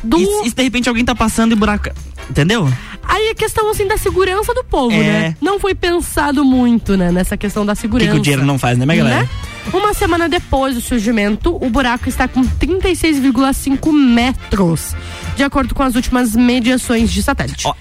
Do- 0.02 0.18
E, 0.18 0.48
e 0.48 0.50
de 0.52 0.62
repente 0.62 0.88
alguém 0.88 1.04
tá 1.04 1.14
passando 1.14 1.52
e 1.52 1.54
buraco. 1.54 1.90
Entendeu? 2.30 2.70
Aí 3.02 3.30
a 3.30 3.34
questão 3.34 3.70
assim 3.70 3.86
da 3.86 3.96
segurança 3.96 4.52
do 4.52 4.62
povo, 4.64 4.94
É. 4.94 4.98
né? 5.02 5.36
Não 5.40 5.58
foi 5.58 5.74
pensado 5.74 6.44
muito, 6.44 6.94
né, 6.96 7.10
nessa 7.10 7.36
questão 7.38 7.64
da 7.64 7.72
O 7.72 7.76
que, 7.76 7.80
segurança. 7.82 8.10
que 8.12 8.18
o 8.18 8.20
dinheiro 8.22 8.44
não 8.44 8.58
faz, 8.58 8.76
né, 8.76 8.84
minha 8.84 8.98
galera? 8.98 9.22
Né? 9.22 9.28
Uma 9.72 9.94
semana 9.94 10.28
depois 10.28 10.74
do 10.74 10.80
surgimento, 10.82 11.56
o 11.56 11.70
buraco 11.70 12.08
está 12.08 12.28
com 12.28 12.42
36,5 12.42 13.92
metros, 13.92 14.94
de 15.36 15.42
acordo 15.42 15.74
com 15.74 15.82
as 15.82 15.94
últimas 15.94 16.34
mediações 16.36 17.10
de 17.10 17.22
satélite. 17.22 17.66
Ó, 17.66 17.74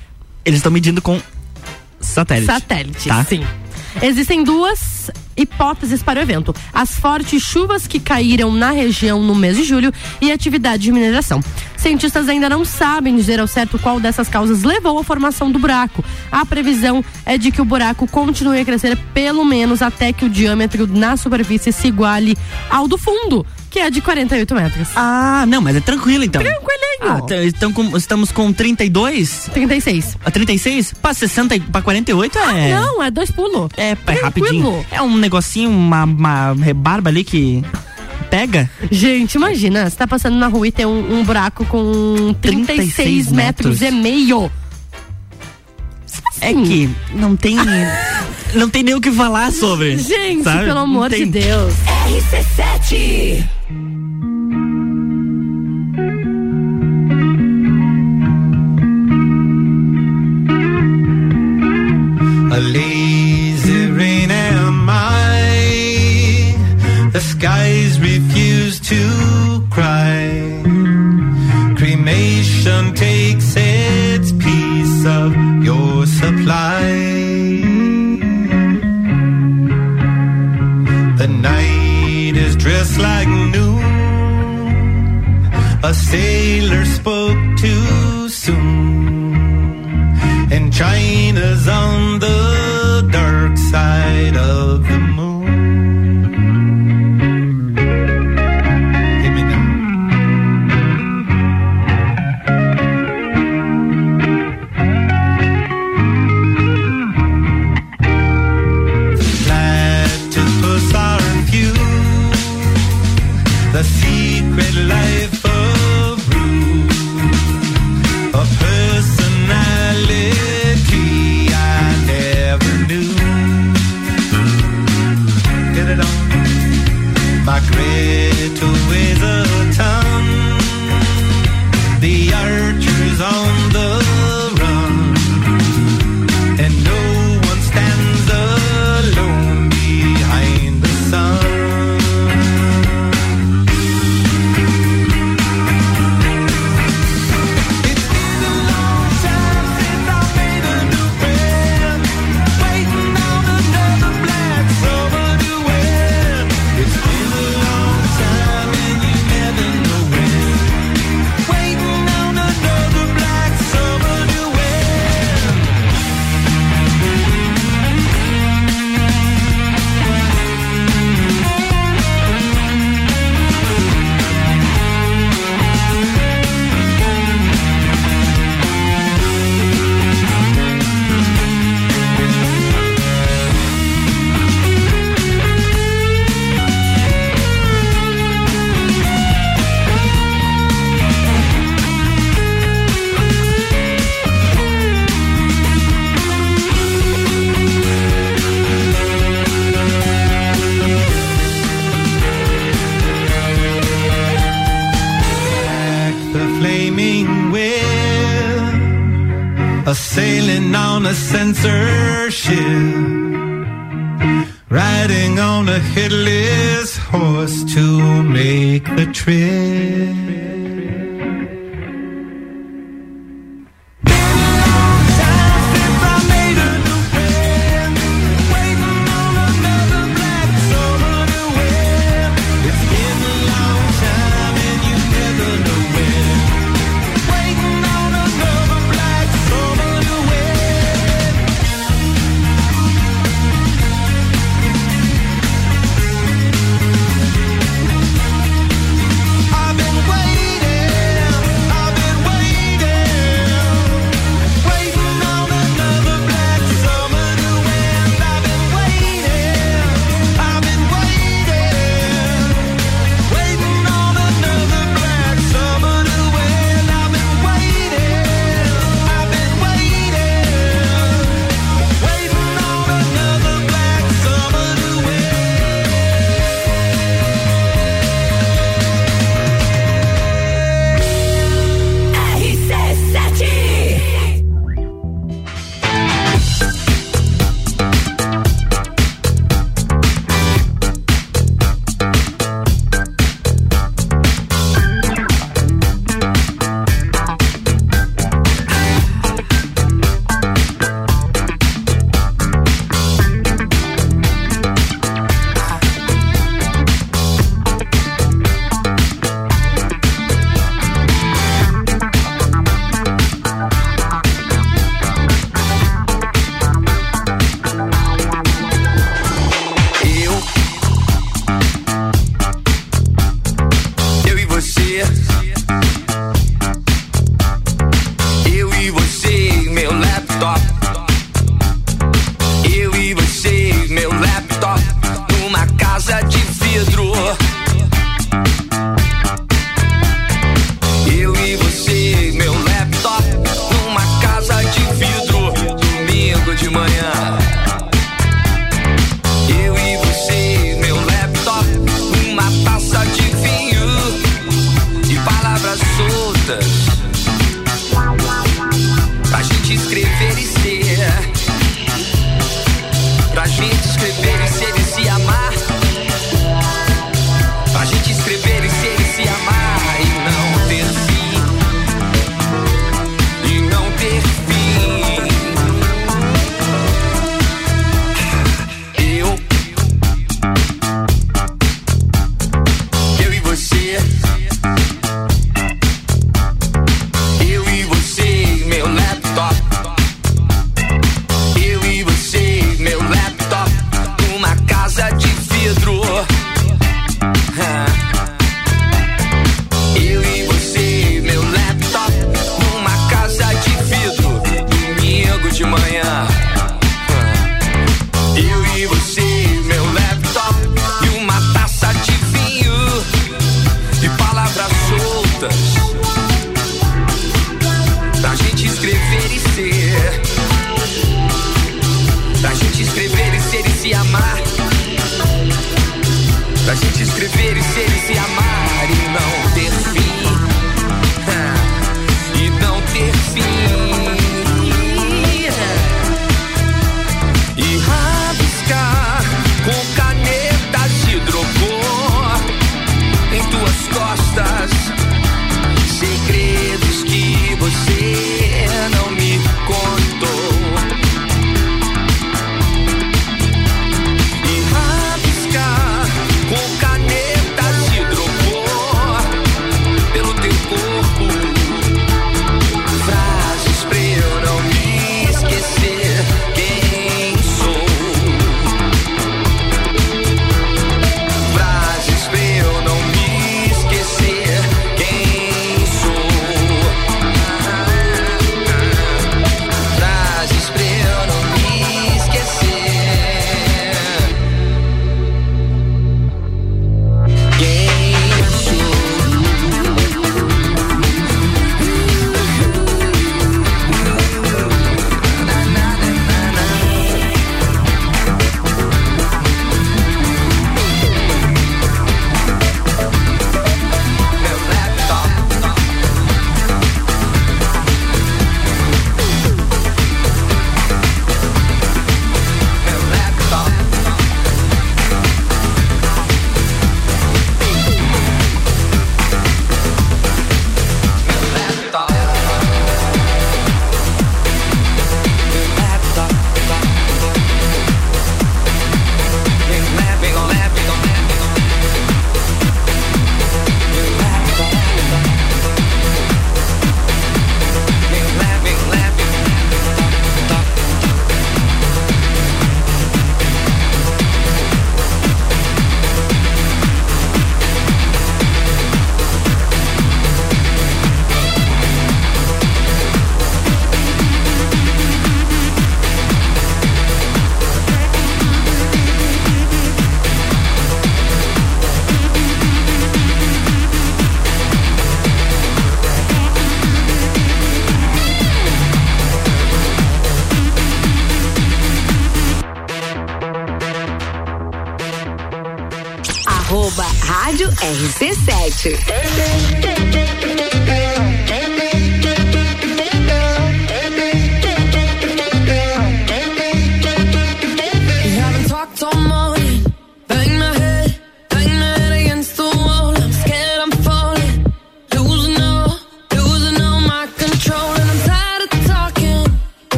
eles 0.45 0.60
estão 0.60 0.72
medindo 0.72 1.02
com 1.02 1.22
satélite. 1.99 2.45
Satélite, 2.48 3.07
tá? 3.10 3.23
sim. 3.26 3.44
Existem 4.02 4.44
duas 4.44 5.10
hipóteses 5.38 6.01
para 6.01 6.19
o 6.19 6.23
evento: 6.23 6.53
as 6.73 6.95
fortes 6.95 7.41
chuvas 7.41 7.88
que 7.88 7.99
caíram 7.99 8.51
na 8.51 8.72
região 8.72 9.22
no 9.22 9.35
mês 9.35 9.55
de 9.55 9.64
julho 9.64 9.93
e 10.19 10.31
atividade 10.31 10.84
de 10.84 10.91
mineração. 10.91 11.41
Cientistas 11.77 12.27
ainda 12.27 12.49
não 12.49 12.65
sabem 12.65 13.15
dizer 13.15 13.39
ao 13.39 13.47
certo 13.47 13.77
qual 13.77 13.99
dessas 13.99 14.27
causas 14.27 14.64
levou 14.64 14.97
à 14.99 15.03
formação 15.03 15.51
do 15.51 15.59
buraco. 15.59 16.03
A 16.31 16.45
previsão 16.45 17.05
é 17.26 17.38
de 17.38 17.51
que 17.51 17.61
o 17.61 17.65
buraco 17.65 18.07
continue 18.07 18.59
a 18.59 18.65
crescer 18.65 18.97
pelo 19.14 19.45
menos 19.45 19.81
até 19.81 20.11
que 20.11 20.26
o 20.26 20.30
diâmetro 20.30 20.88
na 20.88 21.15
superfície 21.15 21.72
se 21.72 21.88
iguale 21.88 22.35
ao 22.69 22.88
do 22.88 22.97
fundo, 22.97 23.45
que 23.77 23.81
é 23.81 23.89
de 23.91 24.01
48 24.01 24.55
metros. 24.55 24.87
Ah, 24.95 25.45
não, 25.47 25.61
mas 25.61 25.75
é 25.75 25.79
tranquilo 25.79 26.23
então. 26.23 26.41
Tranquilinho. 26.41 26.67
Ah, 26.99 27.21
então 27.45 27.71
estamos 27.95 28.31
com 28.31 28.51
32? 28.51 29.49
36. 29.53 30.17
A 30.25 30.31
36? 30.31 30.93
Pra 30.93 31.13
60 31.13 31.55
e 31.55 31.59
pra 31.59 31.83
48 31.83 32.39
é. 32.39 32.73
Não, 32.73 33.03
é 33.03 33.11
dois 33.11 33.29
pulos. 33.29 33.69
É, 33.77 33.91
é 33.91 33.95
Tranquilo. 33.95 34.23
rapidinho. 34.25 34.85
É 34.91 34.99
um 34.99 35.15
negocinho, 35.15 35.69
uma, 35.69 36.05
uma 36.05 36.53
rebarba 36.53 37.11
ali 37.11 37.23
que 37.23 37.63
pega. 38.31 38.67
Gente, 38.89 39.35
imagina, 39.35 39.87
você 39.87 39.95
tá 39.95 40.07
passando 40.07 40.37
na 40.37 40.47
rua 40.47 40.67
e 40.67 40.71
tem 40.71 40.87
um, 40.87 41.19
um 41.19 41.23
buraco 41.23 41.63
com 41.65 42.33
36, 42.41 42.95
36 42.95 43.31
metros. 43.31 43.79
metros. 43.79 43.81
e 43.81 43.91
meio. 43.91 44.51
É 46.41 46.53
que 46.53 46.89
não 47.14 47.35
tem. 47.35 47.57
não 48.53 48.69
tem 48.69 48.84
nem 48.84 48.95
o 48.95 49.02
que 49.02 49.11
falar 49.11 49.52
sobre. 49.52 49.98
Gente, 49.98 50.44
sabe? 50.44 50.65
pelo 50.65 50.80
amor 50.80 51.10
de. 51.10 51.26
Deus. 51.26 51.73
RC7 52.07 53.44
A 62.49 62.60
lazy 62.60 63.91
rain 63.98 64.31
am 64.31 64.89
I. 64.89 66.56
The 67.11 67.19
skies 67.19 67.99
refuse 67.99 68.80
to 68.80 69.26
supply. 76.22 76.81
The 81.22 81.30
night 81.49 82.35
is 82.45 82.56
dressed 82.56 82.99
like 82.99 83.30
noon. 83.56 83.84
A 85.84 85.94
sailor 85.94 86.85
spoke 86.85 87.41
too 87.57 88.30
soon. 88.30 89.35
And 90.56 90.73
China's 90.73 91.68
on 91.68 92.19
the 92.19 92.66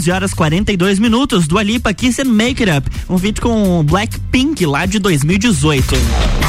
11 0.00 0.12
horas 0.12 0.34
42 0.34 0.98
minutos. 0.98 1.46
Do 1.46 1.58
Alipa 1.58 1.92
Kiss 1.92 2.20
and 2.20 2.30
Make 2.32 2.62
It 2.62 2.72
Up. 2.74 2.90
Um 3.08 3.16
vídeo 3.16 3.42
com 3.42 3.84
Blackpink 3.84 4.64
lá 4.64 4.86
de 4.86 4.98
2018. 4.98 6.39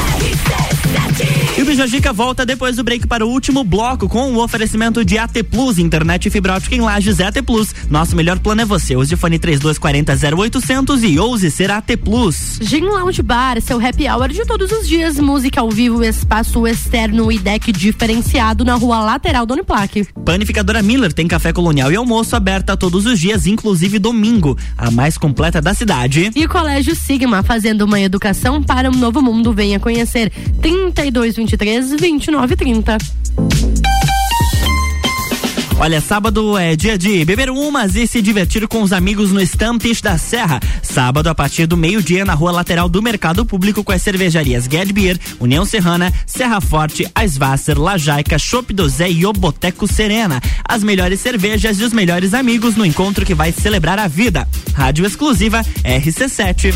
E 1.62 1.64
o 1.64 1.66
Bijagica 1.68 2.12
volta 2.12 2.44
depois 2.44 2.74
do 2.74 2.82
break 2.82 3.06
para 3.06 3.24
o 3.24 3.30
último 3.30 3.62
bloco 3.62 4.08
com 4.08 4.32
o 4.32 4.42
oferecimento 4.42 5.04
de 5.04 5.16
AT 5.16 5.44
Plus, 5.48 5.78
internet 5.78 6.28
fibra 6.28 6.54
ótica 6.54 6.74
em 6.74 6.80
Lages 6.80 7.20
é 7.20 7.26
AT 7.26 7.40
Plus. 7.40 7.72
Nosso 7.88 8.16
melhor 8.16 8.40
plano 8.40 8.62
é 8.62 8.64
você. 8.64 8.96
Use 8.96 9.14
o 9.14 9.16
fone 9.16 9.38
3240 9.38 10.12
0800 10.36 11.04
e 11.04 11.20
ouse 11.20 11.48
ser 11.52 11.70
AT 11.70 11.96
Plus. 11.98 12.58
Gin 12.60 12.80
Lounge 12.80 13.22
Bar, 13.22 13.60
seu 13.60 13.78
happy 13.78 14.08
hour 14.08 14.26
de 14.30 14.44
todos 14.44 14.72
os 14.72 14.88
dias, 14.88 15.20
música 15.20 15.60
ao 15.60 15.70
vivo, 15.70 16.02
espaço 16.02 16.66
externo 16.66 17.30
e 17.30 17.38
deck 17.38 17.70
diferenciado 17.70 18.64
na 18.64 18.74
rua 18.74 18.98
lateral 18.98 19.46
do 19.46 19.54
Uniplaque. 19.54 20.08
Panificadora 20.24 20.82
Miller 20.82 21.12
tem 21.12 21.28
café 21.28 21.52
colonial 21.52 21.92
e 21.92 21.94
almoço 21.94 22.34
aberta 22.34 22.76
todos 22.76 23.06
os 23.06 23.20
dias, 23.20 23.46
inclusive 23.46 24.00
domingo, 24.00 24.58
a 24.76 24.90
mais 24.90 25.16
completa 25.16 25.62
da 25.62 25.72
cidade. 25.72 26.32
E 26.34 26.44
o 26.44 26.48
Colégio 26.48 26.96
Sigma, 26.96 27.44
fazendo 27.44 27.82
uma 27.82 28.00
educação 28.00 28.60
para 28.60 28.90
um 28.90 28.96
novo 28.96 29.22
mundo. 29.22 29.52
Venha 29.52 29.78
conhecer 29.78 30.32
3223 31.56 32.00
2930. 32.00 32.98
Olha, 35.78 36.00
sábado 36.00 36.56
é 36.56 36.76
dia 36.76 36.96
de 36.96 37.24
beber 37.24 37.50
umas 37.50 37.96
e 37.96 38.06
se 38.06 38.22
divertir 38.22 38.68
com 38.68 38.82
os 38.82 38.92
amigos 38.92 39.32
no 39.32 39.40
Stampis 39.40 40.00
da 40.00 40.16
Serra. 40.16 40.60
Sábado, 40.80 41.28
a 41.28 41.34
partir 41.34 41.66
do 41.66 41.76
meio-dia, 41.76 42.24
na 42.24 42.34
rua 42.34 42.52
lateral 42.52 42.88
do 42.88 43.02
Mercado 43.02 43.44
Público, 43.44 43.82
com 43.82 43.90
as 43.90 44.00
cervejarias 44.00 44.66
Get 44.70 44.92
Beer, 44.92 45.18
União 45.40 45.64
Serrana, 45.64 46.12
Serra 46.24 46.60
Forte, 46.60 47.10
Aisvasser, 47.12 47.76
Lajaica, 47.76 48.38
Chopp 48.38 48.72
do 48.72 48.88
Zé 48.88 49.10
e 49.10 49.26
o 49.26 49.32
Boteco 49.32 49.88
Serena. 49.88 50.40
As 50.64 50.84
melhores 50.84 51.18
cervejas 51.18 51.80
e 51.80 51.82
os 51.82 51.92
melhores 51.92 52.32
amigos 52.32 52.76
no 52.76 52.86
encontro 52.86 53.26
que 53.26 53.34
vai 53.34 53.50
celebrar 53.50 53.98
a 53.98 54.06
vida. 54.06 54.46
Rádio 54.74 55.04
exclusiva 55.04 55.64
RC7. 55.82 56.72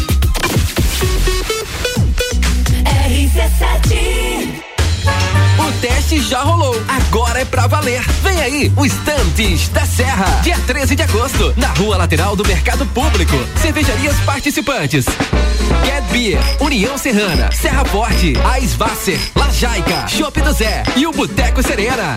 O 5.66 5.72
teste 5.80 6.20
já 6.20 6.42
rolou, 6.42 6.80
agora 6.86 7.40
é 7.40 7.44
pra 7.44 7.66
valer. 7.66 8.00
Vem 8.22 8.40
aí, 8.40 8.72
o 8.76 8.86
Estantes 8.86 9.68
da 9.70 9.84
Serra. 9.84 10.40
Dia 10.40 10.56
13 10.64 10.94
de 10.94 11.02
agosto, 11.02 11.52
na 11.56 11.66
rua 11.72 11.96
lateral 11.96 12.36
do 12.36 12.46
Mercado 12.46 12.86
Público. 12.86 13.34
Cervejarias 13.60 14.14
participantes. 14.20 15.06
Get 15.84 16.04
Beer, 16.12 16.38
União 16.60 16.96
Serrana, 16.96 17.50
Serra 17.50 17.84
Forte, 17.84 18.34
Aisvasser, 18.44 19.18
Lajaica, 19.34 20.06
Chopp 20.06 20.40
do 20.40 20.52
Zé 20.52 20.84
e 20.94 21.04
o 21.04 21.10
Boteco 21.10 21.60
Serena. 21.64 22.16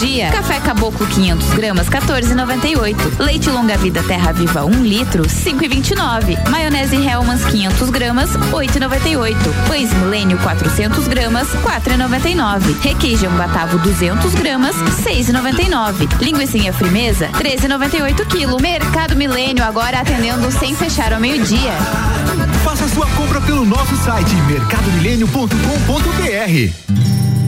Dia. 0.00 0.30
Café 0.30 0.58
Caboclo 0.60 1.06
500 1.06 1.50
gramas 1.50 1.86
14,98. 1.88 3.18
Leite 3.18 3.50
Longa 3.50 3.76
Vida 3.76 4.02
Terra 4.02 4.32
Viva 4.32 4.64
1 4.64 4.82
litro 4.82 5.24
5,29. 5.24 6.48
Maionese 6.48 6.96
Hellmann's 6.96 7.44
500 7.44 7.90
gramas 7.90 8.30
8,98. 8.50 9.36
Pães 9.68 9.92
Milênio 9.92 10.38
400 10.38 11.06
gramas 11.06 11.48
4,99. 11.48 12.80
Requeijão 12.80 13.30
Batavo 13.32 13.76
200 13.78 14.34
gramas 14.34 14.74
6,99. 14.76 16.08
Linguiça 16.20 16.72
Frimeza 16.72 17.28
13,98 17.34 18.26
quilo. 18.26 18.58
Mercado 18.60 19.14
Milênio 19.14 19.62
agora 19.62 20.00
atendendo 20.00 20.50
sem 20.50 20.74
fechar 20.74 21.12
ao 21.12 21.20
meio-dia. 21.20 21.72
Faça 22.64 22.88
sua 22.88 23.06
compra 23.08 23.42
pelo 23.42 23.66
nosso 23.66 23.94
site 23.96 24.34
mercadomilênio.com.br. 24.48 27.39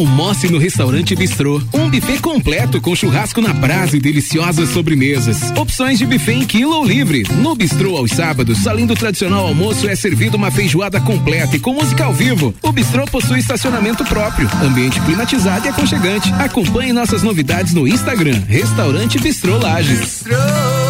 Almoce 0.00 0.48
no 0.48 0.56
restaurante 0.56 1.14
Bistrô. 1.14 1.60
Um 1.74 1.90
buffet 1.90 2.20
completo 2.20 2.80
com 2.80 2.96
churrasco 2.96 3.42
na 3.42 3.52
brasa 3.52 3.98
e 3.98 4.00
deliciosas 4.00 4.70
sobremesas. 4.70 5.50
Opções 5.54 5.98
de 5.98 6.06
buffet 6.06 6.32
em 6.32 6.46
quilo 6.46 6.74
ou 6.74 6.82
livre. 6.82 7.22
No 7.42 7.54
Bistrô 7.54 7.98
aos 7.98 8.10
sábados, 8.12 8.66
além 8.66 8.86
do 8.86 8.94
tradicional 8.94 9.46
almoço, 9.46 9.86
é 9.86 9.94
servido 9.94 10.38
uma 10.38 10.50
feijoada 10.50 10.98
completa 11.02 11.54
e 11.54 11.60
com 11.60 11.74
música 11.74 12.06
ao 12.06 12.14
vivo. 12.14 12.54
O 12.62 12.72
Bistrô 12.72 13.04
possui 13.04 13.40
estacionamento 13.40 14.02
próprio, 14.06 14.48
ambiente 14.62 14.98
climatizado 15.02 15.66
e 15.66 15.68
aconchegante. 15.68 16.32
Acompanhe 16.32 16.94
nossas 16.94 17.22
novidades 17.22 17.74
no 17.74 17.86
Instagram. 17.86 18.42
Restaurante 18.48 19.18
Bistrô 19.18 19.58
Lages. 19.58 20.24
Novembro 20.24 20.89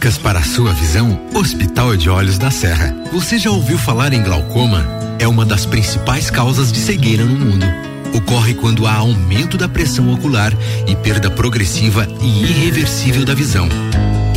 Dicas 0.00 0.16
para 0.16 0.38
a 0.38 0.42
sua 0.42 0.72
visão: 0.72 1.20
Hospital 1.34 1.94
de 1.94 2.08
Olhos 2.08 2.38
da 2.38 2.50
Serra. 2.50 2.96
Você 3.12 3.38
já 3.38 3.50
ouviu 3.50 3.76
falar 3.76 4.14
em 4.14 4.22
glaucoma? 4.22 4.82
É 5.18 5.28
uma 5.28 5.44
das 5.44 5.66
principais 5.66 6.30
causas 6.30 6.72
de 6.72 6.78
cegueira 6.78 7.22
no 7.22 7.38
mundo. 7.38 7.66
Ocorre 8.14 8.54
quando 8.54 8.86
há 8.86 8.94
aumento 8.94 9.58
da 9.58 9.68
pressão 9.68 10.10
ocular 10.10 10.54
e 10.86 10.96
perda 10.96 11.30
progressiva 11.30 12.08
e 12.22 12.44
irreversível 12.44 13.26
da 13.26 13.34
visão. 13.34 13.68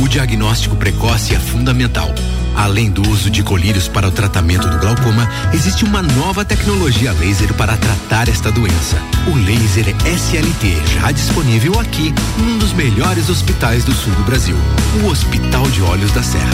O 0.04 0.08
diagnóstico 0.08 0.76
precoce 0.76 1.34
é 1.34 1.40
fundamental. 1.40 2.14
Além 2.54 2.90
do 2.90 3.08
uso 3.08 3.30
de 3.30 3.42
colírios 3.42 3.88
para 3.88 4.06
o 4.06 4.10
tratamento 4.10 4.68
do 4.68 4.78
glaucoma, 4.78 5.26
existe 5.54 5.82
uma 5.82 6.02
nova 6.02 6.44
tecnologia 6.44 7.10
laser 7.12 7.54
para 7.54 7.74
tratar 7.78 8.28
esta 8.28 8.52
doença. 8.52 8.98
O 9.26 9.34
laser 9.34 9.96
SLT, 10.04 10.76
já 11.00 11.10
disponível 11.10 11.80
aqui, 11.80 12.14
num 12.36 12.58
dos 12.58 12.74
melhores 12.74 13.30
hospitais 13.30 13.82
do 13.82 13.94
sul 13.94 14.12
do 14.12 14.24
Brasil, 14.24 14.56
o 15.02 15.06
Hospital 15.06 15.70
de 15.70 15.80
Olhos 15.80 16.12
da 16.12 16.22
Serra. 16.22 16.52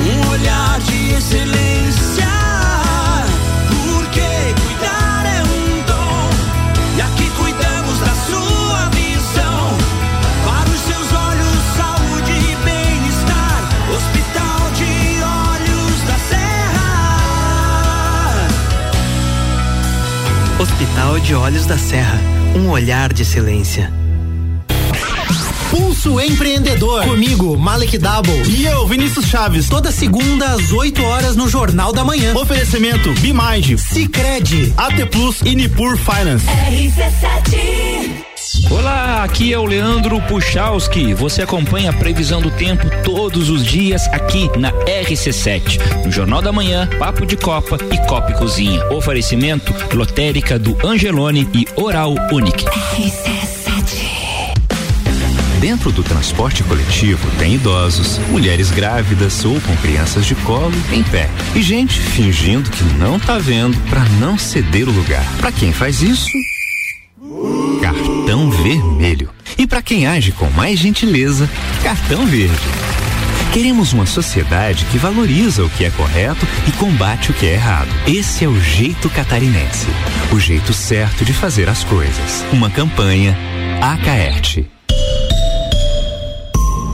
Um 0.00 0.30
olhar 0.30 0.80
de 0.80 1.10
excelência. 1.10 2.27
Hospital 20.98 21.20
de 21.20 21.34
Olhos 21.34 21.64
da 21.64 21.78
Serra, 21.78 22.18
um 22.56 22.70
olhar 22.70 23.12
de 23.12 23.22
excelência. 23.22 23.92
Pulso 25.70 26.20
Empreendedor. 26.20 27.04
Comigo, 27.04 27.56
Malek 27.56 27.96
Double. 27.98 28.42
E 28.48 28.66
eu, 28.66 28.84
Vinícius 28.84 29.26
Chaves. 29.26 29.68
Toda 29.68 29.92
segunda 29.92 30.46
às 30.46 30.72
8 30.72 31.00
horas 31.04 31.36
no 31.36 31.48
Jornal 31.48 31.92
da 31.92 32.02
Manhã. 32.04 32.34
Oferecimento 32.34 33.12
Bimind, 33.20 33.78
Cicred, 33.78 34.74
AT 34.76 35.06
Plus 35.06 35.40
e 35.42 35.54
Nipur 35.54 35.96
Finance. 35.96 36.46
Olá, 38.66 39.22
aqui 39.22 39.52
é 39.52 39.58
o 39.58 39.64
Leandro 39.64 40.20
Puchalski. 40.22 41.14
Você 41.14 41.42
acompanha 41.42 41.90
a 41.90 41.92
previsão 41.92 42.42
do 42.42 42.50
tempo 42.50 42.84
todos 43.02 43.48
os 43.48 43.64
dias 43.64 44.06
aqui 44.08 44.50
na 44.58 44.72
RC7. 44.72 46.04
No 46.04 46.10
Jornal 46.10 46.42
da 46.42 46.52
Manhã, 46.52 46.88
Papo 46.98 47.24
de 47.24 47.36
Copa 47.36 47.78
e 47.92 48.06
Copa 48.06 48.32
e 48.32 48.34
Cozinha. 48.34 48.84
Oferecimento 48.90 49.72
Lotérica 49.94 50.58
do 50.58 50.76
Angelone 50.86 51.48
e 51.54 51.66
Oral 51.76 52.14
Unique. 52.32 52.66
Dentro 55.60 55.90
do 55.90 56.04
transporte 56.04 56.62
coletivo 56.62 57.28
tem 57.38 57.54
idosos, 57.54 58.18
mulheres 58.28 58.70
grávidas 58.70 59.44
ou 59.44 59.60
com 59.60 59.76
crianças 59.78 60.24
de 60.26 60.34
colo 60.36 60.72
em 60.92 61.02
pé. 61.02 61.28
E 61.54 61.62
gente 61.62 61.98
fingindo 61.98 62.70
que 62.70 62.84
não 62.98 63.18
tá 63.18 63.38
vendo 63.38 63.76
para 63.88 64.04
não 64.20 64.38
ceder 64.38 64.88
o 64.88 64.92
lugar. 64.92 65.24
Para 65.38 65.50
quem 65.50 65.72
faz 65.72 66.00
isso, 66.00 66.28
cartão 68.38 68.50
vermelho. 68.50 69.30
E 69.56 69.66
para 69.66 69.82
quem 69.82 70.06
age 70.06 70.30
com 70.30 70.48
mais 70.50 70.78
gentileza, 70.78 71.50
cartão 71.82 72.24
verde. 72.24 72.54
Queremos 73.52 73.92
uma 73.92 74.06
sociedade 74.06 74.84
que 74.92 74.98
valoriza 74.98 75.64
o 75.64 75.70
que 75.70 75.84
é 75.84 75.90
correto 75.90 76.46
e 76.68 76.72
combate 76.72 77.32
o 77.32 77.34
que 77.34 77.46
é 77.46 77.54
errado. 77.54 77.88
Esse 78.06 78.44
é 78.44 78.48
o 78.48 78.60
jeito 78.60 79.10
catarinense. 79.10 79.88
O 80.32 80.38
jeito 80.38 80.72
certo 80.72 81.24
de 81.24 81.32
fazer 81.32 81.68
as 81.68 81.82
coisas. 81.82 82.44
Uma 82.52 82.70
campanha 82.70 83.36
Acaerte. 83.80 84.70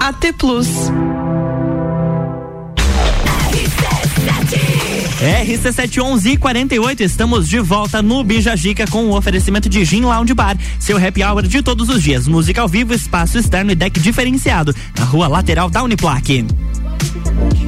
AT 0.00 0.32
Plus. 0.38 0.90
RC711 5.20 6.32
e 6.32 6.36
48, 6.36 7.02
estamos 7.02 7.48
de 7.48 7.60
volta 7.60 8.02
no 8.02 8.24
Bijagica 8.24 8.86
com 8.86 9.06
o 9.06 9.16
oferecimento 9.16 9.68
de 9.68 9.84
Gin 9.84 10.02
Lounge 10.02 10.34
Bar, 10.34 10.56
seu 10.78 10.96
happy 10.96 11.22
hour 11.22 11.42
de 11.42 11.62
todos 11.62 11.88
os 11.88 12.02
dias. 12.02 12.26
Música 12.26 12.60
ao 12.60 12.68
vivo, 12.68 12.92
espaço 12.92 13.38
externo 13.38 13.70
e 13.70 13.74
deck 13.74 14.00
diferenciado, 14.00 14.74
na 14.98 15.04
rua 15.04 15.28
lateral 15.28 15.70
da 15.70 15.82
Uniplaque. 15.82 16.44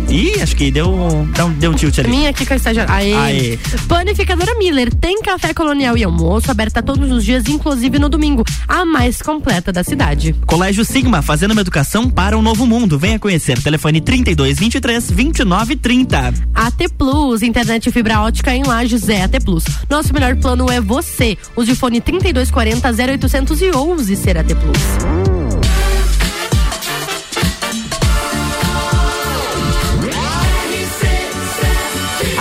Ih, 0.08 0.40
acho 0.40 0.54
que 0.54 0.70
deu, 0.70 1.28
deu, 1.34 1.48
deu 1.50 1.70
um 1.72 1.74
tilt 1.74 1.98
ali. 1.98 2.08
Minha 2.08 2.30
aqui 2.30 2.46
com 2.46 2.54
a 2.54 2.56
estagiária. 2.56 2.92
Aê. 2.92 3.12
Aê. 3.12 3.58
Panificadora 3.88 4.54
Miller 4.56 4.94
tem 4.94 5.20
café 5.20 5.52
colonial 5.52 5.96
e 5.96 6.04
almoço 6.04 6.50
aberta 6.50 6.82
todos 6.82 7.10
os 7.10 7.24
dias, 7.24 7.44
inclusive 7.48 7.98
no 7.98 8.08
domingo. 8.08 8.44
A 8.68 8.84
mais 8.84 9.20
completa 9.20 9.72
da 9.72 9.82
cidade. 9.82 10.34
Colégio 10.46 10.84
Sigma, 10.84 11.22
fazendo 11.22 11.50
uma 11.50 11.60
educação 11.60 12.08
para 12.08 12.38
um 12.38 12.42
novo 12.42 12.66
mundo. 12.66 12.98
Venha 12.98 13.18
conhecer. 13.18 13.60
Telefone 13.60 14.00
3223 14.00 15.10
2930. 15.10 16.34
AT 16.54 16.88
Plus, 16.96 17.42
internet 17.42 17.88
e 17.88 17.92
fibra 17.92 18.20
ótica 18.20 18.54
em 18.54 18.62
Lages 18.62 19.08
é 19.08 19.24
AT 19.24 19.40
Plus. 19.44 19.64
Nosso 19.90 20.14
melhor 20.14 20.36
plano 20.36 20.70
é 20.70 20.80
você. 20.80 21.36
Use 21.56 21.72
o 21.72 21.76
fone 21.76 22.00
3240 22.00 22.88
0811 23.20 24.16
ser 24.16 24.38
AT 24.38 24.54
Plus. 24.54 25.35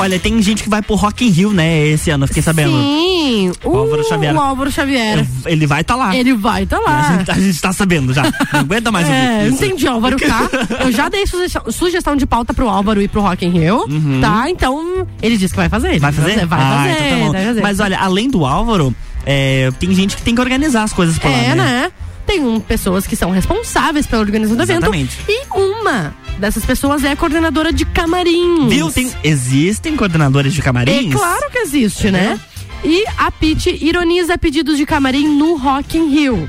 Olha, 0.00 0.18
tem 0.18 0.40
gente 0.42 0.62
que 0.62 0.68
vai 0.68 0.82
pro 0.82 0.94
Rock 0.94 1.24
in 1.26 1.30
Rio, 1.30 1.52
né, 1.52 1.86
esse 1.88 2.10
ano, 2.10 2.26
fiquei 2.26 2.42
sabendo. 2.42 2.70
Sim, 2.72 3.52
O 3.64 3.76
Álvaro 3.76 4.02
Xavier. 4.04 4.34
O 4.34 4.40
Álvaro 4.40 4.70
Xavier. 4.70 5.26
Ele 5.46 5.66
vai 5.66 5.82
estar 5.82 5.94
lá. 5.96 6.16
Ele 6.16 6.34
vai 6.34 6.62
estar 6.64 6.78
lá. 6.78 7.00
A 7.08 7.16
gente, 7.18 7.30
a 7.30 7.34
gente 7.34 7.60
tá 7.60 7.72
sabendo 7.72 8.12
já. 8.12 8.22
Não 8.52 8.60
aguenta 8.60 8.90
mais 8.90 9.06
É, 9.10 9.10
ouvir 9.44 9.54
isso. 9.54 9.64
entendi, 9.64 9.86
Álvaro 9.86 10.16
K. 10.18 10.50
Eu 10.84 10.92
já 10.92 11.08
dei 11.08 11.26
sugestão, 11.26 11.70
sugestão 11.70 12.16
de 12.16 12.26
pauta 12.26 12.52
pro 12.54 12.68
Álvaro 12.68 13.00
ir 13.02 13.08
pro 13.08 13.20
Rock 13.20 13.44
in 13.44 13.50
Rio, 13.50 13.84
tá? 14.20 14.48
Então, 14.48 15.06
ele 15.22 15.36
disse 15.36 15.52
que 15.52 15.58
vai 15.60 15.68
fazer. 15.68 15.88
ele 15.88 15.96
Uhum. 15.96 16.00
Vai 16.00 16.12
fazer? 16.12 16.46
Vai 16.46 16.60
Ah, 16.60 16.76
fazer, 16.76 16.90
então 16.90 17.18
tá 17.18 17.24
bom. 17.26 17.32
vai 17.32 17.44
fazer. 17.46 17.60
Mas 17.62 17.80
olha, 17.80 17.98
além 17.98 18.28
do 18.30 18.44
Álvaro, 18.46 18.94
é, 19.26 19.70
tem 19.78 19.92
gente 19.94 20.16
que 20.16 20.22
tem 20.22 20.34
que 20.34 20.40
organizar 20.40 20.82
as 20.84 20.92
coisas 20.92 21.18
por 21.18 21.30
lá, 21.30 21.36
É, 21.36 21.54
né? 21.54 21.92
Tem 22.26 22.40
um, 22.44 22.60
pessoas 22.60 23.06
que 23.08 23.16
são 23.16 23.30
responsáveis 23.30 24.06
pela 24.06 24.22
organização 24.22 24.56
do 24.56 24.62
Exatamente. 24.62 25.18
evento. 25.28 25.46
E 25.54 25.58
uma 25.58 26.14
dessas 26.40 26.64
pessoas 26.64 27.04
é 27.04 27.12
a 27.12 27.16
coordenadora 27.16 27.72
de 27.72 27.84
camarins. 27.84 28.72
Viu? 28.72 28.90
Tem, 28.90 29.12
existem 29.22 29.94
coordenadores 29.96 30.52
de 30.52 30.62
camarins? 30.62 31.12
É 31.12 31.16
claro 31.16 31.50
que 31.50 31.58
existe, 31.58 32.10
né? 32.10 32.40
E 32.82 33.04
a 33.18 33.30
Pete 33.30 33.76
ironiza 33.84 34.38
pedidos 34.38 34.78
de 34.78 34.86
camarim 34.86 35.28
no 35.28 35.56
Rock 35.56 35.98
in 35.98 36.08
Rio. 36.08 36.48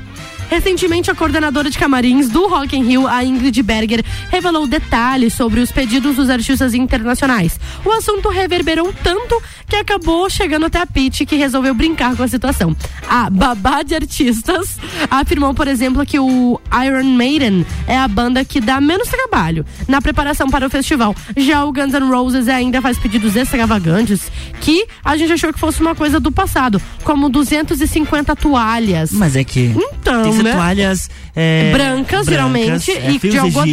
Recentemente, 0.52 1.10
a 1.10 1.14
coordenadora 1.14 1.70
de 1.70 1.78
camarins 1.78 2.28
do 2.28 2.46
Rock 2.46 2.76
in 2.76 2.84
Rio, 2.84 3.06
a 3.06 3.24
Ingrid 3.24 3.62
Berger, 3.62 4.04
revelou 4.30 4.66
detalhes 4.66 5.32
sobre 5.32 5.60
os 5.60 5.72
pedidos 5.72 6.16
dos 6.16 6.28
artistas 6.28 6.74
internacionais. 6.74 7.58
O 7.82 7.90
assunto 7.90 8.28
reverberou 8.28 8.92
tanto 9.02 9.42
que 9.66 9.76
acabou 9.76 10.28
chegando 10.28 10.66
até 10.66 10.78
a 10.78 10.86
Pete, 10.86 11.24
que 11.24 11.36
resolveu 11.36 11.72
brincar 11.72 12.14
com 12.14 12.22
a 12.22 12.28
situação. 12.28 12.76
A 13.08 13.30
babá 13.30 13.82
de 13.82 13.94
artistas 13.94 14.76
afirmou, 15.10 15.54
por 15.54 15.66
exemplo, 15.66 16.04
que 16.04 16.18
o 16.18 16.60
Iron 16.84 17.04
Maiden 17.04 17.64
é 17.86 17.96
a 17.96 18.06
banda 18.06 18.44
que 18.44 18.60
dá 18.60 18.78
menos 18.78 19.08
trabalho 19.08 19.64
na 19.88 20.02
preparação 20.02 20.50
para 20.50 20.66
o 20.66 20.70
festival. 20.70 21.16
Já 21.34 21.64
o 21.64 21.72
Guns 21.72 21.94
N' 21.94 22.10
Roses 22.10 22.46
ainda 22.48 22.82
faz 22.82 22.98
pedidos 22.98 23.36
extravagantes 23.36 24.30
que 24.60 24.86
a 25.02 25.16
gente 25.16 25.32
achou 25.32 25.50
que 25.50 25.58
fosse 25.58 25.80
uma 25.80 25.94
coisa 25.94 26.20
do 26.20 26.30
passado, 26.30 26.80
como 27.04 27.30
250 27.30 28.36
toalhas. 28.36 29.12
Mas 29.12 29.34
é 29.34 29.42
que. 29.42 29.74
Então, 29.74 30.41
né? 30.42 30.52
toalhas. 30.52 31.10
é, 31.34 31.72
brancas, 31.72 32.26
geralmente, 32.26 32.90
é, 32.90 33.10
e 33.10 33.18
de 33.18 33.38
algodão, 33.38 33.64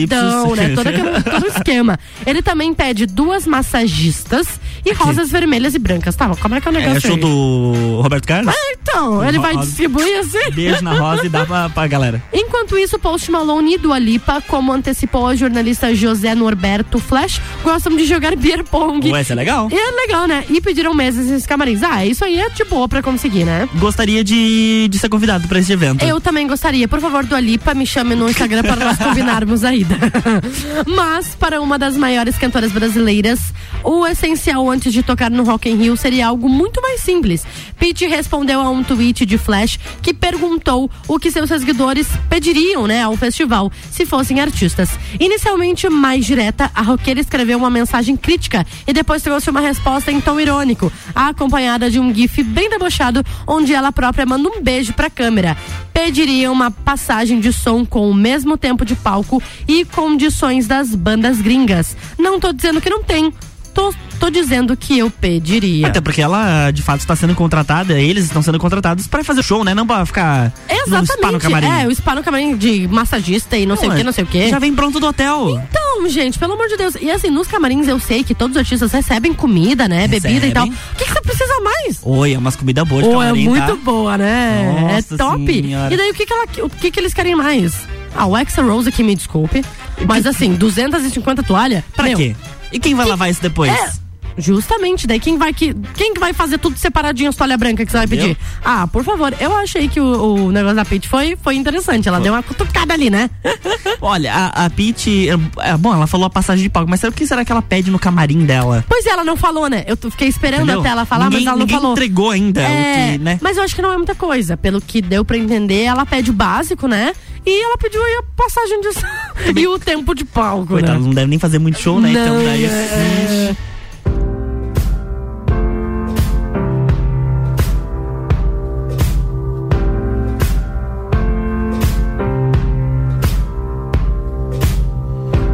egípcios. 0.53 0.57
né? 0.57 0.75
Todo, 0.75 0.87
aquele, 0.87 1.23
todo 1.23 1.43
o 1.43 1.47
esquema. 1.47 1.99
Ele 2.25 2.41
também 2.41 2.73
pede 2.73 3.05
duas 3.05 3.45
massagistas 3.45 4.47
e 4.85 4.93
rosas 4.93 5.29
vermelhas 5.31 5.75
e 5.75 5.79
brancas. 5.79 6.15
Tá, 6.15 6.29
como 6.35 6.55
é 6.55 6.61
que 6.61 6.67
é 6.67 6.71
o 6.71 6.75
É 6.75 6.79
negócio 6.79 7.01
show 7.01 7.15
aí? 7.15 7.21
do 7.21 8.01
Roberto 8.01 8.27
Carlos? 8.27 8.53
Ah, 8.53 8.73
então, 8.81 9.27
ele 9.27 9.39
vai 9.39 9.53
Rosa- 9.53 9.67
distribuir 9.67 10.19
assim. 10.19 10.51
Beijo 10.53 10.83
na 10.83 10.93
rosa 10.93 11.25
e 11.25 11.29
dá 11.29 11.45
pra, 11.45 11.69
pra 11.69 11.87
galera. 11.87 12.21
Enquanto 12.33 12.77
isso, 12.77 12.97
Post 12.99 13.29
Malone 13.31 13.75
e 13.75 13.77
Dua 13.77 13.99
Lipa, 13.99 14.41
como 14.47 14.71
antecipou 14.71 15.27
a 15.27 15.35
jornalista 15.35 15.93
José 15.93 16.33
Norberto 16.35 16.99
Flash, 16.99 17.41
gostam 17.63 17.95
de 17.95 18.05
jogar 18.05 18.35
beer 18.35 18.63
pong. 18.63 19.11
Ué, 19.11 19.21
isso 19.21 19.31
é 19.31 19.35
legal. 19.35 19.69
E 19.71 19.75
é 19.75 19.91
legal, 19.91 20.27
né? 20.27 20.43
E 20.49 20.59
pediram 20.61 20.93
mesas 20.93 21.27
nos 21.27 21.45
camarins. 21.45 21.83
Ah, 21.83 22.05
isso 22.05 22.23
aí 22.23 22.39
é 22.39 22.49
de 22.49 22.63
boa 22.63 22.87
pra 22.87 23.01
conseguir, 23.01 23.43
né? 23.43 23.67
Gostaria 23.75 24.23
de, 24.23 24.87
de 24.89 24.99
ser 24.99 25.09
convidado 25.09 25.47
pra 25.47 25.59
esse 25.59 25.71
evento. 25.73 26.03
Eu 26.03 26.19
também 26.21 26.47
gostaria. 26.49 26.87
Por 26.87 26.99
favor, 26.99 27.25
Dua 27.25 27.39
Lipa, 27.39 27.73
me 27.75 27.85
chame 27.85 28.15
no 28.15 28.27
Instagram 28.27 28.63
para 28.63 28.83
nós 28.83 28.97
combinarmos 28.97 29.63
a 29.63 29.73
ida. 29.73 29.95
Mas, 30.85 31.35
para 31.35 31.61
uma 31.61 31.77
das 31.77 31.95
maiores 31.95 32.37
cantoras 32.37 32.71
brasileiras, 32.71 33.53
o 33.83 34.05
essencial 34.07 34.67
antes 34.69 34.91
de 34.91 35.03
tocar 35.03 35.29
no 35.29 35.43
Rock 35.43 35.69
in 35.69 35.75
Rio 35.75 35.95
seria 35.95 36.27
algo 36.27 36.49
muito 36.49 36.81
mais 36.81 37.01
simples. 37.01 37.45
Pete 37.77 38.07
respondeu 38.07 38.59
a 38.59 38.69
um 38.69 38.83
tweet 38.83 39.25
de 39.25 39.37
Flash 39.37 39.79
que 40.01 40.13
perguntou 40.13 40.89
o 41.07 41.19
que 41.19 41.29
seus 41.29 41.49
seguidores 41.49 42.07
pediriam, 42.29 42.87
né, 42.87 43.03
ao 43.03 43.15
festival, 43.15 43.71
se 43.91 44.05
fossem 44.05 44.41
artistas. 44.41 44.89
Inicialmente 45.19 45.87
mais 45.87 46.25
direta, 46.25 46.71
a 46.73 46.81
roqueira 46.81 47.19
escreveu 47.19 47.59
uma 47.59 47.69
mensagem 47.69 48.17
crítica 48.17 48.65
e 48.87 48.91
depois 48.91 49.21
trouxe 49.21 49.51
uma 49.51 49.61
resposta 49.61 50.11
em 50.11 50.19
tom 50.19 50.39
irônico, 50.39 50.91
acompanhada 51.13 51.91
de 51.91 51.99
um 51.99 52.13
gif 52.13 52.41
bem 52.41 52.69
debochado, 52.69 53.23
onde 53.45 53.73
ela 53.73 53.91
própria 53.91 54.25
manda 54.25 54.49
um 54.49 54.61
beijo 54.61 54.93
pra 54.93 55.09
câmera. 55.11 55.55
Pediria 55.93 56.38
uma 56.47 56.71
passagem 56.71 57.39
de 57.39 57.51
som 57.51 57.85
com 57.85 58.09
o 58.09 58.13
mesmo 58.13 58.57
tempo 58.57 58.85
de 58.85 58.95
palco 58.95 59.41
e 59.67 59.83
condições 59.83 60.67
das 60.67 60.95
bandas 60.95 61.41
gringas. 61.41 61.97
Não 62.17 62.39
tô 62.39 62.53
dizendo 62.53 62.79
que 62.79 62.89
não 62.89 63.03
tem. 63.03 63.33
Tô, 63.73 63.93
tô 64.19 64.29
dizendo 64.29 64.75
que 64.75 64.97
eu 64.97 65.09
pediria. 65.09 65.87
Até 65.87 66.01
porque 66.01 66.21
ela, 66.21 66.71
de 66.71 66.81
fato, 66.81 66.99
está 67.01 67.15
sendo 67.15 67.35
contratada, 67.35 67.99
eles 67.99 68.25
estão 68.25 68.41
sendo 68.41 68.59
contratados 68.59 69.07
pra 69.07 69.23
fazer 69.23 69.43
show, 69.43 69.63
né? 69.63 69.73
Não 69.73 69.85
pra 69.85 70.05
ficar 70.05 70.53
no 70.87 71.05
spa 71.05 71.31
no 71.31 71.39
camarim. 71.39 71.67
É, 71.67 71.87
o 71.87 71.95
spa 71.95 72.15
no 72.15 72.23
camarim 72.23 72.57
de 72.57 72.87
massagista 72.87 73.57
e 73.57 73.65
não, 73.65 73.75
sei 73.75 73.89
o 73.89 73.95
que, 73.95 74.03
não 74.03 74.11
sei 74.11 74.23
o 74.23 74.27
que. 74.27 74.49
Já 74.49 74.59
vem 74.59 74.73
pronto 74.73 74.99
do 74.99 75.07
hotel. 75.07 75.61
Então, 75.69 76.09
gente, 76.09 76.39
pelo 76.39 76.53
amor 76.53 76.67
de 76.67 76.77
Deus. 76.77 76.95
E 76.99 77.11
assim, 77.11 77.29
nos 77.29 77.47
camarins 77.47 77.87
eu 77.87 77.99
sei 77.99 78.23
que 78.23 78.33
todos 78.33 78.55
os 78.55 78.59
artistas 78.59 78.91
recebem 78.91 79.33
comida, 79.33 79.87
né? 79.87 80.07
Bebida 80.07 80.47
e 80.47 80.51
tal. 80.51 80.65
O 80.65 80.69
Recebem. 80.69 80.95
que, 80.97 81.05
que 81.05 81.13
você 81.13 81.21
precisa 81.21 81.59
mais? 81.61 81.99
Oi, 82.03 82.33
é 82.33 82.37
umas 82.37 82.55
comidas 82.55 82.87
boas 82.87 83.03
de 83.03 83.09
Ou 83.09 83.21
é 83.21 83.27
camarim, 83.27 83.47
muito 83.47 83.67
tá? 83.67 83.75
boa, 83.75 84.17
né? 84.17 84.93
Nossa 84.93 85.15
é 85.15 85.17
top. 85.17 85.61
Senhora. 85.61 85.93
E 85.93 85.97
daí 85.97 86.09
o 86.09 86.13
que 86.13 86.25
que, 86.25 86.33
ela, 86.33 86.45
o 86.63 86.69
que 86.69 86.91
que 86.91 86.99
eles 86.99 87.13
querem 87.13 87.35
mais? 87.35 87.73
Ah, 88.15 88.25
o 88.25 88.37
Exa 88.37 88.61
Rose 88.61 88.89
aqui, 88.89 89.03
me 89.03 89.15
desculpe. 89.15 89.63
Mas 90.07 90.25
assim, 90.25 90.53
250 90.55 91.43
toalha. 91.43 91.83
Pra 91.95 92.05
meu, 92.05 92.17
quê? 92.17 92.35
E 92.71 92.79
quem 92.79 92.95
vai 92.95 93.05
lavar 93.05 93.29
isso 93.29 93.41
depois? 93.41 93.71
É, 93.71 93.91
justamente, 94.37 95.05
daí 95.07 95.19
quem 95.19 95.37
vai 95.37 95.51
que 95.53 95.73
quem 95.95 96.13
que 96.13 96.19
vai 96.19 96.33
fazer 96.33 96.57
tudo 96.59 96.77
separadinho 96.77 97.29
as 97.29 97.35
toalha 97.35 97.57
branca 97.57 97.85
que 97.85 97.91
você 97.91 97.97
vai 97.97 98.07
pedir? 98.07 98.31
Entendeu? 98.31 98.37
Ah, 98.63 98.87
por 98.87 99.03
favor, 99.03 99.33
eu 99.39 99.55
achei 99.57 99.87
que 99.89 99.99
o, 99.99 100.35
o 100.45 100.51
negócio 100.51 100.75
da 100.77 100.85
Pete 100.85 101.07
foi, 101.07 101.35
foi 101.41 101.55
interessante. 101.55 102.07
Ela 102.07 102.19
deu 102.19 102.33
uma 102.33 102.43
cutucada 102.43 102.93
ali, 102.93 103.09
né? 103.09 103.29
Olha, 104.01 104.33
a, 104.33 104.65
a 104.65 104.69
Pete, 104.69 105.27
é, 105.59 105.75
bom, 105.77 105.93
ela 105.93 106.07
falou 106.07 106.25
a 106.27 106.29
passagem 106.29 106.63
de 106.63 106.69
palco, 106.69 106.89
mas 106.89 106.99
sabe 106.99 107.13
o 107.13 107.17
que 107.17 107.25
será 107.27 107.43
que 107.43 107.51
ela 107.51 107.61
pede 107.61 107.91
no 107.91 107.99
camarim 107.99 108.45
dela? 108.45 108.85
Pois 108.87 109.05
é, 109.05 109.09
ela 109.09 109.25
não 109.25 109.35
falou, 109.35 109.67
né? 109.67 109.83
Eu 109.87 109.97
fiquei 109.97 110.27
esperando 110.27 110.61
Entendeu? 110.63 110.79
até 110.81 110.89
ela 110.89 111.05
falar, 111.05 111.25
Ninguém- 111.25 111.39
mas 111.39 111.47
ela 111.47 111.55
não 111.57 111.65
ninguém 111.65 111.77
falou. 111.77 111.91
entregou 111.93 112.29
ainda 112.31 112.61
o 112.61 112.63
É, 112.63 113.11
que, 113.13 113.17
né? 113.17 113.39
Mas 113.41 113.57
eu 113.57 113.63
acho 113.63 113.75
que 113.75 113.81
não 113.81 113.91
é 113.91 113.97
muita 113.97 114.15
coisa. 114.15 114.55
Pelo 114.55 114.79
que 114.79 115.01
deu 115.01 115.25
pra 115.25 115.37
entender, 115.37 115.83
ela 115.83 116.05
pede 116.05 116.29
o 116.29 116.33
básico, 116.33 116.87
né? 116.87 117.13
E 117.45 117.63
ela 117.63 117.77
pediu 117.77 118.03
aí 118.03 118.15
a 118.15 118.23
passagem 118.35 118.81
disso 118.81 119.01
e 119.55 119.67
o 119.67 119.79
tempo 119.79 120.13
de 120.13 120.25
palco. 120.25 120.73
Né? 120.73 120.81
Coitado, 120.81 120.99
né? 120.99 121.05
não 121.05 121.13
deve 121.13 121.27
nem 121.27 121.39
fazer 121.39 121.59
muito 121.59 121.79
show, 121.79 121.99
né? 121.99 122.11
Então, 122.11 122.25
não, 122.25 122.41
então 122.41 122.51
daí. 122.51 122.65
É... 122.65 122.67
Assim, 122.67 123.55
é. 123.55 123.69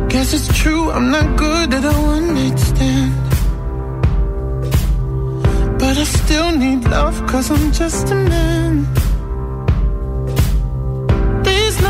Guess 0.10 0.34
it's 0.34 0.48
true, 0.60 0.92
I'm 0.92 1.12
not 1.12 1.38
good 1.38 1.74
at 1.74 1.84
a 1.84 1.92
one 1.92 2.34
night 2.34 2.58
stand. 2.58 3.14
But 5.78 5.98
I 5.98 6.04
still 6.06 6.52
need 6.52 6.86
love, 6.86 7.28
cause 7.28 7.52
I'm 7.52 7.72
just 7.72 8.10
a 8.12 8.16
man. 8.16 8.88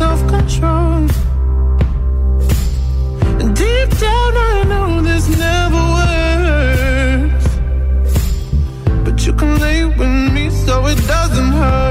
self-control. 0.00 1.06
Deep 3.60 3.90
down 4.04 4.32
I 4.50 4.64
know 4.70 5.02
this 5.02 5.26
never 5.46 5.82
works. 5.98 7.46
But 9.04 9.16
you 9.26 9.32
can 9.34 9.52
lay 9.60 9.84
with 9.84 10.14
me 10.34 10.48
so 10.48 10.86
it 10.86 10.98
doesn't 11.06 11.52
hurt. 11.60 11.89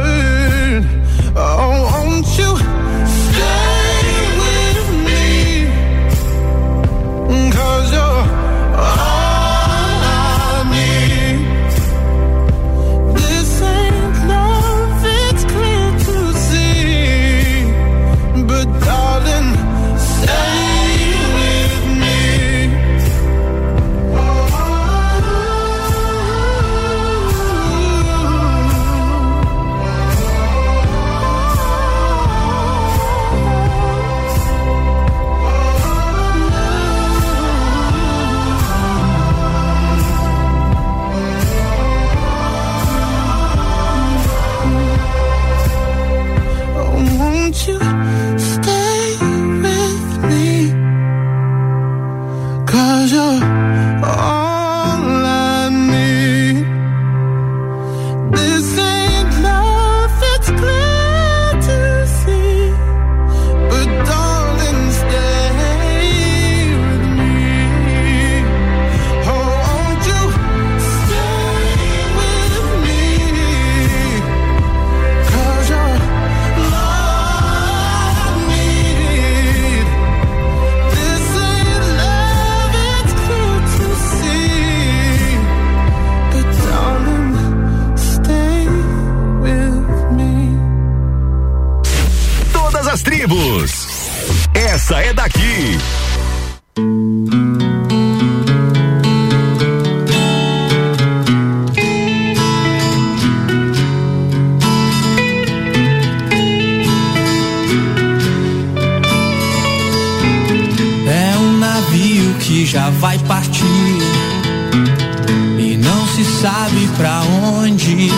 sabe 116.41 116.87
pra 116.95 117.21
onde. 117.57 118.09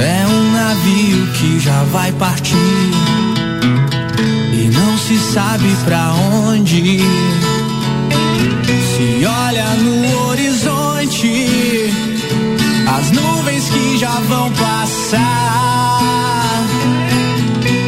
É 0.00 0.26
um 0.26 0.52
navio 0.52 1.26
que 1.34 1.60
já 1.60 1.84
vai 1.92 2.10
partir 2.12 2.56
e 4.52 4.68
não 4.74 4.98
se 4.98 5.16
sabe 5.32 5.68
pra 5.84 6.12
onde. 6.42 6.98
Se 8.96 9.24
olha 9.26 9.68
no 9.76 10.28
horizonte 10.28 11.92
as 12.88 13.10
nuvens 13.12 13.68
que 13.68 13.98
já 13.98 14.18
vão 14.28 14.50
passar. 14.52 16.00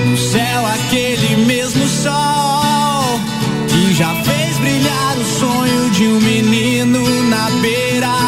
No 0.08 0.16
céu, 0.16 0.66
aquele 0.66 1.46
mesmo 1.46 1.86
sol 1.88 3.20
que 3.68 3.92
já 3.94 4.14
fez 4.22 4.56
brilhar 4.58 5.16
o 5.18 5.24
sonho 5.40 5.90
de 5.90 6.06
um 6.06 6.20
menino 6.20 7.24
na 7.28 7.50
beira. 7.60 8.25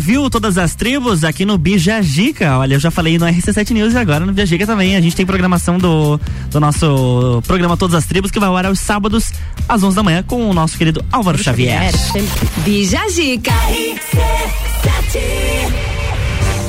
Navio, 0.00 0.30
todas 0.30 0.56
as 0.56 0.74
tribos, 0.74 1.24
aqui 1.24 1.44
no 1.44 1.58
Bijagica. 1.58 2.56
Olha, 2.56 2.74
eu 2.74 2.80
já 2.80 2.90
falei 2.90 3.18
no 3.18 3.26
RC7 3.26 3.70
News 3.72 3.92
e 3.92 3.98
agora 3.98 4.24
no 4.24 4.32
Bijagica 4.32 4.66
também. 4.66 4.96
A 4.96 5.00
gente 5.00 5.14
tem 5.14 5.26
programação 5.26 5.76
do, 5.76 6.18
do 6.50 6.58
nosso 6.58 7.42
programa 7.46 7.76
Todas 7.76 7.94
as 7.96 8.06
Tribos, 8.06 8.30
que 8.30 8.40
vai 8.40 8.48
ao 8.48 8.56
ar 8.56 8.64
aos 8.64 8.80
sábados, 8.80 9.30
às 9.68 9.82
11 9.82 9.94
da 9.94 10.02
manhã, 10.02 10.22
com 10.26 10.48
o 10.48 10.54
nosso 10.54 10.78
querido 10.78 11.04
Álvaro 11.12 11.36
Xavier. 11.36 11.92
Bija 12.64 13.06
Zica. 13.10 13.52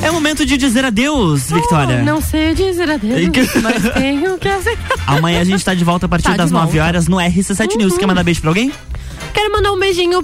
É 0.02 0.10
momento 0.10 0.44
de 0.44 0.58
dizer 0.58 0.84
adeus, 0.84 1.50
Victoria. 1.50 2.00
Oh, 2.02 2.04
não 2.04 2.20
sei 2.20 2.54
dizer 2.54 2.90
adeus, 2.90 3.48
mas 3.62 3.94
tenho 3.94 4.36
que 4.36 4.48
aceitar. 4.48 4.92
Amanhã 5.06 5.40
a 5.40 5.44
gente 5.44 5.64
tá 5.64 5.72
de 5.72 5.84
volta 5.84 6.04
a 6.04 6.08
partir 6.08 6.24
Tá 6.24 6.36
das 6.36 6.50
9 6.50 6.66
volta. 6.66 6.84
horas 6.86 7.08
no 7.08 7.16
RC7 7.16 7.76
News. 7.78 7.96
Quer 7.96 8.06
mandar 8.06 8.24
beijo 8.24 8.42
pra 8.42 8.50
alguém? 8.50 8.70
Quero 9.32 9.50
mandar 9.52 9.72
um 9.72 9.78
beijinho 9.78 10.22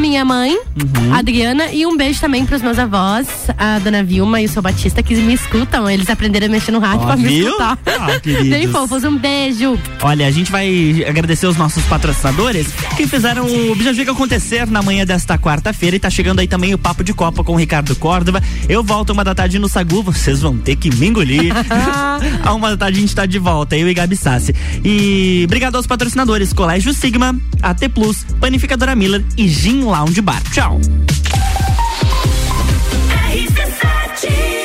minha 0.00 0.24
mãe, 0.24 0.58
Uhum. 0.80 1.14
Adriana, 1.14 1.66
e 1.72 1.84
um 1.84 1.96
beijo 1.96 2.20
também 2.20 2.46
pros 2.46 2.62
meus 2.62 2.78
avós, 2.78 3.26
a 3.58 3.78
dona 3.80 4.02
Vilma 4.02 4.40
e 4.40 4.46
o 4.46 4.48
seu 4.48 4.62
Batista, 4.62 5.02
que 5.02 5.14
me 5.14 5.34
escutam. 5.34 5.88
Eles 5.90 6.08
aprenderam 6.08 6.46
a 6.46 6.50
mexer 6.50 6.70
no 6.72 6.78
rádio 6.78 7.02
Ó, 7.02 7.06
pra 7.06 7.16
me 7.16 7.28
viu? 7.28 7.46
escutar. 7.48 7.78
Ah, 7.86 8.18
queridos. 8.20 8.48
Bem 8.50 8.66
fofos, 8.68 9.04
um 9.04 9.16
beijo. 9.18 9.78
Olha, 10.02 10.26
a 10.26 10.30
gente 10.30 10.50
vai 10.50 11.04
agradecer 11.06 11.46
os 11.46 11.56
nossos 11.56 11.82
patrocinadores 11.84 12.68
que 12.96 13.06
fizeram 13.06 13.46
o 13.46 13.74
Bijagica 13.74 14.12
acontecer 14.12 14.66
na 14.68 14.80
manhã 14.82 15.04
desta 15.04 15.36
quarta-feira 15.38 15.96
e 15.96 15.98
tá 15.98 16.08
chegando 16.08 16.40
aí 16.40 16.48
também 16.48 16.72
o 16.72 16.78
Papo 16.78 17.04
de 17.04 17.12
Copa 17.12 17.44
com 17.44 17.52
o 17.52 17.56
Ricardo 17.56 17.94
Córdova. 17.96 18.42
Eu 18.68 18.82
volto 18.82 19.10
uma 19.10 19.22
da 19.24 19.34
tarde 19.34 19.58
no 19.58 19.68
Sagu, 19.68 20.02
vocês 20.02 20.40
vão 20.40 20.56
ter 20.56 20.76
que 20.76 20.94
me 20.96 21.08
engolir. 21.08 21.52
a 22.44 22.54
uma 22.54 22.70
da 22.70 22.76
tarde 22.76 22.98
a 22.98 23.00
gente 23.00 23.14
tá 23.14 23.26
de 23.26 23.38
volta, 23.38 23.76
eu 23.76 23.88
e 23.88 23.94
Gabi 23.94 24.16
Sassi. 24.16 24.54
E 24.84 25.42
obrigado 25.44 25.76
aos 25.76 25.86
patrocinadores 25.86 26.52
Colégio 26.52 26.92
Sigma, 26.94 27.36
AT 27.62 27.88
Plus, 27.94 28.24
Panificadora 28.40 28.94
Miller 28.94 29.22
e 29.36 29.48
Gin 29.48 29.82
Lounge 29.90 30.22
Bar. 30.22 30.40
Tchau. 30.52 30.80
RC7 34.20 34.59